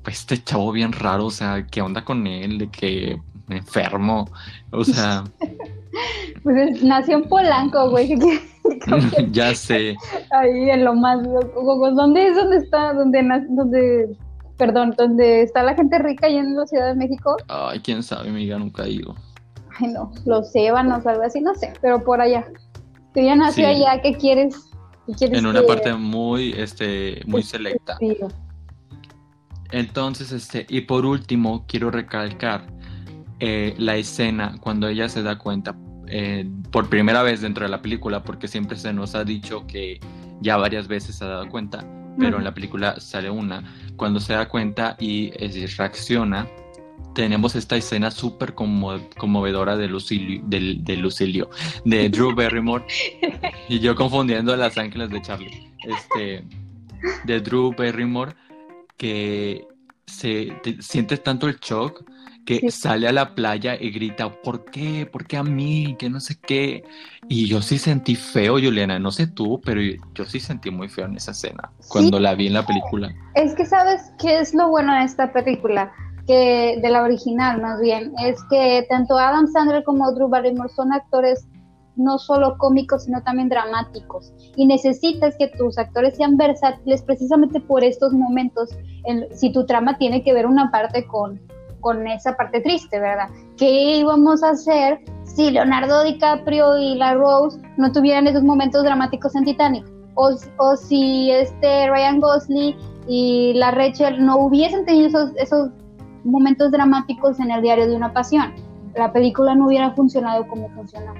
este 0.06 0.40
chavo 0.44 0.70
bien 0.70 0.92
raro, 0.92 1.26
o 1.26 1.30
sea, 1.32 1.66
¿qué 1.66 1.82
onda 1.82 2.04
con 2.04 2.28
él? 2.28 2.58
De 2.58 2.70
que 2.70 3.20
enfermo, 3.48 4.28
o 4.70 4.84
sea... 4.84 5.24
pues 6.42 6.82
nació 6.82 7.16
en 7.18 7.28
Polanco, 7.28 7.90
güey. 7.90 8.18
ya 9.30 9.54
sé. 9.54 9.96
Ahí 10.30 10.70
en 10.70 10.84
lo 10.84 10.94
más 10.94 11.22
¿Dónde 11.22 12.28
es 12.28 12.36
donde 12.36 12.56
está? 12.56 12.92
¿Dónde, 12.92 13.22
donde, 13.50 14.16
perdón, 14.56 14.94
donde 14.96 15.42
está 15.42 15.62
la 15.62 15.74
gente 15.74 15.98
rica 15.98 16.26
ahí 16.26 16.36
en 16.36 16.56
la 16.56 16.66
Ciudad 16.66 16.88
de 16.88 16.94
México? 16.94 17.36
Ay, 17.48 17.80
quién 17.80 18.02
sabe, 18.02 18.30
amiga, 18.30 18.58
nunca 18.58 18.88
ido. 18.88 19.14
Ay, 19.78 19.88
no, 19.88 20.12
los 20.24 20.54
ébanos, 20.54 21.06
algo 21.06 21.22
así, 21.22 21.40
no 21.40 21.54
sé, 21.54 21.72
pero 21.80 22.02
por 22.02 22.20
allá. 22.20 22.46
Tú 23.12 23.20
ya 23.20 23.36
nació 23.36 23.68
allá, 23.68 24.00
¿qué 24.02 24.14
quieres? 24.14 24.70
en 25.06 25.46
una 25.46 25.62
parte 25.62 25.92
muy, 25.92 26.52
este, 26.52 27.20
muy 27.26 27.42
selecta. 27.42 27.98
Entonces, 29.70 30.32
este, 30.32 30.66
y 30.68 30.82
por 30.82 31.04
último, 31.04 31.64
quiero 31.66 31.90
recalcar 31.90 32.66
eh, 33.40 33.74
la 33.78 33.96
escena 33.96 34.56
cuando 34.60 34.88
ella 34.88 35.08
se 35.08 35.22
da 35.22 35.38
cuenta 35.38 35.76
eh, 36.06 36.48
por 36.70 36.88
primera 36.88 37.22
vez 37.22 37.40
dentro 37.40 37.64
de 37.64 37.70
la 37.70 37.82
película, 37.82 38.22
porque 38.22 38.48
siempre 38.48 38.76
se 38.76 38.92
nos 38.92 39.14
ha 39.14 39.24
dicho 39.24 39.66
que 39.66 40.00
ya 40.40 40.56
varias 40.56 40.88
veces 40.88 41.16
se 41.16 41.24
ha 41.24 41.28
dado 41.28 41.48
cuenta, 41.48 41.84
pero 42.18 42.38
en 42.38 42.44
la 42.44 42.54
película 42.54 43.00
sale 43.00 43.30
una, 43.30 43.64
cuando 43.96 44.20
se 44.20 44.34
da 44.34 44.48
cuenta 44.48 44.96
y 45.00 45.30
reacciona, 45.76 46.46
tenemos 47.14 47.54
esta 47.54 47.76
escena 47.76 48.10
súper 48.10 48.54
conmovedora 48.54 49.76
de 49.76 49.88
Lucilio, 49.88 50.42
de, 50.44 50.96
Lucilio, 50.96 51.48
de 51.84 52.08
Drew 52.08 52.34
Barrymore, 52.34 52.84
y 53.68 53.78
yo 53.78 53.94
confundiendo 53.94 54.52
a 54.52 54.56
las 54.56 54.76
ángeles 54.76 55.10
de 55.10 55.22
Charlie, 55.22 55.72
este, 55.84 56.44
de 57.24 57.40
Drew 57.40 57.74
Barrymore, 57.76 58.34
que 58.96 59.66
se 60.06 60.52
siente 60.80 61.16
tanto 61.16 61.48
el 61.48 61.56
shock 61.58 62.04
que 62.44 62.70
sale 62.70 63.08
a 63.08 63.12
la 63.12 63.34
playa 63.34 63.76
y 63.80 63.90
grita, 63.90 64.30
¿por 64.30 64.64
qué? 64.66 65.08
¿Por 65.10 65.26
qué 65.26 65.36
a 65.36 65.42
mí? 65.42 65.96
Que 65.98 66.10
no 66.10 66.20
sé 66.20 66.36
qué. 66.40 66.84
Y 67.28 67.46
yo 67.46 67.62
sí 67.62 67.78
sentí 67.78 68.14
feo, 68.14 68.54
Juliana, 68.54 68.98
no 68.98 69.10
sé 69.10 69.26
tú, 69.26 69.60
pero 69.64 69.80
yo 69.80 70.24
sí 70.24 70.40
sentí 70.40 70.70
muy 70.70 70.88
feo 70.88 71.06
en 71.06 71.16
esa 71.16 71.30
escena, 71.30 71.70
cuando 71.88 72.20
la 72.20 72.34
vi 72.34 72.48
en 72.48 72.54
la 72.54 72.66
película. 72.66 73.14
Es 73.34 73.54
que 73.54 73.64
sabes 73.64 74.12
qué 74.18 74.40
es 74.40 74.54
lo 74.54 74.68
bueno 74.68 74.94
de 74.94 75.04
esta 75.04 75.32
película, 75.32 75.92
que 76.26 76.78
de 76.80 76.90
la 76.90 77.02
original 77.02 77.60
más 77.60 77.80
bien, 77.80 78.12
es 78.22 78.42
que 78.50 78.86
tanto 78.88 79.18
Adam 79.18 79.46
Sandler 79.46 79.82
como 79.84 80.12
Drew 80.12 80.28
Barrymore 80.28 80.70
son 80.74 80.92
actores 80.92 81.46
no 81.96 82.18
solo 82.18 82.58
cómicos, 82.58 83.04
sino 83.04 83.22
también 83.22 83.48
dramáticos. 83.48 84.32
Y 84.56 84.66
necesitas 84.66 85.36
que 85.38 85.48
tus 85.48 85.78
actores 85.78 86.16
sean 86.16 86.36
versátiles 86.36 87.02
precisamente 87.02 87.60
por 87.60 87.84
estos 87.84 88.12
momentos, 88.12 88.70
si 89.32 89.52
tu 89.52 89.64
trama 89.64 89.96
tiene 89.96 90.22
que 90.22 90.32
ver 90.32 90.46
una 90.46 90.70
parte 90.70 91.06
con, 91.06 91.40
con 91.84 92.08
esa 92.08 92.34
parte 92.34 92.62
triste, 92.62 92.98
¿verdad? 92.98 93.28
¿Qué 93.58 93.98
íbamos 93.98 94.42
a 94.42 94.50
hacer 94.50 95.00
si 95.24 95.50
Leonardo 95.50 96.02
DiCaprio 96.02 96.78
y 96.78 96.94
la 96.94 97.12
Rose 97.12 97.60
no 97.76 97.92
tuvieran 97.92 98.26
esos 98.26 98.42
momentos 98.42 98.82
dramáticos 98.84 99.36
en 99.36 99.44
Titanic? 99.44 99.84
O, 100.14 100.30
o 100.58 100.76
si 100.76 101.30
este 101.30 101.90
Ryan 101.90 102.20
Gosling 102.20 102.74
y 103.06 103.52
la 103.56 103.70
Rachel 103.70 104.24
no 104.24 104.38
hubiesen 104.38 104.86
tenido 104.86 105.08
esos, 105.08 105.30
esos 105.36 105.68
momentos 106.24 106.72
dramáticos 106.72 107.38
en 107.38 107.50
el 107.50 107.60
diario 107.60 107.86
de 107.86 107.96
una 107.96 108.14
pasión. 108.14 108.54
La 108.96 109.12
película 109.12 109.54
no 109.54 109.66
hubiera 109.66 109.90
funcionado 109.90 110.48
como 110.48 110.70
funcionó. 110.70 111.12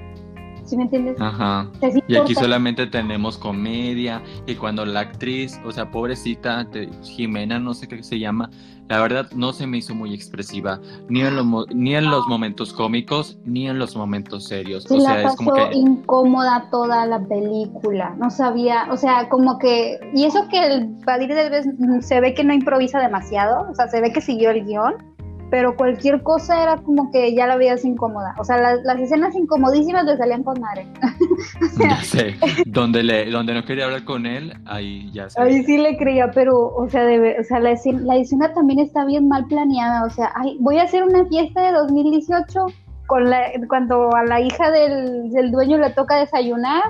¿Sí 0.65 0.75
me 0.75 0.83
entiendes? 0.83 1.19
Ajá. 1.21 1.69
Y 2.07 2.15
aquí 2.15 2.33
solamente 2.33 2.87
tenemos 2.87 3.37
comedia 3.37 4.21
y 4.47 4.55
cuando 4.55 4.85
la 4.85 5.01
actriz, 5.01 5.59
o 5.63 5.71
sea, 5.71 5.89
pobrecita, 5.91 6.67
Jimena, 7.03 7.59
no 7.59 7.73
sé 7.73 7.87
qué 7.87 8.01
se 8.01 8.17
llama, 8.17 8.49
la 8.87 9.01
verdad 9.01 9.27
no 9.35 9.53
se 9.53 9.65
me 9.65 9.77
hizo 9.77 9.95
muy 9.95 10.13
expresiva, 10.13 10.79
ni 11.09 11.21
en, 11.21 11.35
los, 11.35 11.67
ni 11.73 11.95
en 11.95 12.09
los 12.09 12.27
momentos 12.27 12.73
cómicos, 12.73 13.37
ni 13.45 13.67
en 13.67 13.79
los 13.79 13.95
momentos 13.95 14.47
serios. 14.47 14.89
o 14.89 14.99
sea, 14.99 15.23
es 15.23 15.35
como 15.35 15.53
que... 15.53 15.69
incómoda 15.73 16.67
toda 16.71 17.05
la 17.05 17.19
película, 17.19 18.15
no 18.17 18.29
sabía, 18.29 18.87
o 18.91 18.97
sea, 18.97 19.29
como 19.29 19.57
que, 19.57 19.99
y 20.13 20.25
eso 20.25 20.47
que 20.49 20.65
el 20.65 20.87
Badir 21.05 21.33
del 21.33 22.03
se 22.03 22.19
ve 22.19 22.33
que 22.33 22.43
no 22.43 22.53
improvisa 22.53 22.99
demasiado, 22.99 23.67
o 23.69 23.75
sea, 23.75 23.87
se 23.87 24.01
ve 24.01 24.11
que 24.11 24.21
siguió 24.21 24.51
el 24.51 24.65
guion, 24.65 25.14
pero 25.49 25.75
cualquier 25.75 26.23
cosa 26.23 26.61
era 26.63 26.77
como 26.77 27.11
que 27.11 27.35
ya 27.35 27.47
la 27.47 27.55
veías 27.55 27.85
incómoda. 27.85 28.33
O 28.37 28.43
sea, 28.43 28.57
las, 28.57 28.99
escenas 28.99 29.35
incomodísimas 29.35 30.05
le 30.05 30.17
salían 30.17 30.43
con 30.43 30.59
madre. 30.59 30.87
ya 31.79 31.97
sé, 32.01 32.35
donde, 32.65 33.03
le, 33.03 33.29
donde 33.29 33.53
no 33.53 33.63
quería 33.63 33.85
hablar 33.85 34.03
con 34.03 34.25
él, 34.25 34.53
ahí 34.65 35.11
ya 35.11 35.29
sé. 35.29 35.41
Ahí 35.41 35.63
sí 35.63 35.77
le 35.77 35.97
creía, 35.97 36.31
pero, 36.31 36.73
o 36.75 36.89
sea, 36.89 37.05
o 37.39 37.43
sea 37.43 37.59
la, 37.59 37.71
escena, 37.71 38.01
la 38.01 38.17
escena 38.17 38.53
también 38.53 38.79
está 38.79 39.05
bien 39.05 39.27
mal 39.27 39.45
planeada. 39.45 40.05
O 40.05 40.09
sea, 40.09 40.31
ay, 40.35 40.57
voy 40.59 40.79
a 40.79 40.83
hacer 40.83 41.03
una 41.03 41.25
fiesta 41.25 41.61
de 41.61 41.73
2018 41.73 42.65
con 43.07 43.29
la, 43.29 43.51
cuando 43.69 44.13
a 44.15 44.23
la 44.23 44.41
hija 44.41 44.71
del, 44.71 45.29
del 45.31 45.51
dueño 45.51 45.77
le 45.77 45.91
toca 45.91 46.17
desayunar. 46.17 46.81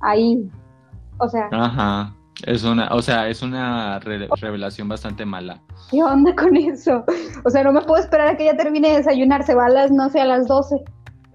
Ahí, 0.00 0.48
o 1.18 1.28
sea. 1.28 1.48
Ajá. 1.50 2.13
Es 2.42 2.64
una, 2.64 2.88
o 2.90 3.00
sea, 3.00 3.28
es 3.28 3.42
una 3.42 4.00
revelación 4.00 4.88
bastante 4.88 5.24
mala. 5.24 5.60
¿Qué 5.90 6.02
onda 6.02 6.34
con 6.34 6.56
eso? 6.56 7.04
O 7.44 7.50
sea, 7.50 7.62
no 7.62 7.72
me 7.72 7.82
puedo 7.82 8.02
esperar 8.02 8.28
a 8.28 8.36
que 8.36 8.44
ella 8.44 8.56
termine 8.56 8.88
de 8.88 8.96
desayunar, 8.96 9.44
se 9.44 9.54
va 9.54 9.66
a 9.66 9.70
las, 9.70 9.90
no 9.90 10.10
sé, 10.10 10.20
a 10.20 10.24
las 10.24 10.48
12. 10.48 10.76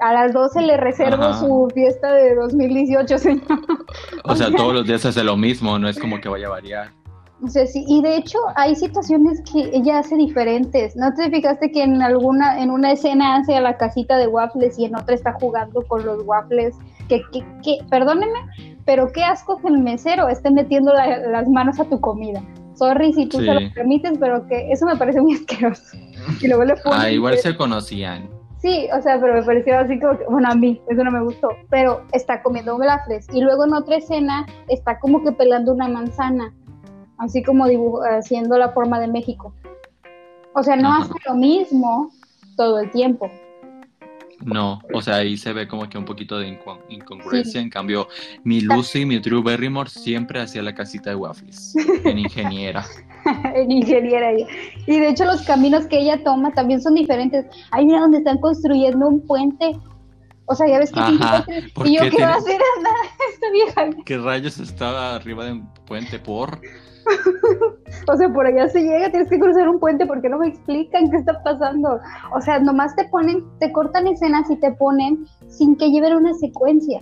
A 0.01 0.13
las 0.13 0.33
12 0.33 0.61
le 0.61 0.77
reservo 0.77 1.33
su 1.33 1.67
fiesta 1.73 2.13
de 2.13 2.35
2018, 2.35 3.17
señor. 3.17 3.43
O, 4.23 4.35
sea, 4.35 4.51
todos 4.51 4.73
los 4.73 4.85
días 4.85 5.05
hace 5.05 5.23
lo 5.23 5.35
mismo, 5.35 5.77
no 5.79 5.89
es 5.89 5.99
como 5.99 6.19
que 6.21 6.29
vaya 6.29 6.47
a 6.47 6.51
variar. 6.51 6.91
O 7.41 7.47
sea, 7.47 7.65
sí, 7.65 7.85
y 7.87 8.01
de 8.01 8.17
hecho 8.17 8.37
hay 8.55 8.75
situaciones 8.75 9.41
que 9.51 9.69
ella 9.73 9.99
hace 9.99 10.17
diferentes. 10.17 10.95
¿No 10.97 11.13
te 11.13 11.29
fijaste 11.29 11.71
que 11.71 11.83
en 11.83 12.01
alguna, 12.01 12.61
en 12.61 12.69
una 12.69 12.91
escena 12.91 13.37
hace 13.37 13.55
a 13.55 13.61
la 13.61 13.77
casita 13.77 14.17
de 14.17 14.27
waffles 14.27 14.77
y 14.77 14.85
en 14.85 14.95
otra 14.95 15.15
está 15.15 15.33
jugando 15.33 15.81
con 15.83 16.05
los 16.05 16.23
waffles? 16.25 16.75
Que, 17.07 17.21
que, 17.31 17.39
que 17.63 17.77
perdóneme, 17.89 18.39
pero 18.89 19.11
qué 19.11 19.23
asco 19.23 19.57
que 19.57 19.67
el 19.67 19.77
mesero 19.77 20.27
esté 20.29 20.49
metiendo 20.49 20.91
las 20.91 21.47
manos 21.47 21.79
a 21.79 21.85
tu 21.85 22.01
comida. 22.01 22.41
Sorry 22.73 23.13
si 23.13 23.27
tú 23.27 23.37
se 23.37 23.45
lo 23.45 23.71
permites, 23.75 24.17
pero 24.19 24.47
que 24.47 24.71
eso 24.71 24.87
me 24.87 24.95
parece 24.95 25.21
muy 25.21 25.35
asqueroso. 25.35 25.95
Y 26.41 26.47
luego 26.47 26.63
le 26.63 26.75
ponen, 26.77 26.99
ah, 26.99 27.11
igual 27.11 27.37
se 27.37 27.55
conocían. 27.55 28.27
Sí, 28.57 28.87
o 28.91 28.99
sea, 28.99 29.21
pero 29.21 29.35
me 29.35 29.43
pareció 29.43 29.77
así 29.77 29.99
como 29.99 30.17
que, 30.17 30.25
bueno, 30.25 30.49
a 30.49 30.55
mí 30.55 30.81
eso 30.89 31.03
no 31.03 31.11
me 31.11 31.21
gustó, 31.21 31.49
pero 31.69 32.01
está 32.13 32.41
comiendo 32.41 32.77
waffles 32.77 33.27
y 33.31 33.41
luego 33.41 33.65
en 33.65 33.75
otra 33.75 33.97
escena 33.97 34.47
está 34.69 34.97
como 34.97 35.23
que 35.23 35.33
pelando 35.33 35.71
una 35.71 35.87
manzana, 35.87 36.51
así 37.19 37.43
como 37.43 37.65
haciendo 38.17 38.57
la 38.57 38.69
forma 38.69 38.99
de 38.99 39.07
México. 39.07 39.53
O 40.55 40.63
sea, 40.63 40.75
no 40.75 40.91
hace 40.91 41.13
lo 41.27 41.35
mismo 41.35 42.09
todo 42.57 42.79
el 42.79 42.89
tiempo. 42.89 43.29
No, 44.45 44.81
o 44.93 45.01
sea, 45.01 45.15
ahí 45.15 45.37
se 45.37 45.51
ve 45.51 45.67
como 45.67 45.89
que 45.89 45.97
un 45.97 46.05
poquito 46.05 46.39
de 46.39 46.57
incongruencia. 46.89 47.59
En 47.59 47.69
cambio, 47.69 48.07
mi 48.43 48.61
Lucy, 48.61 49.05
mi 49.05 49.19
Drew 49.19 49.43
Barrymore 49.43 49.89
siempre 49.89 50.39
hacía 50.39 50.61
la 50.61 50.73
casita 50.73 51.09
de 51.09 51.17
waffles 51.17 51.75
en 52.05 52.19
ingeniera. 52.19 52.85
en 53.55 53.71
ingeniera. 53.71 54.31
Y 54.87 54.99
de 54.99 55.09
hecho 55.09 55.25
los 55.25 55.41
caminos 55.41 55.85
que 55.87 55.99
ella 55.99 56.23
toma 56.23 56.53
también 56.53 56.81
son 56.81 56.95
diferentes. 56.95 57.45
Ahí 57.71 57.85
mira 57.85 57.99
donde 57.99 58.19
están 58.19 58.37
construyendo 58.37 59.07
un 59.07 59.25
puente. 59.25 59.77
O 60.45 60.55
sea, 60.55 60.67
ya 60.67 60.79
ves 60.79 60.91
que... 60.91 60.99
y 61.85 61.97
yo, 61.97 62.09
¿qué 62.09 62.23
va 62.23 62.33
a 62.33 62.37
hacer 62.37 62.59
esta 63.33 63.51
vieja? 63.51 63.89
¿Qué 64.05 64.17
rayos 64.17 64.57
estaba 64.59 65.15
arriba 65.15 65.45
de 65.45 65.51
un 65.51 65.73
puente 65.85 66.17
por? 66.17 66.59
o 68.07 68.17
sea, 68.17 68.29
por 68.31 68.45
allá 68.45 68.67
se 68.69 68.81
llega, 68.81 69.09
tienes 69.09 69.29
que 69.29 69.39
cruzar 69.39 69.67
un 69.67 69.79
puente 69.79 70.05
porque 70.05 70.29
no 70.29 70.39
me 70.39 70.47
explican 70.47 71.09
qué 71.09 71.17
está 71.17 71.41
pasando. 71.43 71.99
O 72.33 72.41
sea, 72.41 72.59
nomás 72.59 72.95
te 72.95 73.05
ponen, 73.05 73.43
te 73.59 73.71
cortan 73.71 74.07
escenas 74.07 74.49
y 74.49 74.57
te 74.57 74.71
ponen 74.73 75.25
sin 75.47 75.75
que 75.75 75.89
lleven 75.89 76.15
una 76.15 76.33
secuencia. 76.33 77.01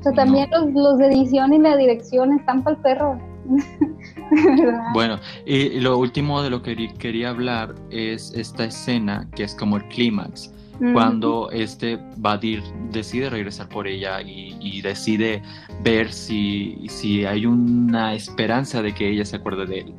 O 0.00 0.02
sea, 0.02 0.12
también 0.12 0.48
los, 0.74 0.98
de 0.98 1.08
edición 1.08 1.52
y 1.52 1.58
la 1.58 1.76
dirección 1.76 2.32
están 2.32 2.62
para 2.62 2.76
el 2.76 2.82
perro. 2.82 3.18
bueno, 4.94 5.18
y 5.44 5.80
lo 5.80 5.98
último 5.98 6.42
de 6.42 6.50
lo 6.50 6.62
que 6.62 6.88
quería 6.98 7.30
hablar 7.30 7.74
es 7.90 8.32
esta 8.34 8.64
escena 8.64 9.28
que 9.34 9.42
es 9.44 9.54
como 9.54 9.76
el 9.76 9.88
clímax 9.88 10.52
cuando 10.92 11.50
este 11.50 11.98
Badir 12.16 12.62
decide 12.90 13.30
regresar 13.30 13.68
por 13.68 13.86
ella 13.86 14.20
y, 14.22 14.80
decide 14.80 15.42
ver 15.82 16.10
si, 16.12 16.78
si, 16.88 17.24
hay 17.24 17.44
una 17.44 18.14
esperanza 18.14 18.82
de 18.82 18.94
que 18.94 19.10
ella 19.10 19.24
se 19.24 19.36
acuerde 19.36 19.66
de 19.66 19.80
él. 19.80 19.94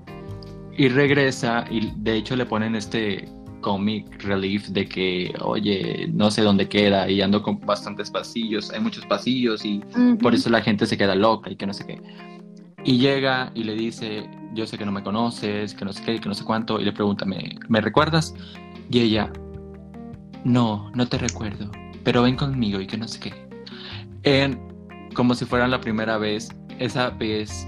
Y 0.77 0.89
regresa 0.89 1.65
y 1.69 1.91
de 1.97 2.15
hecho 2.15 2.35
le 2.35 2.45
ponen 2.45 2.75
este 2.75 3.27
comic 3.61 4.23
relief 4.23 4.67
de 4.69 4.87
que, 4.87 5.33
oye, 5.41 6.09
no 6.11 6.31
sé 6.31 6.41
dónde 6.41 6.67
queda 6.67 7.09
y 7.09 7.21
ando 7.21 7.41
con 7.41 7.59
bastantes 7.59 8.09
pasillos, 8.09 8.71
hay 8.71 8.79
muchos 8.79 9.05
pasillos 9.05 9.63
y 9.63 9.81
por 10.19 10.33
eso 10.33 10.49
la 10.49 10.61
gente 10.61 10.85
se 10.85 10.97
queda 10.97 11.15
loca 11.15 11.51
y 11.51 11.55
que 11.55 11.67
no 11.67 11.73
sé 11.73 11.85
qué. 11.85 12.01
Y 12.83 12.97
llega 12.97 13.51
y 13.53 13.63
le 13.63 13.75
dice, 13.75 14.27
yo 14.53 14.65
sé 14.65 14.77
que 14.77 14.85
no 14.85 14.91
me 14.91 15.03
conoces, 15.03 15.75
que 15.75 15.85
no 15.85 15.93
sé 15.93 16.03
qué, 16.03 16.19
que 16.19 16.27
no 16.27 16.33
sé 16.33 16.43
cuánto, 16.43 16.79
y 16.79 16.85
le 16.85 16.91
pregunta, 16.91 17.25
¿me, 17.25 17.55
¿me 17.69 17.79
recuerdas? 17.79 18.33
Y 18.89 18.99
ella, 18.99 19.31
no, 20.43 20.91
no 20.95 21.07
te 21.07 21.17
recuerdo, 21.17 21.69
pero 22.03 22.23
ven 22.23 22.35
conmigo 22.35 22.79
y 22.79 22.87
que 22.87 22.97
no 22.97 23.07
sé 23.07 23.19
qué. 23.19 23.33
En, 24.23 24.59
como 25.13 25.35
si 25.35 25.45
fuera 25.45 25.67
la 25.67 25.81
primera 25.81 26.17
vez, 26.17 26.49
esa 26.79 27.09
vez 27.09 27.67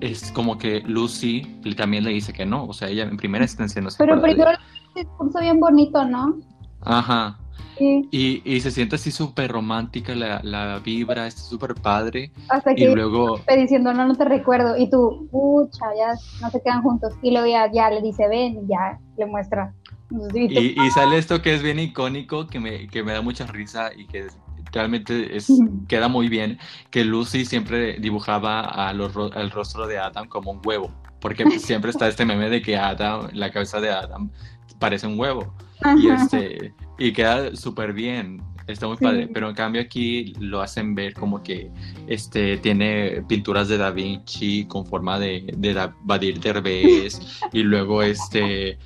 es 0.00 0.30
como 0.32 0.58
que 0.58 0.80
Lucy 0.80 1.42
también 1.76 2.04
le 2.04 2.10
dice 2.10 2.32
que 2.32 2.44
no, 2.44 2.64
o 2.64 2.72
sea, 2.72 2.88
ella 2.88 3.04
en 3.04 3.16
primera 3.16 3.44
instancia 3.44 3.80
no 3.80 3.90
se 3.90 3.98
Pero 3.98 4.20
primero 4.20 4.50
el 4.50 5.04
discurso 5.04 5.40
bien 5.40 5.60
bonito, 5.60 6.04
¿no? 6.04 6.38
Ajá. 6.82 7.38
Sí, 7.78 8.08
Y, 8.10 8.42
y 8.44 8.60
se 8.60 8.70
siente 8.70 8.96
así 8.96 9.10
súper 9.10 9.50
romántica 9.50 10.14
la, 10.14 10.40
la 10.42 10.78
vibra, 10.78 11.26
está 11.26 11.42
súper 11.42 11.74
padre. 11.74 12.30
hasta 12.48 12.72
Y 12.72 12.76
que 12.76 12.86
luego, 12.90 13.36
está 13.38 13.54
diciendo, 13.54 13.92
no, 13.92 14.06
no 14.06 14.14
te 14.14 14.24
recuerdo. 14.24 14.76
Y 14.78 14.88
tú, 14.88 15.28
pucha, 15.30 15.86
ya 15.96 16.14
no 16.40 16.50
se 16.50 16.62
quedan 16.62 16.82
juntos. 16.82 17.12
Y 17.22 17.32
luego 17.32 17.46
ya, 17.46 17.70
ya 17.70 17.90
le 17.90 18.00
dice, 18.00 18.28
ven, 18.28 18.64
y 18.64 18.68
ya 18.68 18.98
le 19.18 19.26
muestra. 19.26 19.74
Y 20.10 20.48
tú, 20.54 20.60
y, 20.60 20.80
y 20.86 20.90
sale 20.92 21.18
esto 21.18 21.42
que 21.42 21.54
es 21.54 21.62
bien 21.62 21.78
icónico, 21.78 22.46
que 22.46 22.60
me, 22.60 22.86
que 22.88 23.02
me 23.02 23.12
da 23.12 23.20
mucha 23.22 23.46
risa 23.46 23.90
y 23.94 24.06
que 24.06 24.26
realmente 24.72 25.36
es, 25.36 25.48
queda 25.88 26.08
muy 26.08 26.28
bien, 26.28 26.58
que 26.90 27.04
Lucy 27.04 27.44
siempre 27.44 27.98
dibujaba 27.98 28.60
a 28.60 28.92
los 28.92 29.14
ro- 29.14 29.30
al 29.34 29.50
rostro 29.50 29.86
de 29.86 29.98
Adam 29.98 30.28
como 30.28 30.50
un 30.52 30.60
huevo, 30.64 30.90
porque 31.20 31.44
siempre 31.58 31.90
está 31.90 32.08
este 32.08 32.24
meme 32.24 32.48
de 32.50 32.62
que 32.62 32.76
Adam, 32.76 33.28
la 33.32 33.50
cabeza 33.50 33.80
de 33.80 33.90
Adam 33.90 34.30
parece 34.78 35.06
un 35.06 35.18
huevo. 35.18 35.52
y 35.98 36.08
este 36.10 36.72
y 36.98 37.12
queda 37.12 37.54
súper 37.56 37.92
bien 37.92 38.40
está 38.66 38.88
muy 38.88 38.96
Sí. 38.96 39.04
padre 39.04 39.28
pero 39.32 39.48
en 39.48 39.54
cambio 39.54 39.80
aquí 39.80 40.34
lo 40.40 40.60
hacen 40.60 40.94
ver 40.96 41.14
como 41.14 41.40
que 41.42 41.70
este 42.08 42.56
tiene 42.56 43.22
pinturas 43.28 43.68
de 43.68 43.78
Da 43.78 43.90
Vinci 43.90 44.64
con 44.66 44.84
forma 44.86 45.20
de, 45.20 45.44
de 45.56 45.72
Da- 45.74 45.94
Badir 46.02 46.40
Derbez 46.40 47.20
y 47.52 47.62
luego 47.62 48.02
este 48.02 48.78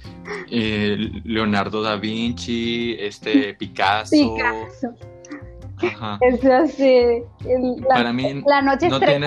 eh, 0.50 1.10
Leonardo 1.24 1.80
da 1.82 1.96
Vinci 1.96 2.94
este 3.00 3.54
Picasso, 3.54 4.10
Picasso. 4.36 4.88
Ajá. 5.82 6.18
El- 6.20 6.38
la, 7.80 7.88
para 7.88 8.12
mí 8.12 8.42
la 8.46 8.60
noche 8.60 8.88
no 8.90 9.00
tiene 9.00 9.26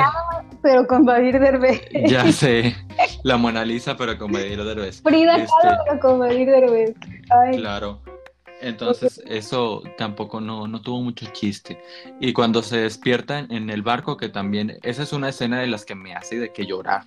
pero 0.61 0.85
con 0.85 1.03
Badir 1.03 1.39
Derbez. 1.39 1.81
ya 2.05 2.31
sé 2.31 2.75
la 3.23 3.37
Mona 3.37 3.65
Lisa 3.65 3.97
pero 3.97 4.17
con 4.19 4.31
Badir 4.31 4.63
Derbez 4.63 5.01
Frida 5.01 5.37
Este, 5.37 5.47
Kahlo, 5.63 5.77
pero 5.87 5.99
con 5.99 6.19
Badir 6.19 6.47
Derbez. 6.47 6.93
Ay, 7.31 7.57
Claro. 7.57 7.99
Entonces, 8.63 9.21
eso 9.27 9.83
tampoco 9.97 10.39
no, 10.39 10.67
no 10.67 10.81
tuvo 10.81 11.01
mucho 11.01 11.25
chiste. 11.33 11.81
Y 12.19 12.33
cuando 12.33 12.63
se 12.63 12.77
despiertan 12.77 13.51
en 13.51 13.69
el 13.69 13.81
barco, 13.81 14.17
que 14.17 14.29
también, 14.29 14.77
esa 14.83 15.03
es 15.03 15.13
una 15.13 15.29
escena 15.29 15.59
de 15.59 15.67
las 15.67 15.85
que 15.85 15.95
me 15.95 16.15
hace 16.15 16.39
de 16.39 16.51
que 16.51 16.65
llorar 16.65 17.05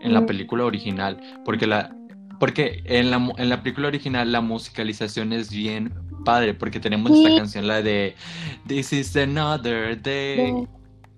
en 0.00 0.14
la 0.14 0.24
película 0.26 0.64
original, 0.64 1.20
porque 1.44 1.66
la, 1.66 1.94
porque 2.38 2.82
en 2.84 3.10
la, 3.10 3.16
en 3.38 3.48
la 3.48 3.62
película 3.62 3.88
original 3.88 4.30
la 4.32 4.40
musicalización 4.40 5.32
es 5.32 5.50
bien 5.50 5.92
padre, 6.24 6.54
porque 6.54 6.78
tenemos 6.80 7.12
Sí. 7.12 7.24
esta 7.24 7.36
canción, 7.38 7.66
la 7.66 7.82
de 7.82 8.14
This 8.66 8.92
is 8.92 9.16
another 9.16 10.00
day, 10.00 10.66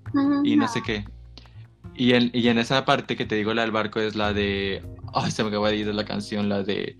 Ajá. 0.05 0.41
y 0.45 0.57
no 0.57 0.68
sé 0.68 0.83
qué. 0.83 1.05
Y 1.95 2.12
en, 2.12 2.31
y 2.33 2.49
en 2.49 2.59
esa 2.59 2.85
parte 2.85 3.16
que 3.16 3.24
te 3.24 3.35
digo, 3.37 3.55
la 3.55 3.62
del 3.62 3.70
barco 3.72 4.01
es 4.01 4.14
la 4.16 4.33
de, 4.33 4.83
ay, 5.14 5.31
se 5.31 5.43
me 5.43 5.49
acaba 5.49 5.70
de 5.70 5.77
ir 5.77 5.87
la 5.95 6.05
canción, 6.05 6.49
la 6.49 6.62
de... 6.62 6.97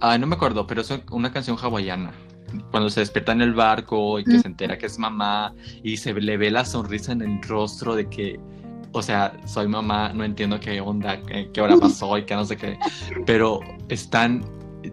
Ah, 0.00 0.18
no 0.18 0.26
me 0.26 0.34
acuerdo, 0.36 0.66
pero 0.66 0.80
es 0.82 0.92
una 1.10 1.32
canción 1.32 1.56
hawaiana. 1.60 2.12
Cuando 2.70 2.88
se 2.90 3.00
despierta 3.00 3.32
en 3.32 3.40
el 3.42 3.54
barco 3.54 4.18
y 4.18 4.24
que 4.24 4.34
Mm. 4.38 4.40
se 4.40 4.48
entera 4.48 4.78
que 4.78 4.86
es 4.86 4.98
mamá 4.98 5.52
y 5.82 5.96
se 5.96 6.14
le 6.14 6.36
ve 6.36 6.50
la 6.50 6.64
sonrisa 6.64 7.12
en 7.12 7.22
el 7.22 7.42
rostro 7.42 7.94
de 7.96 8.08
que, 8.08 8.38
o 8.92 9.02
sea, 9.02 9.32
soy 9.46 9.66
mamá, 9.68 10.10
no 10.14 10.22
entiendo 10.24 10.60
qué 10.60 10.80
onda, 10.80 11.20
qué, 11.22 11.50
qué 11.52 11.60
hora 11.60 11.74
pasó 11.80 12.16
y 12.18 12.24
que 12.24 12.34
no 12.34 12.44
sé 12.44 12.56
qué. 12.56 12.78
Pero 13.26 13.60
están 13.88 14.44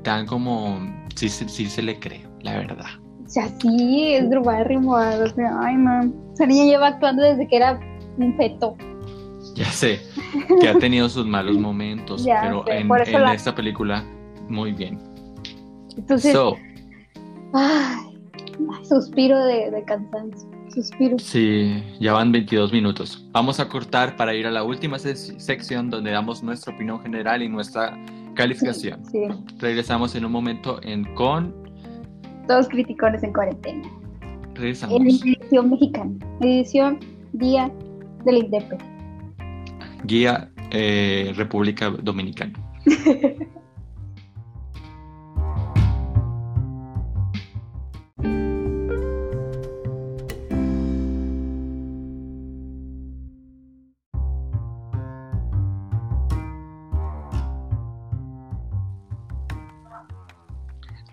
tan 0.03 0.25
como, 0.25 0.79
sí, 1.15 1.29
sí, 1.29 1.45
sí 1.47 1.67
se 1.67 1.83
le 1.83 1.99
cree, 1.99 2.25
la 2.41 2.57
verdad. 2.57 2.85
O 3.25 3.29
sea, 3.29 3.47
sí, 3.59 4.13
es 4.13 4.29
Drew 4.29 4.43
Barrymore. 4.43 5.21
O 5.23 5.27
sea, 5.29 5.51
ay, 5.61 5.75
no. 5.75 6.11
Niña 6.45 6.65
lleva 6.65 6.87
actuando 6.87 7.21
desde 7.23 7.47
que 7.47 7.55
era 7.55 7.79
un 8.17 8.35
feto. 8.35 8.75
Ya 9.55 9.65
sé 9.65 10.01
que 10.59 10.67
ha 10.69 10.73
tenido 10.79 11.07
sus 11.09 11.25
malos 11.27 11.57
momentos, 11.57 12.23
Ya 12.25 12.41
pero 12.41 12.63
sé, 12.65 12.77
en, 12.79 12.91
en 12.91 13.21
la- 13.21 13.33
esta 13.33 13.53
película, 13.55 14.03
muy 14.49 14.71
bien. 14.73 14.99
Entonces, 15.97 16.33
So, 16.33 16.55
ay, 17.53 18.19
suspiro 18.87 19.43
de, 19.45 19.71
de 19.71 19.83
cansancio. 19.85 20.49
Suspiro. 20.73 21.19
Sí, 21.19 21.83
ya 21.99 22.13
van 22.13 22.31
22 22.31 22.73
minutos. 22.73 23.27
Vamos 23.31 23.59
a 23.59 23.69
cortar 23.69 24.15
para 24.15 24.33
ir 24.33 24.47
a 24.47 24.51
la 24.51 24.63
última 24.63 24.97
sección 24.97 25.91
donde 25.91 26.09
damos 26.09 26.41
nuestra 26.41 26.73
opinión 26.73 26.99
general 27.01 27.43
y 27.43 27.49
nuestra 27.49 27.95
calificación. 28.33 29.05
Sí, 29.05 29.19
Regresamos 29.59 30.15
en 30.15 30.25
un 30.25 30.31
momento 30.31 30.79
en 30.81 31.03
con. 31.13 31.53
todos 32.47 32.67
criticones 32.69 33.21
en 33.21 33.33
cuarentena. 33.33 33.87
Regresamos. 34.55 34.95
En 34.95 35.07
edición 35.07 35.69
mexicana. 35.69 36.11
Edición 36.41 36.99
Día 37.33 37.71
de 38.25 38.31
la 38.31 38.39
Independencia. 38.39 38.89
Guía 40.05 40.49
eh, 40.71 41.33
República 41.35 41.91
Dominicana. 41.91 42.53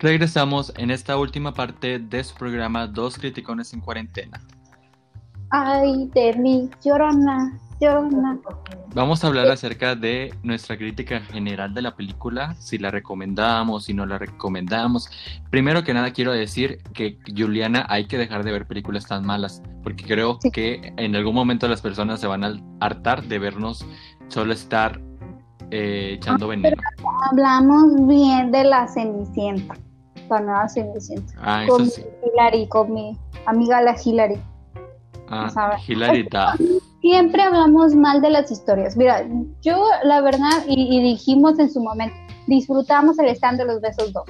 Regresamos 0.01 0.73
en 0.77 0.89
esta 0.89 1.15
última 1.15 1.53
parte 1.53 1.99
de 1.99 2.23
su 2.23 2.33
programa 2.35 2.87
Dos 2.87 3.19
Criticones 3.19 3.71
en 3.73 3.81
Cuarentena. 3.81 4.41
Ay, 5.51 6.09
de 6.15 6.33
mí, 6.37 6.71
llorona, 6.83 7.59
llorona. 7.79 8.39
Vamos 8.95 9.23
a 9.23 9.27
hablar 9.27 9.47
acerca 9.51 9.93
de 9.95 10.33
nuestra 10.41 10.75
crítica 10.75 11.19
general 11.19 11.75
de 11.75 11.83
la 11.83 11.95
película, 11.95 12.55
si 12.55 12.79
la 12.79 12.89
recomendamos, 12.89 13.85
si 13.85 13.93
no 13.93 14.07
la 14.07 14.17
recomendamos. 14.17 15.07
Primero 15.51 15.83
que 15.83 15.93
nada 15.93 16.09
quiero 16.11 16.31
decir 16.31 16.81
que 16.95 17.19
Juliana 17.37 17.85
hay 17.87 18.07
que 18.07 18.17
dejar 18.17 18.43
de 18.43 18.53
ver 18.53 18.65
películas 18.65 19.05
tan 19.05 19.23
malas, 19.23 19.61
porque 19.83 20.03
creo 20.03 20.39
Sí. 20.41 20.49
que 20.49 20.93
en 20.97 21.15
algún 21.15 21.35
momento 21.35 21.67
las 21.67 21.81
personas 21.81 22.19
se 22.19 22.25
van 22.25 22.43
a 22.43 22.55
hartar 22.79 23.23
de 23.25 23.37
vernos 23.37 23.85
solo 24.29 24.51
estar 24.51 24.99
eh, 25.69 26.13
echando 26.15 26.47
veneno. 26.47 26.75
Hablamos 27.29 28.07
bien 28.07 28.51
de 28.51 28.63
la 28.63 28.87
Cenicienta. 28.87 29.75
Ah, 31.41 31.65
Con 31.67 31.83
eso 31.83 31.95
sí. 31.95 32.05
Hilary, 32.25 32.67
con 32.67 32.93
mi 32.93 33.17
amiga 33.45 33.81
la 33.81 33.95
Hilary. 34.03 34.39
Ah. 35.29 35.77
Hilary. 35.87 36.27
Siempre 37.01 37.41
hablamos 37.41 37.95
mal 37.95 38.21
de 38.21 38.29
las 38.29 38.51
historias. 38.51 38.95
Mira, 38.95 39.25
yo 39.61 39.83
la 40.03 40.21
verdad, 40.21 40.63
y, 40.67 40.97
y 40.97 41.01
dijimos 41.01 41.57
en 41.57 41.71
su 41.71 41.81
momento, 41.81 42.15
disfrutamos 42.47 43.17
el 43.19 43.27
stand 43.29 43.57
de 43.59 43.65
los 43.65 43.81
besos 43.81 44.13
2. 44.13 44.23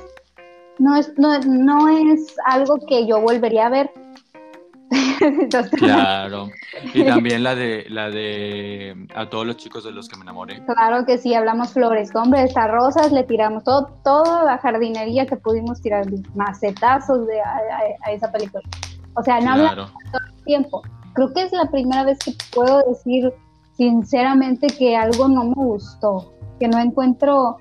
No 0.79 0.95
es, 0.95 1.11
no, 1.17 1.37
no 1.39 1.89
es 1.89 2.35
algo 2.45 2.79
que 2.87 3.05
yo 3.05 3.21
volvería 3.21 3.67
a 3.67 3.69
ver. 3.69 3.91
Claro. 5.77 6.49
Y 6.93 7.03
también 7.05 7.43
la 7.43 7.55
de 7.55 7.85
la 7.89 8.09
de 8.09 8.95
a 9.15 9.29
todos 9.29 9.45
los 9.45 9.57
chicos 9.57 9.83
de 9.83 9.91
los 9.91 10.07
que 10.09 10.17
me 10.17 10.23
enamoré. 10.23 10.61
Claro 10.65 11.05
que 11.05 11.17
sí, 11.17 11.33
hablamos 11.33 11.73
flores, 11.73 12.11
hombre, 12.15 12.43
estas 12.43 12.69
rosas, 12.69 13.11
le 13.11 13.23
tiramos 13.23 13.63
todo, 13.63 13.87
toda 14.03 14.43
la 14.45 14.57
jardinería 14.57 15.25
que 15.25 15.35
pudimos 15.37 15.81
tirar, 15.81 16.05
macetazos 16.35 17.25
de, 17.27 17.41
a, 17.41 17.49
a- 17.49 18.09
a 18.09 18.11
esa 18.11 18.31
película. 18.31 18.63
O 19.15 19.23
sea, 19.23 19.39
no 19.39 19.51
hablamos 19.51 19.91
Claro. 20.11 20.25
tiempo. 20.45 20.81
Creo 21.13 21.33
que 21.33 21.41
es 21.43 21.51
la 21.51 21.65
primera 21.69 22.03
vez 22.03 22.17
que 22.19 22.33
puedo 22.53 22.83
decir 22.87 23.33
sinceramente 23.75 24.67
que 24.67 24.95
algo 24.95 25.27
no 25.27 25.43
me 25.45 25.53
gustó, 25.55 26.33
que 26.59 26.67
no 26.67 26.79
encuentro, 26.79 27.57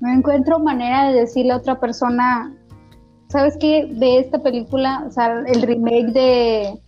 no 0.00 0.12
encuentro 0.12 0.58
manera 0.58 1.10
de 1.10 1.20
decirle 1.20 1.52
a 1.52 1.56
otra 1.56 1.78
persona, 1.80 2.52
¿sabes 3.28 3.56
qué? 3.60 3.88
Ve 3.92 4.18
esta 4.20 4.42
película, 4.42 5.04
o 5.06 5.10
sea, 5.10 5.42
el 5.46 5.62
remake 5.62 6.12
de, 6.12 6.78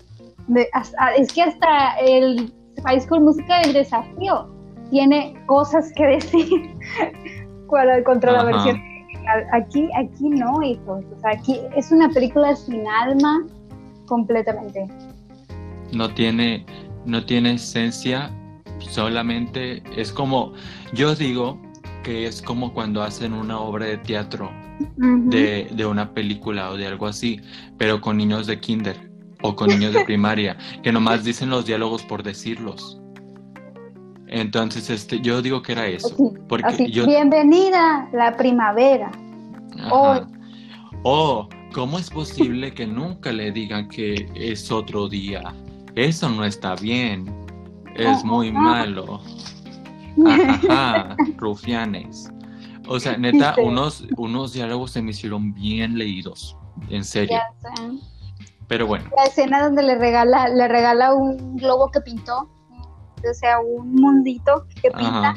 de- 0.48 0.68
hasta- 0.72 1.14
es 1.16 1.32
que 1.32 1.42
hasta 1.42 1.96
el 1.98 2.52
High 2.84 3.00
School 3.00 3.20
Musical 3.22 3.62
el 3.66 3.72
desafío 3.72 4.48
tiene 4.90 5.34
cosas 5.46 5.92
que 5.96 6.06
decir 6.06 6.48
contra 8.04 8.32
la 8.32 8.40
Ajá. 8.40 8.46
versión. 8.46 8.80
Aquí, 9.52 9.88
aquí 9.96 10.28
no, 10.28 10.62
hijos. 10.62 11.04
O 11.16 11.20
sea, 11.20 11.32
aquí 11.32 11.58
es 11.76 11.90
una 11.90 12.08
película 12.10 12.54
sin 12.54 12.86
alma 12.86 13.44
completamente. 14.06 14.86
no 15.92 16.08
tiene, 16.14 16.64
no 17.06 17.24
tiene 17.24 17.54
esencia, 17.54 18.30
solamente 18.78 19.82
es 19.96 20.12
como, 20.12 20.52
yo 20.92 21.14
digo 21.16 21.58
que 22.06 22.24
es 22.24 22.40
como 22.40 22.72
cuando 22.72 23.02
hacen 23.02 23.32
una 23.32 23.58
obra 23.58 23.86
de 23.86 23.98
teatro 23.98 24.48
de, 24.96 25.68
de 25.72 25.86
una 25.86 26.14
película 26.14 26.70
o 26.70 26.76
de 26.76 26.86
algo 26.86 27.08
así, 27.08 27.40
pero 27.78 28.00
con 28.00 28.16
niños 28.16 28.46
de 28.46 28.60
kinder 28.60 29.10
o 29.42 29.56
con 29.56 29.66
niños 29.70 29.92
de 29.92 30.04
primaria, 30.04 30.56
que 30.84 30.92
nomás 30.92 31.24
dicen 31.24 31.50
los 31.50 31.66
diálogos 31.66 32.04
por 32.04 32.22
decirlos. 32.22 33.00
Entonces, 34.28 34.88
este, 34.88 35.20
yo 35.20 35.42
digo 35.42 35.62
que 35.62 35.72
era 35.72 35.88
eso, 35.88 36.06
Así, 36.14 36.38
porque 36.48 36.66
así, 36.66 36.90
yo... 36.92 37.06
bienvenida 37.06 38.08
la 38.12 38.36
primavera. 38.36 39.10
Ajá. 39.76 40.28
O, 41.02 41.48
¿cómo 41.74 41.98
es 41.98 42.08
posible 42.08 42.72
que 42.72 42.86
nunca 42.86 43.32
le 43.32 43.50
digan 43.50 43.88
que 43.88 44.28
es 44.36 44.70
otro 44.70 45.08
día? 45.08 45.42
Eso 45.96 46.28
no 46.28 46.44
está 46.44 46.76
bien. 46.76 47.26
Es 47.96 48.22
muy 48.24 48.52
malo. 48.52 49.20
Ajá, 50.24 51.16
rufianes. 51.36 52.30
O 52.88 53.00
sea, 53.00 53.16
neta, 53.16 53.54
unos, 53.62 54.06
unos 54.16 54.52
diálogos 54.52 54.92
se 54.92 55.02
me 55.02 55.10
hicieron 55.10 55.52
bien 55.52 55.98
leídos. 55.98 56.56
En 56.88 57.04
serio. 57.04 57.38
Pero 58.68 58.86
bueno. 58.86 59.04
La 59.16 59.24
escena 59.24 59.62
donde 59.62 59.82
le 59.82 59.96
regala, 59.96 60.48
le 60.48 60.68
regala 60.68 61.14
un 61.14 61.56
globo 61.56 61.90
que 61.90 62.00
pintó, 62.00 62.48
o 63.28 63.34
sea, 63.34 63.60
un 63.60 63.94
mundito 63.94 64.66
que 64.82 64.90
pinta, 64.90 65.34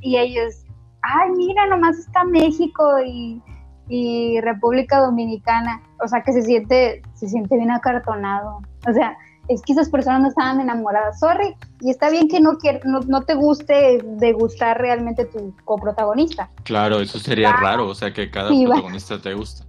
y 0.00 0.16
ellos, 0.16 0.64
ay, 1.02 1.30
mira, 1.36 1.66
nomás 1.66 1.98
está 1.98 2.24
México 2.24 2.84
y, 3.04 3.42
y, 3.88 4.40
República 4.40 5.00
Dominicana, 5.00 5.82
o 6.02 6.08
sea, 6.08 6.22
que 6.22 6.32
se 6.32 6.42
siente, 6.42 7.02
se 7.14 7.28
siente 7.28 7.56
bien 7.56 7.70
acartonado, 7.70 8.60
o 8.88 8.92
sea, 8.92 9.16
es 9.50 9.62
que 9.62 9.72
esas 9.72 9.90
personas 9.90 10.22
no 10.22 10.28
estaban 10.28 10.60
enamoradas, 10.60 11.18
sorry, 11.20 11.54
y 11.80 11.90
está 11.90 12.08
bien 12.08 12.28
que 12.28 12.40
no, 12.40 12.56
no, 12.84 13.00
no 13.00 13.22
te 13.22 13.34
guste 13.34 14.00
degustar 14.02 14.78
realmente 14.78 15.24
tu 15.26 15.54
coprotagonista. 15.64 16.48
Claro, 16.62 17.00
eso 17.00 17.18
sería 17.18 17.52
raro, 17.52 17.88
o 17.88 17.94
sea, 17.94 18.12
que 18.12 18.30
cada 18.30 18.48
protagonista 18.48 19.20
te 19.20 19.34
gusta 19.34 19.64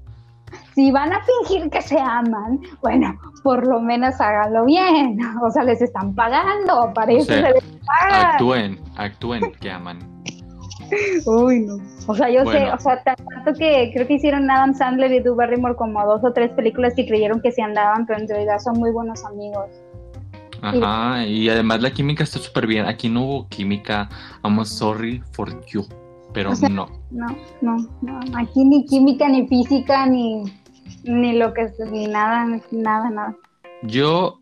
si 0.76 0.92
van 0.92 1.12
a 1.14 1.22
fingir 1.24 1.70
que 1.70 1.82
se 1.82 2.00
aman, 2.00 2.60
bueno, 2.82 3.18
por 3.44 3.68
lo 3.68 3.82
menos 3.82 4.20
háganlo 4.20 4.66
bien. 4.66 5.20
O 5.44 5.52
sea, 5.52 5.64
les 5.64 5.82
están 5.82 6.14
pagando, 6.16 6.92
para 6.94 7.12
eso 7.12 7.26
se 7.26 7.42
les 7.42 7.64
paga. 7.86 8.32
Actúen, 8.32 8.80
actúen 8.96 9.52
que 9.60 9.72
aman. 9.72 10.00
Uy, 11.26 11.60
no. 11.62 11.78
O 12.08 12.16
sea, 12.16 12.30
yo 12.30 12.46
sé, 12.46 12.72
o 12.72 12.80
sea, 12.80 13.04
tanto 13.04 13.54
que 13.58 13.92
creo 13.94 14.08
que 14.08 14.14
hicieron 14.14 14.50
Adam 14.50 14.74
Sandler 14.74 15.12
y 15.12 15.20
Drew 15.20 15.36
Barrymore 15.36 15.76
como 15.76 16.06
dos 16.06 16.24
o 16.24 16.34
tres 16.34 16.52
películas 16.52 16.98
y 16.98 17.06
creyeron 17.06 17.42
que 17.42 17.52
se 17.52 17.62
andaban, 17.62 18.06
pero 18.06 18.20
en 18.20 18.28
realidad 18.28 18.60
son 18.60 18.80
muy 18.80 18.92
buenos 18.92 19.24
amigos. 19.26 19.70
Ajá, 20.62 21.26
y, 21.26 21.50
además 21.50 21.82
la 21.82 21.92
química 21.92 22.24
está 22.24 22.40
súper 22.40 22.68
bien. 22.68 22.86
Aquí 22.86 23.10
no 23.10 23.24
hubo 23.24 23.48
química. 23.48 24.10
I'm 24.44 24.64
sorry 24.66 25.24
for 25.32 25.50
you. 25.68 25.86
Pero 26.34 26.52
no. 26.70 26.88
No, 27.10 27.36
no, 27.62 27.78
no. 28.02 28.20
Aquí 28.38 28.64
ni 28.64 28.86
química, 28.86 29.28
ni 29.28 29.48
física, 29.48 30.06
ni 30.06 30.44
ni 31.04 31.34
lo 31.34 31.54
que 31.54 31.68
ni 31.92 32.08
nada, 32.08 32.46
nada, 32.72 33.10
nada. 33.10 33.36
Yo 33.84 34.40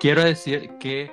quiero 0.00 0.24
decir 0.24 0.70
que 0.78 1.10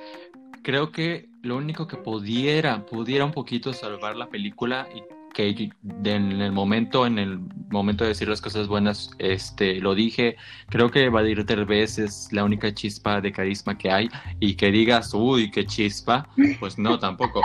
creo 0.63 0.91
que 0.91 1.29
lo 1.43 1.57
único 1.57 1.87
que 1.87 1.97
pudiera, 1.97 2.85
pudiera 2.85 3.25
un 3.25 3.31
poquito 3.31 3.73
salvar 3.73 4.15
la 4.15 4.29
película 4.29 4.87
y 4.95 5.03
que 5.33 5.69
en 6.05 6.41
el 6.41 6.51
momento, 6.51 7.05
en 7.05 7.19
el 7.19 7.39
momento 7.69 8.03
de 8.03 8.09
decir 8.09 8.29
las 8.29 8.39
cosas 8.39 8.67
buenas, 8.67 9.11
este, 9.17 9.79
lo 9.81 9.93
dije, 9.93 10.37
creo 10.69 10.89
que 10.89 11.09
Vadir 11.09 11.43
Derbez 11.45 11.97
es 11.99 12.29
la 12.31 12.43
única 12.43 12.73
chispa 12.73 13.19
de 13.19 13.31
carisma 13.31 13.77
que 13.77 13.91
hay 13.91 14.09
y 14.39 14.55
que 14.55 14.71
digas, 14.71 15.13
uy, 15.13 15.51
qué 15.51 15.65
chispa, 15.65 16.29
pues 16.59 16.77
no, 16.77 16.97
tampoco. 16.97 17.41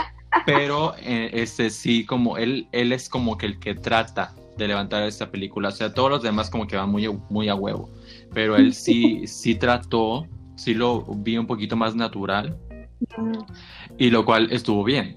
Pero 0.46 0.94
eh, 0.98 1.30
este 1.32 1.70
sí, 1.70 2.04
como 2.04 2.36
él, 2.36 2.68
él 2.72 2.92
es 2.92 3.08
como 3.08 3.36
que 3.36 3.46
el 3.46 3.58
que 3.58 3.74
trata 3.74 4.34
de 4.58 4.68
levantar 4.68 5.02
esta 5.04 5.30
película. 5.30 5.70
O 5.70 5.72
sea, 5.72 5.92
todos 5.92 6.10
los 6.10 6.22
demás 6.22 6.50
como 6.50 6.66
que 6.66 6.76
van 6.76 6.90
muy, 6.90 7.08
muy 7.30 7.48
a 7.48 7.54
huevo. 7.54 7.90
Pero 8.34 8.56
él 8.56 8.74
sí, 8.74 9.26
sí 9.26 9.54
trató, 9.54 10.26
sí 10.56 10.74
lo 10.74 11.04
vi 11.04 11.38
un 11.38 11.46
poquito 11.46 11.74
más 11.74 11.96
natural. 11.96 12.56
Y 13.98 14.10
lo 14.10 14.24
cual 14.24 14.48
estuvo 14.50 14.84
bien. 14.84 15.16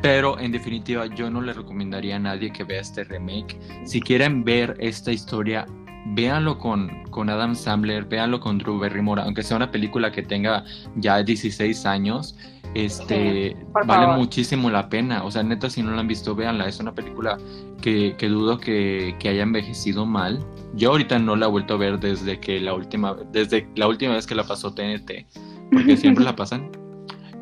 Pero 0.00 0.38
en 0.38 0.52
definitiva 0.52 1.06
yo 1.06 1.30
no 1.30 1.40
le 1.40 1.52
recomendaría 1.52 2.16
a 2.16 2.18
nadie 2.18 2.52
que 2.52 2.64
vea 2.64 2.80
este 2.80 3.04
remake. 3.04 3.58
Si 3.84 4.00
quieren 4.00 4.42
ver 4.42 4.76
esta 4.80 5.12
historia, 5.12 5.66
véanlo 6.06 6.58
con, 6.58 7.04
con 7.10 7.28
Adam 7.28 7.54
Sandler, 7.54 8.04
véanlo 8.04 8.40
con 8.40 8.58
Drew 8.58 8.78
Barrymore, 8.78 9.22
aunque 9.22 9.42
sea 9.42 9.56
una 9.56 9.70
película 9.70 10.10
que 10.10 10.22
tenga 10.22 10.64
ya 10.96 11.22
16 11.22 11.86
años 11.86 12.36
este 12.74 13.54
vale 13.86 14.16
muchísimo 14.16 14.70
la 14.70 14.88
pena. 14.88 15.24
O 15.24 15.30
sea, 15.30 15.42
neta, 15.42 15.68
si 15.68 15.82
no 15.82 15.92
la 15.92 16.00
han 16.00 16.08
visto, 16.08 16.34
véanla. 16.34 16.68
Es 16.68 16.80
una 16.80 16.94
película 16.94 17.38
que, 17.80 18.14
dudo 18.20 18.58
que, 18.58 19.14
haya 19.20 19.42
envejecido 19.42 20.06
mal. 20.06 20.44
Yo 20.74 20.90
ahorita 20.90 21.18
no 21.18 21.36
la 21.36 21.46
he 21.46 21.50
vuelto 21.50 21.74
a 21.74 21.76
ver 21.76 22.00
desde 22.00 22.40
que 22.40 22.60
la 22.60 22.74
última, 22.74 23.16
desde 23.32 23.68
la 23.76 23.88
última 23.88 24.14
vez 24.14 24.26
que 24.26 24.34
la 24.34 24.44
pasó 24.44 24.72
TNT, 24.72 25.26
porque 25.70 25.96
siempre 25.96 26.24
la 26.24 26.34
pasan. 26.36 26.70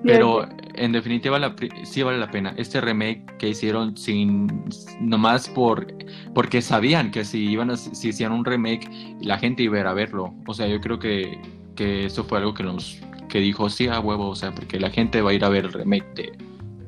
Pero 0.02 0.48
en 0.74 0.92
definitiva 0.92 1.38
la, 1.38 1.54
sí 1.84 2.02
vale 2.02 2.18
la 2.18 2.30
pena. 2.30 2.54
Este 2.56 2.80
remake 2.80 3.24
que 3.38 3.48
hicieron 3.48 3.96
sin 3.96 4.64
nomás 5.00 5.48
por 5.48 5.86
porque 6.34 6.62
sabían 6.62 7.10
que 7.10 7.24
si 7.24 7.50
iban 7.50 7.70
a, 7.70 7.76
si 7.76 8.10
hacían 8.10 8.32
un 8.32 8.44
remake 8.44 8.88
la 9.20 9.38
gente 9.38 9.62
iba 9.62 9.76
a 9.76 9.80
ir 9.80 9.86
a 9.86 9.92
verlo. 9.92 10.34
O 10.46 10.54
sea, 10.54 10.66
yo 10.66 10.80
creo 10.80 10.98
que, 10.98 11.40
que 11.76 12.06
eso 12.06 12.24
fue 12.24 12.38
algo 12.38 12.54
que 12.54 12.62
nos 12.62 13.00
que 13.30 13.38
dijo, 13.38 13.70
sí, 13.70 13.86
a 13.86 14.00
huevo, 14.00 14.28
o 14.28 14.34
sea, 14.34 14.52
porque 14.52 14.78
la 14.78 14.90
gente 14.90 15.22
va 15.22 15.30
a 15.30 15.34
ir 15.34 15.44
a 15.44 15.48
ver 15.48 15.64
el 15.64 15.72
remake 15.72 16.36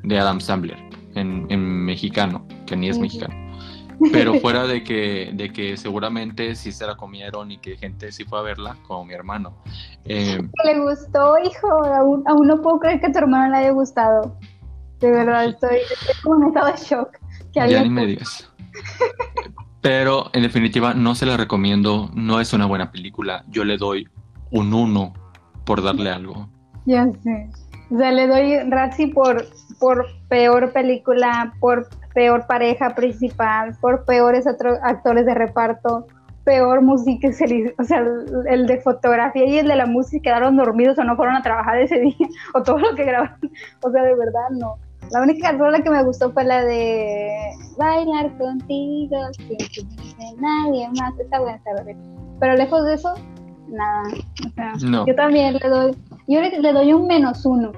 de, 0.02 0.18
Adam 0.18 0.40
Sandler 0.40 0.76
en, 1.14 1.46
mexicano, 1.84 2.46
que 2.66 2.76
ni 2.76 2.88
es 2.88 2.98
mexicano. 2.98 3.34
Pero 4.12 4.34
fuera 4.40 4.66
de 4.66 4.82
que, 4.82 5.30
de 5.34 5.52
que 5.52 5.76
seguramente 5.76 6.54
sí 6.54 6.72
se 6.72 6.86
la 6.86 6.96
comieron 6.96 7.50
y 7.50 7.58
que 7.58 7.76
gente 7.76 8.12
sí 8.12 8.24
fue 8.24 8.38
a 8.38 8.42
verla, 8.42 8.76
como 8.86 9.04
mi 9.04 9.14
hermano. 9.14 9.54
Eh, 10.04 10.40
le 10.64 10.80
gustó, 10.80 11.38
hijo, 11.38 11.84
aún, 11.84 12.46
no 12.46 12.60
puedo 12.60 12.80
creer 12.80 13.00
que 13.00 13.06
a 13.06 13.12
tu 13.12 13.18
hermano 13.18 13.50
le 13.50 13.58
haya 13.58 13.70
gustado. 13.70 14.36
De 15.00 15.10
verdad, 15.10 15.46
estoy, 15.46 15.78
como 16.22 16.42
en 16.42 16.48
estado 16.48 16.66
de 16.66 16.78
shock. 16.78 17.18
ya 17.52 17.82
ni 17.82 17.90
me 17.90 18.06
digas. 18.06 18.48
Pero 19.80 20.30
en 20.32 20.42
definitiva 20.42 20.94
no 20.94 21.14
se 21.16 21.26
la 21.26 21.36
recomiendo, 21.36 22.08
no 22.14 22.40
es 22.40 22.52
una 22.52 22.66
buena 22.66 22.92
película. 22.92 23.44
Yo 23.48 23.64
le 23.64 23.76
doy 23.76 24.08
un 24.52 24.72
1 24.72 25.12
por 25.64 25.82
darle 25.82 26.10
algo. 26.10 26.48
Ya 26.86 27.10
sé. 27.22 27.50
O 27.90 27.98
sea, 27.98 28.12
le 28.12 28.26
doy 28.26 28.70
Razzie 28.70 29.08
por, 29.08 29.44
por 29.80 30.06
peor 30.28 30.72
película, 30.72 31.52
por 31.60 31.88
peor 32.14 32.46
pareja 32.46 32.94
principal, 32.94 33.76
por 33.80 34.04
peores 34.04 34.46
actores 34.46 35.26
de 35.26 35.34
reparto, 35.34 36.06
peor 36.44 36.82
música, 36.82 37.28
o 37.28 37.84
sea, 37.84 38.04
el, 38.48 38.66
de 38.66 38.80
fotografía 38.80 39.46
y 39.46 39.58
el 39.58 39.68
de 39.68 39.76
la 39.76 39.86
música 39.86 40.22
quedaron 40.24 40.56
dormidos 40.56 40.98
o 40.98 41.04
no 41.04 41.16
fueron 41.16 41.36
a 41.36 41.42
trabajar 41.42 41.80
ese 41.80 42.00
día, 42.00 42.16
o 42.54 42.62
todo 42.62 42.78
lo 42.78 42.94
que 42.94 43.04
grabaron, 43.04 43.38
o 43.82 43.90
sea, 43.90 44.02
de 44.02 44.14
verdad 44.14 44.50
no. 44.50 44.76
La 45.10 45.20
única 45.20 45.52
rola 45.52 45.82
que 45.82 45.90
me 45.90 46.02
gustó 46.04 46.32
fue 46.32 46.44
la 46.44 46.64
de 46.64 47.30
Bailar 47.76 48.36
contigo, 48.38 49.16
sin 49.34 50.40
nadie 50.40 50.88
más, 50.98 51.18
está 51.18 51.40
buena, 51.40 51.60
Pero 52.40 52.54
lejos 52.54 52.84
de 52.86 52.94
eso, 52.94 53.14
nada. 53.68 54.04
O 54.46 54.50
sea, 54.54 55.04
yo 55.06 55.14
también 55.14 55.54
le 55.54 55.68
doy, 55.68 55.96
yo 56.28 56.40
le, 56.40 56.72
doy 56.72 56.92
un 56.92 57.06
menos 57.06 57.44
uno. 57.44 57.72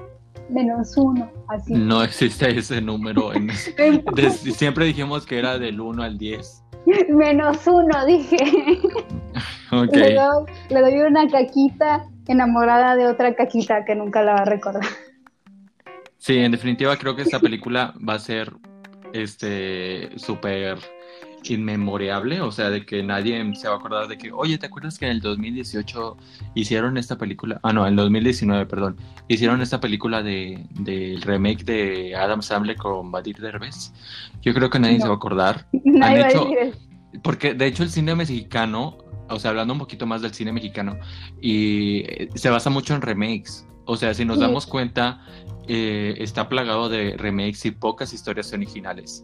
Menos 0.49 0.95
uno, 0.95 1.27
así. 1.47 1.73
No 1.73 2.03
existe 2.03 2.57
ese 2.57 2.81
número. 2.81 3.33
En, 3.33 3.49
siempre 4.31 4.85
dijimos 4.85 5.25
que 5.25 5.39
era 5.39 5.57
del 5.57 5.79
1 5.79 6.03
al 6.03 6.17
10. 6.17 6.63
Menos 7.09 7.65
uno, 7.65 8.05
dije. 8.05 8.37
Le, 9.71 10.13
doy, 10.13 10.45
le 10.69 10.81
doy 10.81 11.01
una 11.01 11.27
caquita 11.27 12.07
enamorada 12.27 12.95
de 12.95 13.07
otra 13.07 13.35
caquita 13.35 13.83
que 13.85 13.95
nunca 13.95 14.21
la 14.21 14.33
va 14.33 14.39
a 14.39 14.45
recordar. 14.45 14.83
Sí, 16.17 16.37
en 16.37 16.51
definitiva 16.51 16.95
creo 16.97 17.15
que 17.15 17.23
esta 17.23 17.39
película 17.39 17.93
va 18.07 18.15
a 18.15 18.19
ser 18.19 18.53
este 19.13 20.09
súper 20.17 20.79
inmemoriable, 21.53 22.41
o 22.41 22.51
sea, 22.51 22.69
de 22.69 22.85
que 22.85 23.03
nadie 23.03 23.55
se 23.55 23.67
va 23.67 23.75
a 23.75 23.77
acordar 23.77 24.07
de 24.07 24.17
que, 24.17 24.31
oye, 24.31 24.57
¿te 24.57 24.65
acuerdas 24.65 24.97
que 24.97 25.05
en 25.05 25.11
el 25.11 25.21
2018 25.21 26.17
hicieron 26.55 26.97
esta 26.97 27.17
película? 27.17 27.59
Ah, 27.63 27.73
no, 27.73 27.85
en 27.85 27.91
el 27.91 27.95
2019, 27.97 28.65
perdón, 28.65 28.97
hicieron 29.27 29.61
esta 29.61 29.79
película 29.79 30.23
de, 30.23 30.65
del 30.71 31.21
remake 31.21 31.63
de 31.63 32.15
Adam 32.15 32.41
Sandler 32.41 32.77
con 32.77 33.11
Badir 33.11 33.37
Derbez. 33.37 33.93
Yo 34.41 34.53
creo 34.53 34.69
que 34.69 34.79
nadie 34.79 34.99
se 34.99 35.07
va 35.07 35.13
a 35.13 35.17
acordar. 35.17 35.67
Han 36.01 36.17
hecho, 36.17 36.49
porque 37.23 37.53
de 37.53 37.67
hecho 37.67 37.83
el 37.83 37.89
cine 37.89 38.15
mexicano, 38.15 38.97
o 39.29 39.39
sea, 39.39 39.51
hablando 39.51 39.73
un 39.73 39.79
poquito 39.79 40.05
más 40.05 40.21
del 40.21 40.33
cine 40.33 40.51
mexicano, 40.51 40.97
y 41.41 41.99
eh, 42.07 42.29
se 42.35 42.49
basa 42.49 42.69
mucho 42.69 42.95
en 42.95 43.01
remakes. 43.01 43.67
O 43.85 43.97
sea, 43.97 44.13
si 44.13 44.25
nos 44.25 44.39
damos 44.39 44.65
cuenta, 44.65 45.23
eh, 45.67 46.15
está 46.17 46.49
plagado 46.49 46.89
de 46.89 47.15
remakes 47.17 47.65
y 47.65 47.71
pocas 47.71 48.13
historias 48.13 48.51
originales. 48.51 49.23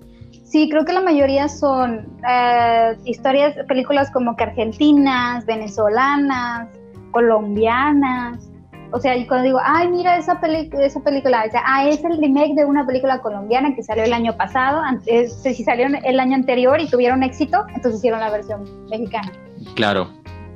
Sí, 0.52 0.68
creo 0.70 0.84
que 0.84 0.92
la 0.92 1.00
mayoría 1.00 1.48
son 1.48 2.10
eh, 2.30 2.98
historias, 3.06 3.56
películas 3.70 4.12
como 4.12 4.36
que 4.36 4.44
argentinas, 4.44 5.46
venezolanas, 5.46 6.68
colombianas. 7.12 8.50
O 8.92 9.00
sea, 9.00 9.16
y 9.16 9.26
cuando 9.28 9.46
digo, 9.46 9.60
ay, 9.64 9.88
mira 9.88 10.18
esa, 10.18 10.38
esa 10.44 11.00
película, 11.00 11.46
o 11.48 11.52
sea, 11.52 11.64
ah, 11.66 11.88
es 11.88 12.04
el 12.04 12.18
remake 12.18 12.54
de 12.56 12.66
una 12.66 12.86
película 12.86 13.22
colombiana 13.22 13.74
que 13.74 13.82
salió 13.82 14.04
el 14.04 14.12
año 14.12 14.36
pasado, 14.36 14.82
antes, 14.82 15.42
si 15.42 15.64
salió 15.64 15.88
el 15.88 16.20
año 16.20 16.36
anterior 16.36 16.82
y 16.82 16.90
tuvieron 16.90 17.24
éxito, 17.24 17.64
entonces 17.70 18.00
hicieron 18.00 18.20
la 18.20 18.30
versión 18.30 18.66
mexicana. 18.90 19.32
Claro, 19.76 20.10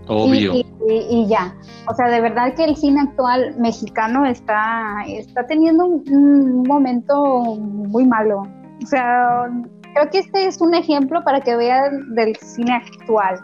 obvio. 0.10 0.56
Y, 0.90 1.26
ya, 1.30 1.56
o 1.88 1.96
sea, 1.96 2.10
de 2.10 2.20
verdad 2.20 2.54
que 2.54 2.66
el 2.66 2.76
cine 2.76 3.00
actual 3.00 3.56
mexicano 3.58 4.26
está, 4.26 5.06
está 5.08 5.48
teniendo 5.48 5.86
un, 5.86 6.04
un 6.14 6.64
momento 6.64 7.56
muy 7.56 8.06
malo. 8.06 8.44
O 8.84 8.88
sea, 8.88 9.50
creo 9.96 10.10
que 10.10 10.20
este 10.20 10.46
es 10.46 10.60
un 10.60 10.74
ejemplo 10.74 11.24
para 11.24 11.42
que 11.42 11.56
vean 11.56 12.14
del 12.14 12.36
cine 12.36 12.74
actual. 12.74 13.40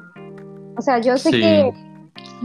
O 0.78 0.82
sea, 0.82 1.00
yo 1.00 1.18
sé 1.18 1.32
que 1.32 1.74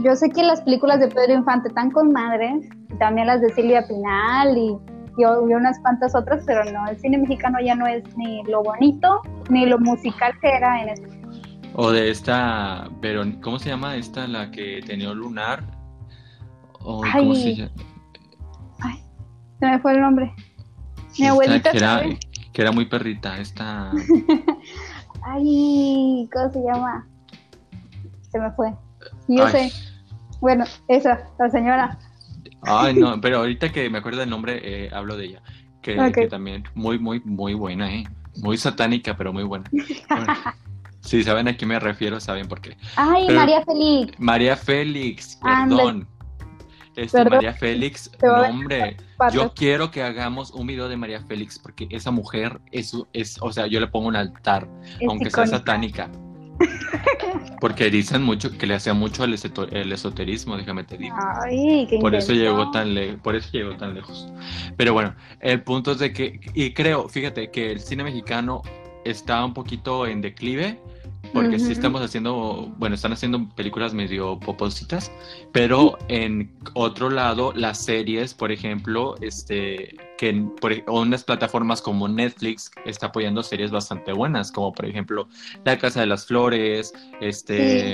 yo 0.03 0.15
sé 0.15 0.29
que 0.29 0.43
las 0.43 0.61
películas 0.61 0.99
de 0.99 1.07
Pedro 1.09 1.33
Infante 1.33 1.67
están 1.67 1.91
con 1.91 2.11
madres, 2.11 2.67
también 2.99 3.27
las 3.27 3.41
de 3.41 3.49
Silvia 3.49 3.85
Pinal 3.85 4.57
y, 4.57 4.77
y, 5.17 5.23
unas 5.25 5.79
cuantas 5.79 6.15
otras, 6.15 6.43
pero 6.45 6.63
no, 6.71 6.87
el 6.87 6.97
cine 6.99 7.17
mexicano 7.17 7.57
ya 7.63 7.75
no 7.75 7.85
es 7.85 8.03
ni 8.15 8.43
lo 8.43 8.63
bonito 8.63 9.21
ni 9.49 9.65
lo 9.65 9.77
musical 9.79 10.33
que 10.39 10.49
era 10.49 10.81
en 10.83 10.89
ese 10.89 11.03
O 11.73 11.91
de 11.91 12.09
esta, 12.09 12.89
pero 13.01 13.25
¿cómo 13.41 13.59
se 13.59 13.69
llama 13.69 13.97
esta 13.97 14.27
la 14.27 14.51
que 14.51 14.81
tenía 14.85 15.11
lunar? 15.13 15.63
O, 16.79 17.01
¿Cómo 17.11 17.35
se 17.35 17.55
llama? 17.55 17.71
Ay, 18.79 19.03
se 19.59 19.65
me 19.65 19.79
fue 19.79 19.93
el 19.93 20.01
nombre. 20.01 20.33
Mi 21.19 21.25
abuelita. 21.25 21.71
Que 21.71 21.77
era, 21.77 22.03
que 22.57 22.63
era 22.63 22.71
muy 22.71 22.85
perrita, 22.85 23.39
esta. 23.39 23.91
Ay, 25.21 26.27
¿cómo 26.33 26.51
se 26.51 26.63
llama? 26.63 27.07
Se 28.31 28.39
me 28.39 28.49
fue. 28.53 28.73
Yo 29.27 29.47
sé. 29.49 29.71
Bueno, 30.41 30.65
esa, 30.87 31.29
la 31.37 31.51
señora. 31.51 31.99
Ay, 32.63 32.95
no, 32.95 33.21
pero 33.21 33.37
ahorita 33.37 33.71
que 33.71 33.91
me 33.91 33.99
acuerdo 33.99 34.21
del 34.21 34.31
nombre, 34.31 34.59
eh, 34.63 34.89
hablo 34.91 35.15
de 35.17 35.25
ella. 35.25 35.43
Que, 35.83 36.27
también 36.31 36.63
muy, 36.73 36.97
muy, 36.97 37.21
muy 37.25 37.53
buena, 37.53 37.93
¿eh? 37.93 38.05
Muy 38.37 38.57
satánica, 38.57 39.15
pero 39.15 39.31
muy 39.31 39.43
buena. 39.43 39.69
si 41.01 41.23
saben 41.23 41.47
a 41.47 41.55
quién 41.55 41.69
me 41.69 41.79
refiero, 41.79 42.19
saben 42.19 42.47
por 42.47 42.59
qué. 42.59 42.75
Ay, 42.95 43.29
María 43.29 43.63
Félix. 43.65 44.19
María 44.19 44.57
Félix, 44.57 45.39
perdón. 45.43 46.07
Este, 46.97 47.23
María 47.29 47.53
Félix, 47.53 48.09
hombre, 48.23 48.97
yo 49.31 49.53
quiero 49.53 49.91
que 49.91 50.01
hagamos 50.01 50.49
un 50.49 50.65
video 50.65 50.89
de 50.89 50.97
María 50.97 51.21
Félix 51.21 51.59
porque 51.59 51.87
esa 51.91 52.09
mujer 52.09 52.59
es, 52.71 52.91
es 53.13 53.37
o 53.39 53.53
sea, 53.53 53.67
yo 53.67 53.79
le 53.79 53.85
pongo 53.85 54.07
un 54.07 54.15
altar, 54.15 54.67
aunque 55.07 55.29
sea 55.29 55.45
satánica. 55.45 56.09
Porque 57.61 57.91
dicen 57.91 58.23
mucho 58.23 58.55
que 58.57 58.65
le 58.65 58.73
hacía 58.73 58.95
mucho 58.95 59.23
el, 59.23 59.33
esoterismo, 59.35 60.57
déjame 60.57 60.83
te 60.83 60.97
digo. 60.97 61.15
por 62.01 62.15
eso 62.15 62.33
llegó 62.33 62.71
tan 62.71 62.95
por 63.21 63.35
eso 63.35 63.49
llegó 63.51 63.77
tan 63.77 63.93
lejos. 63.93 64.27
Pero 64.75 64.93
bueno, 64.93 65.15
el 65.39 65.61
punto 65.61 65.91
es 65.91 65.99
de 65.99 66.13
que 66.13 66.39
y 66.55 66.73
creo, 66.73 67.07
fíjate 67.09 67.51
que 67.51 67.71
el 67.71 67.79
cine 67.79 68.03
mexicano 68.03 68.63
está 69.05 69.45
un 69.45 69.53
poquito 69.53 70.07
en 70.07 70.21
declive 70.21 70.79
porque 71.33 71.59
sí 71.59 71.71
estamos 71.71 72.01
haciendo, 72.01 72.73
bueno, 72.77 72.95
están 72.95 73.13
haciendo 73.13 73.47
películas 73.55 73.93
medio 73.93 74.39
popositas, 74.39 75.11
pero 75.51 75.97
en 76.07 76.51
otro 76.73 77.09
lado, 77.09 77.53
las 77.55 77.83
series, 77.83 78.33
por 78.33 78.51
ejemplo, 78.51 79.15
este, 79.21 79.95
que 80.17 80.45
unas 80.87 81.23
plataformas 81.23 81.81
como 81.81 82.07
Netflix 82.07 82.71
está 82.85 83.07
apoyando 83.07 83.43
series 83.43 83.71
bastante 83.71 84.13
buenas, 84.13 84.51
como 84.51 84.73
por 84.73 84.85
ejemplo 84.85 85.27
La 85.63 85.77
Casa 85.77 86.01
de 86.01 86.07
las 86.07 86.25
Flores, 86.25 86.93
este, 87.21 87.93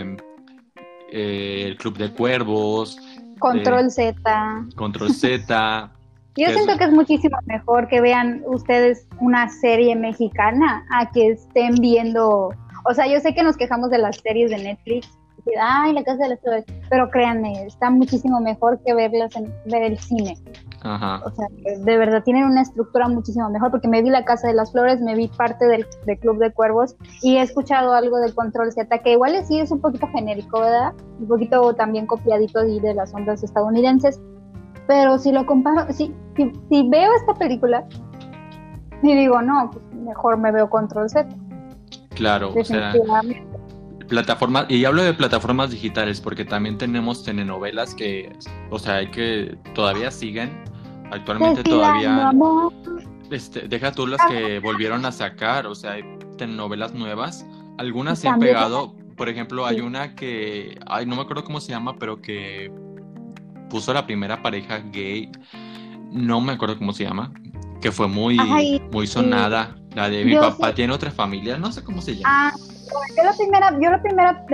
eh, 1.11 1.63
El 1.67 1.77
Club 1.77 1.97
de 1.97 2.11
Cuervos. 2.11 2.97
Control 3.39 3.88
eh, 3.88 3.91
Z. 3.91 4.65
Control 4.75 5.11
Z. 5.11 5.91
Yo 6.36 6.49
siento 6.49 6.77
que 6.77 6.86
es 6.86 6.91
muchísimo 6.91 7.38
mejor 7.45 7.88
que 7.88 8.01
vean 8.01 8.41
ustedes 8.47 9.07
una 9.19 9.49
serie 9.49 9.95
mexicana 9.95 10.84
a 10.89 11.11
que 11.11 11.29
estén 11.29 11.75
viendo 11.75 12.55
o 12.86 12.93
sea, 12.93 13.07
yo 13.07 13.19
sé 13.19 13.34
que 13.34 13.43
nos 13.43 13.57
quejamos 13.57 13.89
de 13.89 13.97
las 13.97 14.17
series 14.17 14.51
de 14.51 14.57
Netflix, 14.57 15.17
ay, 15.59 15.93
la 15.93 16.03
casa 16.03 16.23
de 16.23 16.29
las 16.29 16.39
flores, 16.41 16.65
pero 16.89 17.09
créanme, 17.09 17.65
está 17.65 17.89
muchísimo 17.89 18.39
mejor 18.39 18.79
que 18.86 18.93
verlas 18.93 19.36
en 19.36 19.53
ver 19.65 19.84
el 19.84 19.99
cine. 19.99 20.36
Ajá. 20.81 21.21
O 21.25 21.31
sea, 21.31 21.47
de 21.79 21.97
verdad 21.97 22.23
tienen 22.23 22.43
una 22.43 22.61
estructura 22.61 23.07
muchísimo 23.07 23.49
mejor 23.49 23.71
porque 23.71 23.88
me 23.88 24.01
vi 24.01 24.09
La 24.09 24.25
Casa 24.25 24.49
de 24.49 24.53
las 24.53 24.71
Flores, 24.73 24.99
me 24.99 25.15
vi 25.15 25.29
parte 25.29 25.65
del, 25.65 25.88
Club 26.19 26.39
de 26.39 26.51
Cuervos 26.51 26.95
y 27.21 27.38
he 27.38 27.41
escuchado 27.41 27.93
algo 27.93 28.17
de 28.19 28.34
Control 28.34 28.71
Z, 28.71 28.97
que 28.99 29.13
igual 29.13 29.34
sí 29.45 29.59
es 29.59 29.71
un 29.71 29.79
poquito 29.79 30.07
genérico, 30.07 30.59
¿verdad? 30.59 30.93
Un 31.19 31.27
poquito 31.27 31.73
también 31.73 32.05
copiadito 32.05 32.59
ahí 32.59 32.81
de 32.81 32.93
las 32.93 33.13
ondas 33.13 33.43
estadounidenses, 33.43 34.21
pero 34.88 35.17
si 35.17 35.31
lo 35.31 35.45
comparo, 35.45 35.91
si, 35.93 36.13
si, 36.69 36.89
veo 36.89 37.11
esta 37.15 37.34
película 37.34 37.86
y 39.01 39.15
digo, 39.15 39.41
no, 39.41 39.71
pues 39.71 39.84
mejor 39.93 40.38
me 40.38 40.51
veo 40.51 40.69
Control 40.69 41.09
Z. 41.09 41.27
Claro, 42.16 42.53
o 42.55 42.64
sea, 42.64 42.93
plataformas, 44.07 44.66
y 44.70 44.86
hablo 44.86 45.03
de 45.03 45.14
plataformas 45.14 45.72
digitales 45.72 46.22
porque 46.22 46.45
también 46.45 46.78
tenemos 46.78 47.24
telenovelas 47.24 47.95
que, 47.95 48.32
o 48.70 48.80
sea, 48.80 48.95
hay 48.95 49.07
que 49.07 49.57
todavía 49.74 50.11
siguen, 50.11 50.64
actualmente 51.11 51.64
todavía, 51.64 52.32
este, 53.32 53.68
deja 53.68 53.91
tú 53.91 54.07
las 54.07 54.22
que 54.28 54.59
volvieron 54.59 55.05
a 55.05 55.11
sacar, 55.11 55.66
o 55.68 55.76
sea, 55.76 55.93
hay 55.93 56.03
telenovelas 56.38 56.93
nuevas, 56.93 57.45
algunas 57.78 58.20
se 58.20 58.28
han 58.28 58.39
pegado, 58.39 58.95
por 59.16 59.30
ejemplo, 59.30 59.66
hay 59.66 59.82
una 59.82 60.16
que, 60.16 60.80
ay, 60.88 61.05
no 61.05 61.16
me 61.16 61.22
acuerdo 61.24 61.43
cómo 61.43 61.59
se 61.59 61.72
llama, 61.72 61.95
pero 61.97 62.22
que 62.22 62.72
puso 63.70 63.93
la 63.93 64.05
primera 64.05 64.41
pareja 64.41 64.80
gay, 64.91 65.32
no 66.11 66.41
me 66.41 66.53
acuerdo 66.53 66.78
cómo 66.78 66.93
se 66.93 67.05
llama, 67.05 67.34
que 67.84 67.91
fue 67.91 68.07
muy, 68.07 68.38
muy 68.93 69.05
sonada. 69.05 69.75
La 69.93 70.09
de 70.09 70.23
mi 70.23 70.36
papá 70.36 70.73
tiene 70.73 70.93
otra 70.93 71.11
familia, 71.11 71.57
no 71.57 71.69
sé 71.69 71.84
cómo 71.84 72.01
se 72.01 72.15
llama. 72.15 72.25
Ah, 72.25 72.53
yo 73.17 73.23
la 73.23 73.34
primera, 73.34 73.71
yo 73.73 73.91
la 73.91 74.01
primera 74.01 74.45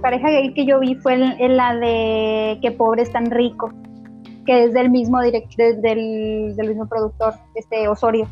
pareja 0.00 0.30
gay 0.30 0.54
que 0.54 0.64
yo 0.64 0.78
vi 0.78 0.94
fue 0.94 1.14
en, 1.14 1.56
la 1.56 1.74
de 1.74 2.60
Que 2.62 2.70
pobre 2.70 3.02
es 3.02 3.12
tan 3.12 3.32
rico, 3.32 3.72
que 4.46 4.64
es 4.64 4.72
del 4.74 4.90
mismo 4.90 5.20
direct, 5.20 5.56
del, 5.56 6.54
mismo 6.56 6.88
productor, 6.88 7.34
este 7.56 7.88
Osorio. 7.88 8.28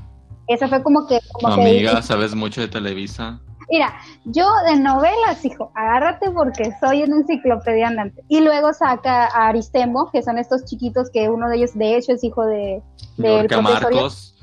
Esa 0.46 0.68
fue 0.68 0.80
como 0.82 1.08
que... 1.08 1.18
Amiga, 1.44 2.00
sabes 2.00 2.34
mucho 2.36 2.60
de 2.60 2.68
Televisa. 2.68 3.40
Mira, 3.70 3.94
yo 4.24 4.48
de 4.66 4.76
novelas, 4.80 5.44
hijo, 5.44 5.70
agárrate 5.74 6.30
porque 6.30 6.72
soy 6.80 7.04
una 7.04 7.18
enciclopedia 7.18 7.86
andante. 7.86 8.24
Y 8.28 8.40
luego 8.40 8.72
saca 8.72 9.26
a 9.26 9.48
Aristemo, 9.48 10.10
que 10.10 10.22
son 10.22 10.38
estos 10.38 10.64
chiquitos 10.64 11.08
que 11.10 11.28
uno 11.28 11.48
de 11.48 11.56
ellos, 11.56 11.78
de 11.78 11.96
hecho, 11.96 12.12
es 12.12 12.24
hijo 12.24 12.44
de... 12.44 12.82
de 13.16 13.48
Marcos. 13.62 14.34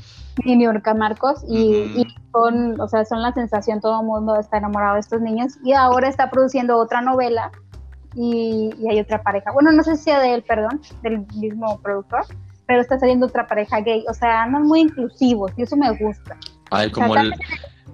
Y 0.45 0.55
Niurka 0.55 0.93
Marcos 0.93 1.43
y, 1.47 2.05
son, 2.32 2.80
o 2.80 2.88
sea, 2.88 3.03
son 3.05 3.23
la 3.23 3.34
sensación, 3.34 3.82
todo 3.82 4.01
el 4.01 4.05
mundo 4.05 4.39
está 4.39 4.57
enamorado 4.59 4.93
de 4.93 4.99
estos 4.99 5.19
niños 5.19 5.53
y 5.63 5.73
ahora 5.73 6.07
está 6.09 6.30
produciendo 6.30 6.78
otra 6.78 7.01
novela 7.01 7.51
y, 8.13 8.69
hay 8.88 8.99
otra 8.99 9.23
pareja, 9.23 9.51
bueno, 9.51 9.71
no 9.71 9.82
sé 9.82 9.95
si 9.95 10.03
sea 10.03 10.19
de 10.19 10.36
él, 10.36 10.43
perdón, 10.43 10.80
del 11.01 11.25
mismo 11.36 11.80
productor, 11.82 12.23
pero 12.67 12.82
está 12.82 12.99
saliendo 12.99 13.25
otra 13.25 13.47
pareja 13.47 13.80
gay, 13.80 14.05
o 14.07 14.13
sea, 14.13 14.43
andan 14.43 14.67
muy 14.67 14.82
inclusivos 14.82 15.51
y 15.57 15.63
eso 15.63 15.75
me 15.75 15.89
gusta. 15.97 16.38
Ay, 16.69 16.91
como, 16.91 17.15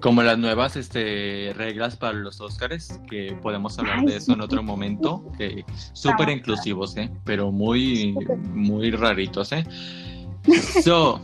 como 0.04 0.22
las 0.22 0.38
nuevas 0.38 0.76
este, 0.76 1.54
reglas 1.56 1.95
para 1.95 2.12
los 2.12 2.41
Óscares, 2.41 2.99
que 3.10 3.38
podemos 3.41 3.80
hablar 3.80 4.01
de 4.01 4.18
eso 4.18 4.34
en 4.34 4.41
otro 4.41 4.62
momento, 4.62 5.24
que 5.38 5.64
súper 5.93 6.28
inclusivos, 6.28 6.97
¿eh? 6.97 7.10
pero 7.24 7.54
muy, 7.54 8.14
muy 8.54 8.91
raritos. 8.91 9.54
¿eh? 9.54 9.64
So, 10.84 11.22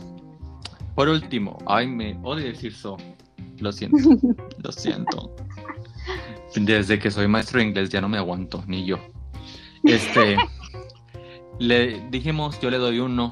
por 0.94 1.10
último, 1.10 1.58
ay, 1.66 1.88
me 1.88 2.18
odio 2.22 2.46
decir 2.46 2.72
so. 2.72 2.96
Lo 3.58 3.70
siento, 3.70 3.98
lo 4.62 4.72
siento. 4.72 5.36
Desde 6.54 6.98
que 6.98 7.10
soy 7.10 7.28
maestro 7.28 7.58
de 7.60 7.66
inglés 7.66 7.90
ya 7.90 8.00
no 8.00 8.08
me 8.08 8.16
aguanto, 8.16 8.64
ni 8.66 8.86
yo. 8.86 8.98
Este, 9.84 10.38
le 11.58 12.00
dijimos, 12.08 12.58
yo 12.62 12.70
le 12.70 12.78
doy 12.78 12.98
uno, 12.98 13.30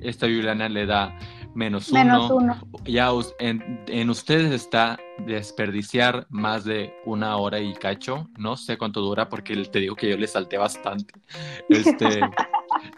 esta 0.00 0.26
Juliana 0.26 0.68
le 0.68 0.84
da 0.86 1.16
menos 1.54 1.90
uno. 1.90 2.04
Menos 2.04 2.30
uno. 2.30 2.60
Ya 2.84 3.10
en, 3.38 3.84
en, 3.86 4.10
ustedes 4.10 4.52
está 4.52 4.98
desperdiciar 5.26 6.26
más 6.30 6.64
de 6.64 6.94
una 7.04 7.36
hora 7.36 7.60
y 7.60 7.72
cacho. 7.74 8.28
No 8.38 8.56
sé 8.56 8.78
cuánto 8.78 9.00
dura 9.00 9.28
porque 9.28 9.56
te 9.56 9.80
digo 9.80 9.96
que 9.96 10.10
yo 10.10 10.16
le 10.16 10.26
salté 10.26 10.58
bastante. 10.58 11.14
Este, 11.68 12.20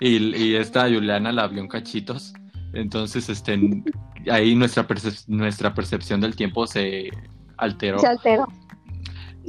y, 0.00 0.36
y 0.36 0.55
esta 0.57 0.88
Juliana 0.88 1.32
la 1.32 1.46
vio 1.46 1.61
en 1.61 1.68
cachitos. 1.68 2.32
Entonces, 2.72 3.28
este, 3.28 3.59
ahí 4.30 4.55
nuestra, 4.55 4.86
nuestra 5.26 5.74
percepción 5.74 6.20
del 6.20 6.34
tiempo 6.36 6.66
se 6.66 7.11
alteró. 7.57 7.98
Se 7.98 8.07
alteró. 8.07 8.46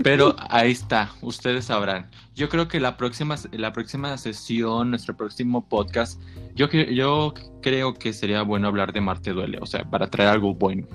Pero 0.02 0.36
ahí 0.50 0.72
está, 0.72 1.12
ustedes 1.22 1.66
sabrán. 1.66 2.10
Yo 2.34 2.50
creo 2.50 2.68
que 2.68 2.80
la 2.80 2.98
próxima, 2.98 3.36
la 3.52 3.74
próxima 3.74 4.18
sesión, 4.18 4.89
nuestro 4.89 5.16
próximo 5.16 5.68
podcast, 5.68 6.22
yo, 6.56 6.68
yo 6.70 7.34
creo 7.62 7.94
que 7.94 8.14
sería 8.14 8.41
bueno 8.41 8.68
hablar 8.68 8.91
de 8.94 9.02
Marte 9.02 9.32
Duele, 9.32 9.60
o 9.62 9.66
sea, 9.66 9.84
para 9.84 10.08
traer 10.08 10.30
algo 10.30 10.56
bueno. 10.56 10.88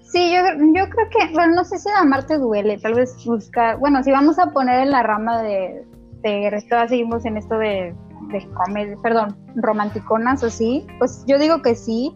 Sí, 0.00 0.32
yo, 0.32 0.40
yo 0.74 0.88
creo 0.88 1.08
que, 1.10 1.32
bueno, 1.34 1.56
no 1.56 1.64
sé 1.64 1.78
si 1.78 1.88
a 1.90 2.04
Marte 2.04 2.38
Duele, 2.38 2.78
tal 2.78 2.94
vez 2.94 3.14
buscar, 3.26 3.78
bueno, 3.78 4.02
si 4.02 4.10
vamos 4.10 4.38
a 4.38 4.50
poner 4.52 4.84
en 4.84 4.90
la 4.90 5.02
rama 5.02 5.42
de, 5.42 5.84
de 6.22 6.86
seguimos 6.88 7.24
en 7.26 7.36
esto 7.36 7.58
de 7.58 7.94
de 8.28 8.48
comedia, 8.52 8.96
perdón, 9.02 9.36
romanticonas 9.56 10.42
o 10.42 10.50
sí, 10.50 10.86
pues 10.98 11.24
yo 11.26 11.38
digo 11.38 11.62
que 11.62 11.74
sí, 11.74 12.14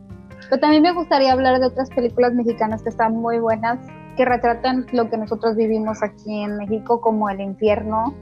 pero 0.49 0.61
también 0.61 0.82
me 0.82 0.93
gustaría 0.93 1.32
hablar 1.32 1.61
de 1.61 1.66
otras 1.66 1.91
películas 1.91 2.32
mexicanas 2.34 2.82
que 2.82 2.88
están 2.88 3.14
muy 3.14 3.38
buenas, 3.38 3.78
que 4.20 4.26
retratan 4.26 4.84
lo 4.92 5.08
que 5.08 5.16
nosotros 5.16 5.56
vivimos 5.56 6.02
aquí 6.02 6.42
en 6.42 6.58
México, 6.58 7.00
como 7.00 7.30
el 7.30 7.40
infierno 7.40 8.14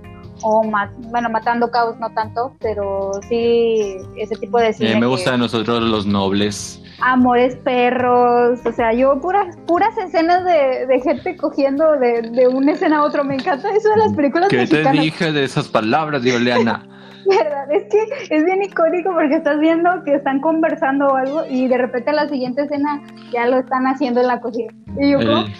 o 0.42 0.62
bueno, 1.10 1.28
matando 1.28 1.72
caos 1.72 1.98
no 1.98 2.08
tanto, 2.10 2.54
pero 2.60 3.10
sí 3.28 3.96
ese 4.16 4.36
tipo 4.36 4.60
de 4.60 4.72
cine. 4.72 5.00
me 5.00 5.08
gusta 5.08 5.34
a 5.34 5.36
nosotros 5.36 5.82
los 5.82 6.06
nobles. 6.06 6.80
Amores 7.00 7.56
perros, 7.56 8.60
o 8.64 8.72
sea, 8.72 8.92
yo 8.92 9.20
puras 9.20 9.56
puras 9.66 9.98
escenas 9.98 10.44
de, 10.44 11.00
gente 11.02 11.36
cogiendo 11.36 11.90
de, 11.96 12.22
de, 12.22 12.46
una 12.46 12.74
escena 12.74 12.98
a 12.98 13.02
otro, 13.02 13.24
me 13.24 13.34
encanta 13.34 13.68
eso 13.74 13.88
de 13.90 13.96
las 13.96 14.12
películas 14.12 14.50
¿Qué 14.50 14.68
te 14.68 14.88
dije 14.92 15.32
de 15.32 15.42
esas 15.42 15.66
palabras, 15.66 16.22
Dioliana? 16.22 16.86
verdad, 17.28 17.70
es 17.70 17.84
que 17.84 18.34
es 18.34 18.44
bien 18.44 18.62
icónico 18.62 19.12
porque 19.12 19.36
estás 19.36 19.58
viendo 19.60 19.90
que 20.04 20.14
están 20.14 20.40
conversando 20.40 21.06
o 21.08 21.14
algo 21.14 21.44
y 21.48 21.68
de 21.68 21.78
repente 21.78 22.12
la 22.12 22.28
siguiente 22.28 22.62
escena 22.62 23.02
ya 23.32 23.46
lo 23.46 23.58
están 23.58 23.86
haciendo 23.86 24.20
en 24.20 24.26
la 24.28 24.40
cocina. 24.40 24.72
Y 25.00 25.12
yo, 25.12 25.18
el, 25.18 25.54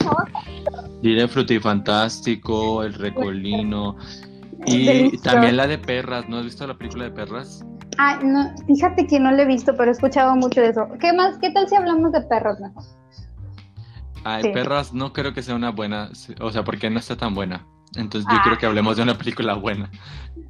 Diré 1.02 1.28
Frutifantástico, 1.28 2.82
El 2.82 2.94
Recolino. 2.94 3.96
Y 4.66 5.16
también 5.18 5.56
la 5.56 5.66
de 5.66 5.78
perras, 5.78 6.28
¿no 6.28 6.38
has 6.38 6.44
visto 6.44 6.66
la 6.66 6.76
película 6.76 7.04
de 7.04 7.10
perras? 7.12 7.64
Ah, 7.98 8.18
no, 8.22 8.52
fíjate 8.66 9.06
que 9.06 9.18
no 9.18 9.30
la 9.30 9.42
he 9.42 9.46
visto, 9.46 9.74
pero 9.76 9.90
he 9.90 9.92
escuchado 9.92 10.34
mucho 10.36 10.60
de 10.60 10.70
eso. 10.70 10.86
¿Qué 11.00 11.12
más? 11.12 11.38
¿Qué 11.38 11.50
tal 11.50 11.68
si 11.68 11.76
hablamos 11.76 12.12
de 12.12 12.20
perros 12.22 12.58
mejor? 12.60 12.84
Ay, 14.24 14.52
perras 14.52 14.92
no 14.92 15.12
creo 15.12 15.32
que 15.32 15.42
sea 15.42 15.54
una 15.54 15.70
buena, 15.70 16.10
o 16.40 16.50
sea, 16.50 16.64
porque 16.64 16.90
no 16.90 16.98
está 16.98 17.16
tan 17.16 17.34
buena. 17.34 17.64
Entonces 17.98 18.30
yo 18.30 18.38
creo 18.42 18.54
ah. 18.54 18.58
que 18.58 18.66
hablemos 18.66 18.96
de 18.96 19.02
una 19.02 19.18
película 19.18 19.54
buena. 19.54 19.90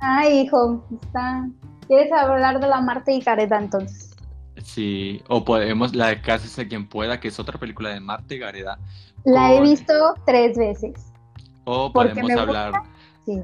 Ay, 0.01 0.41
hijo, 0.41 0.87
está. 1.03 1.49
¿Quieres 1.87 2.13
hablar 2.13 2.61
de 2.61 2.69
la 2.69 2.81
Marta 2.81 3.11
y 3.11 3.21
Gareda 3.21 3.59
entonces? 3.59 4.15
Sí, 4.63 5.23
o 5.29 5.45
podemos, 5.45 5.95
la 5.95 6.09
de 6.09 6.21
Cállese 6.21 6.69
quien 6.69 6.89
pueda, 6.89 7.19
que 7.21 7.29
es 7.29 7.41
otra 7.41 7.59
película 7.59 7.91
de 7.91 8.01
Marta 8.01 8.35
y 8.35 8.39
Gareda. 8.39 8.79
La 9.25 9.55
he 9.55 9.61
visto 9.61 9.93
tres 10.27 10.57
veces. 10.57 11.13
O 11.65 11.93
podemos 11.93 12.31
hablar. 12.33 12.83
Sí. 13.25 13.41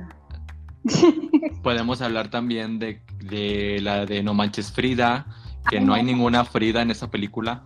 podemos 1.62 2.02
hablar 2.02 2.28
también 2.28 2.78
de, 2.78 3.00
de, 3.24 3.80
la 3.80 4.05
de 4.07 4.22
No 4.22 4.34
Manches 4.34 4.70
Frida, 4.70 5.26
que 5.68 5.80
no 5.80 5.94
hay 5.94 6.02
ninguna 6.02 6.44
Frida 6.44 6.82
en 6.82 6.90
esa 6.90 7.11
película. 7.11 7.62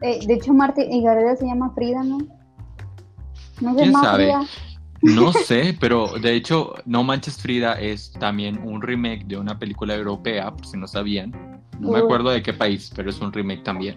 Eh, 0.00 0.26
de 0.26 0.34
hecho, 0.34 0.54
Marta 0.54 0.82
y 0.82 1.02
Gareda 1.02 1.36
se 1.36 1.46
llama 1.46 1.72
Frida, 1.74 2.02
¿no? 2.02 2.18
No 3.60 3.74
se 3.74 3.84
llama 3.84 4.14
Frida. 4.14 4.40
No 5.02 5.32
sé, 5.32 5.76
pero 5.80 6.18
de 6.18 6.34
hecho, 6.34 6.74
No 6.84 7.02
Manches 7.02 7.38
Frida 7.38 7.80
es 7.80 8.12
también 8.12 8.60
un 8.62 8.82
remake 8.82 9.24
de 9.24 9.38
una 9.38 9.58
película 9.58 9.94
europea, 9.94 10.50
por 10.50 10.66
si 10.66 10.76
no 10.76 10.86
sabían. 10.86 11.32
No 11.78 11.92
me 11.92 11.98
acuerdo 11.98 12.30
de 12.30 12.42
qué 12.42 12.52
país, 12.52 12.92
pero 12.94 13.08
es 13.08 13.18
un 13.20 13.32
remake 13.32 13.62
también. 13.62 13.96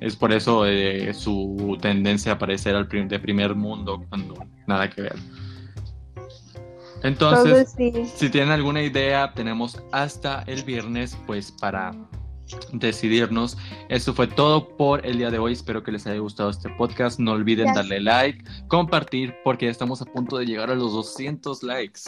Es 0.00 0.16
por 0.16 0.32
eso 0.32 0.64
eh, 0.66 1.12
su 1.12 1.76
tendencia 1.80 2.32
a 2.32 2.38
parecer 2.38 2.76
al 2.76 2.88
de 2.88 3.18
primer 3.18 3.54
mundo 3.54 4.04
cuando 4.08 4.34
nada 4.66 4.88
que 4.88 5.02
ver. 5.02 5.16
Entonces, 7.02 7.74
si 8.14 8.30
tienen 8.30 8.50
alguna 8.50 8.82
idea, 8.82 9.32
tenemos 9.34 9.82
hasta 9.90 10.42
el 10.46 10.62
viernes 10.62 11.18
pues 11.26 11.50
para 11.50 11.92
decidirnos. 12.72 13.56
Eso 13.88 14.14
fue 14.14 14.26
todo 14.26 14.76
por 14.76 15.04
el 15.06 15.18
día 15.18 15.30
de 15.30 15.38
hoy. 15.38 15.52
Espero 15.52 15.82
que 15.82 15.92
les 15.92 16.06
haya 16.06 16.18
gustado 16.18 16.50
este 16.50 16.68
podcast. 16.70 17.18
No 17.18 17.32
olviden 17.32 17.72
darle 17.74 18.00
like, 18.00 18.44
compartir, 18.68 19.34
porque 19.44 19.66
ya 19.66 19.72
estamos 19.72 20.02
a 20.02 20.04
punto 20.04 20.38
de 20.38 20.46
llegar 20.46 20.70
a 20.70 20.74
los 20.74 20.92
200 20.92 21.62
likes. 21.62 22.00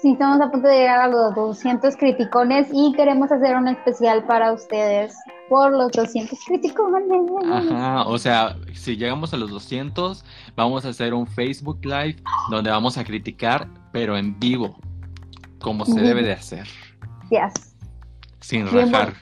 Sí, 0.00 0.12
estamos 0.12 0.40
a 0.40 0.50
punto 0.50 0.68
de 0.68 0.78
llegar 0.78 1.00
a 1.00 1.08
los 1.08 1.34
200 1.34 1.96
criticones 1.96 2.68
y 2.72 2.92
queremos 2.92 3.32
hacer 3.32 3.56
un 3.56 3.66
especial 3.66 4.24
para 4.26 4.52
ustedes 4.52 5.12
por 5.48 5.72
los 5.72 5.90
200 5.90 6.38
criticones. 6.46 7.02
Ajá, 7.50 8.04
o 8.04 8.16
sea, 8.16 8.56
si 8.74 8.96
llegamos 8.96 9.34
a 9.34 9.36
los 9.36 9.50
200, 9.50 10.24
vamos 10.54 10.84
a 10.84 10.90
hacer 10.90 11.14
un 11.14 11.26
Facebook 11.26 11.80
Live 11.82 12.16
donde 12.48 12.70
vamos 12.70 12.96
a 12.96 13.02
criticar, 13.02 13.66
pero 13.92 14.16
en 14.16 14.38
vivo, 14.38 14.78
como 15.60 15.84
se 15.84 16.00
debe 16.00 16.22
de 16.22 16.32
hacer. 16.32 16.68
Yes. 17.30 17.74
Sin 18.40 18.68
rajar. 18.68 19.14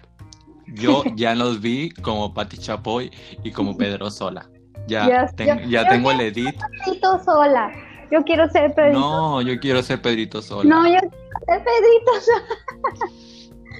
Yo 0.74 1.04
ya 1.16 1.34
los 1.34 1.60
vi 1.60 1.90
como 1.90 2.32
Patti 2.34 2.58
Chapoy 2.58 3.10
y 3.42 3.50
como 3.50 3.76
Pedro 3.76 4.10
Sola. 4.10 4.48
Ya, 4.86 5.28
ya 5.68 5.88
tengo 5.88 6.12
el 6.12 6.20
edit. 6.20 6.54
Pedrito 6.84 7.20
Sola. 7.24 7.72
Yo 8.10 8.22
quiero 8.22 8.48
ser 8.48 8.72
Pedrito. 8.74 9.00
No, 9.00 9.42
yo 9.42 9.58
quiero 9.58 9.82
ser 9.82 10.00
Pedrito 10.00 10.40
Sola. 10.40 10.68
No, 10.68 10.86
yo 10.86 10.98
quiero 11.00 11.10
ser 11.46 11.64
Pedrito 11.64 12.20
Sola. 12.20 13.12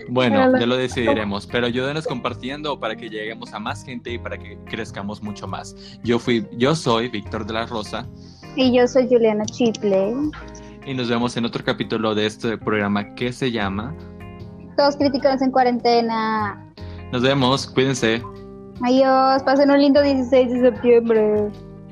Bueno, 0.08 0.56
ya 0.58 0.66
lo 0.66 0.76
decidiremos, 0.76 1.46
pero 1.46 1.66
ayúdenos 1.66 2.06
compartiendo 2.06 2.78
para 2.78 2.96
que 2.96 3.08
lleguemos 3.08 3.52
a 3.52 3.58
más 3.58 3.84
gente 3.84 4.12
y 4.12 4.18
para 4.18 4.38
que 4.38 4.56
crezcamos 4.66 5.22
mucho 5.22 5.48
más. 5.48 5.74
Yo 6.04 6.18
fui, 6.18 6.46
yo 6.52 6.76
soy 6.76 7.08
Víctor 7.08 7.46
de 7.46 7.54
la 7.54 7.66
Rosa. 7.66 8.06
Y 8.54 8.76
yo 8.76 8.86
soy 8.86 9.08
Juliana 9.08 9.44
Chiple. 9.46 10.14
Y 10.86 10.94
nos 10.94 11.08
vemos 11.08 11.36
en 11.36 11.44
otro 11.44 11.64
capítulo 11.64 12.14
de 12.14 12.26
este 12.26 12.56
programa 12.56 13.14
que 13.14 13.32
se 13.32 13.50
llama 13.50 13.94
Todos 14.76 14.96
críticos 14.96 15.40
en 15.42 15.50
cuarentena. 15.50 16.62
Nos 17.12 17.22
vemos, 17.22 17.66
cuídense. 17.66 18.22
Adiós, 18.82 19.42
pasen 19.42 19.70
un 19.70 19.80
lindo 19.80 20.02
16 20.02 20.52
de 20.52 20.60
septiembre. 20.60 21.50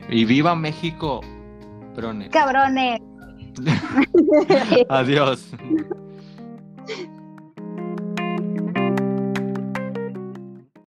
Y 0.09 0.25
viva 0.25 0.55
México, 0.55 1.21
Cabrones. 2.31 3.01
Adiós. 4.89 5.51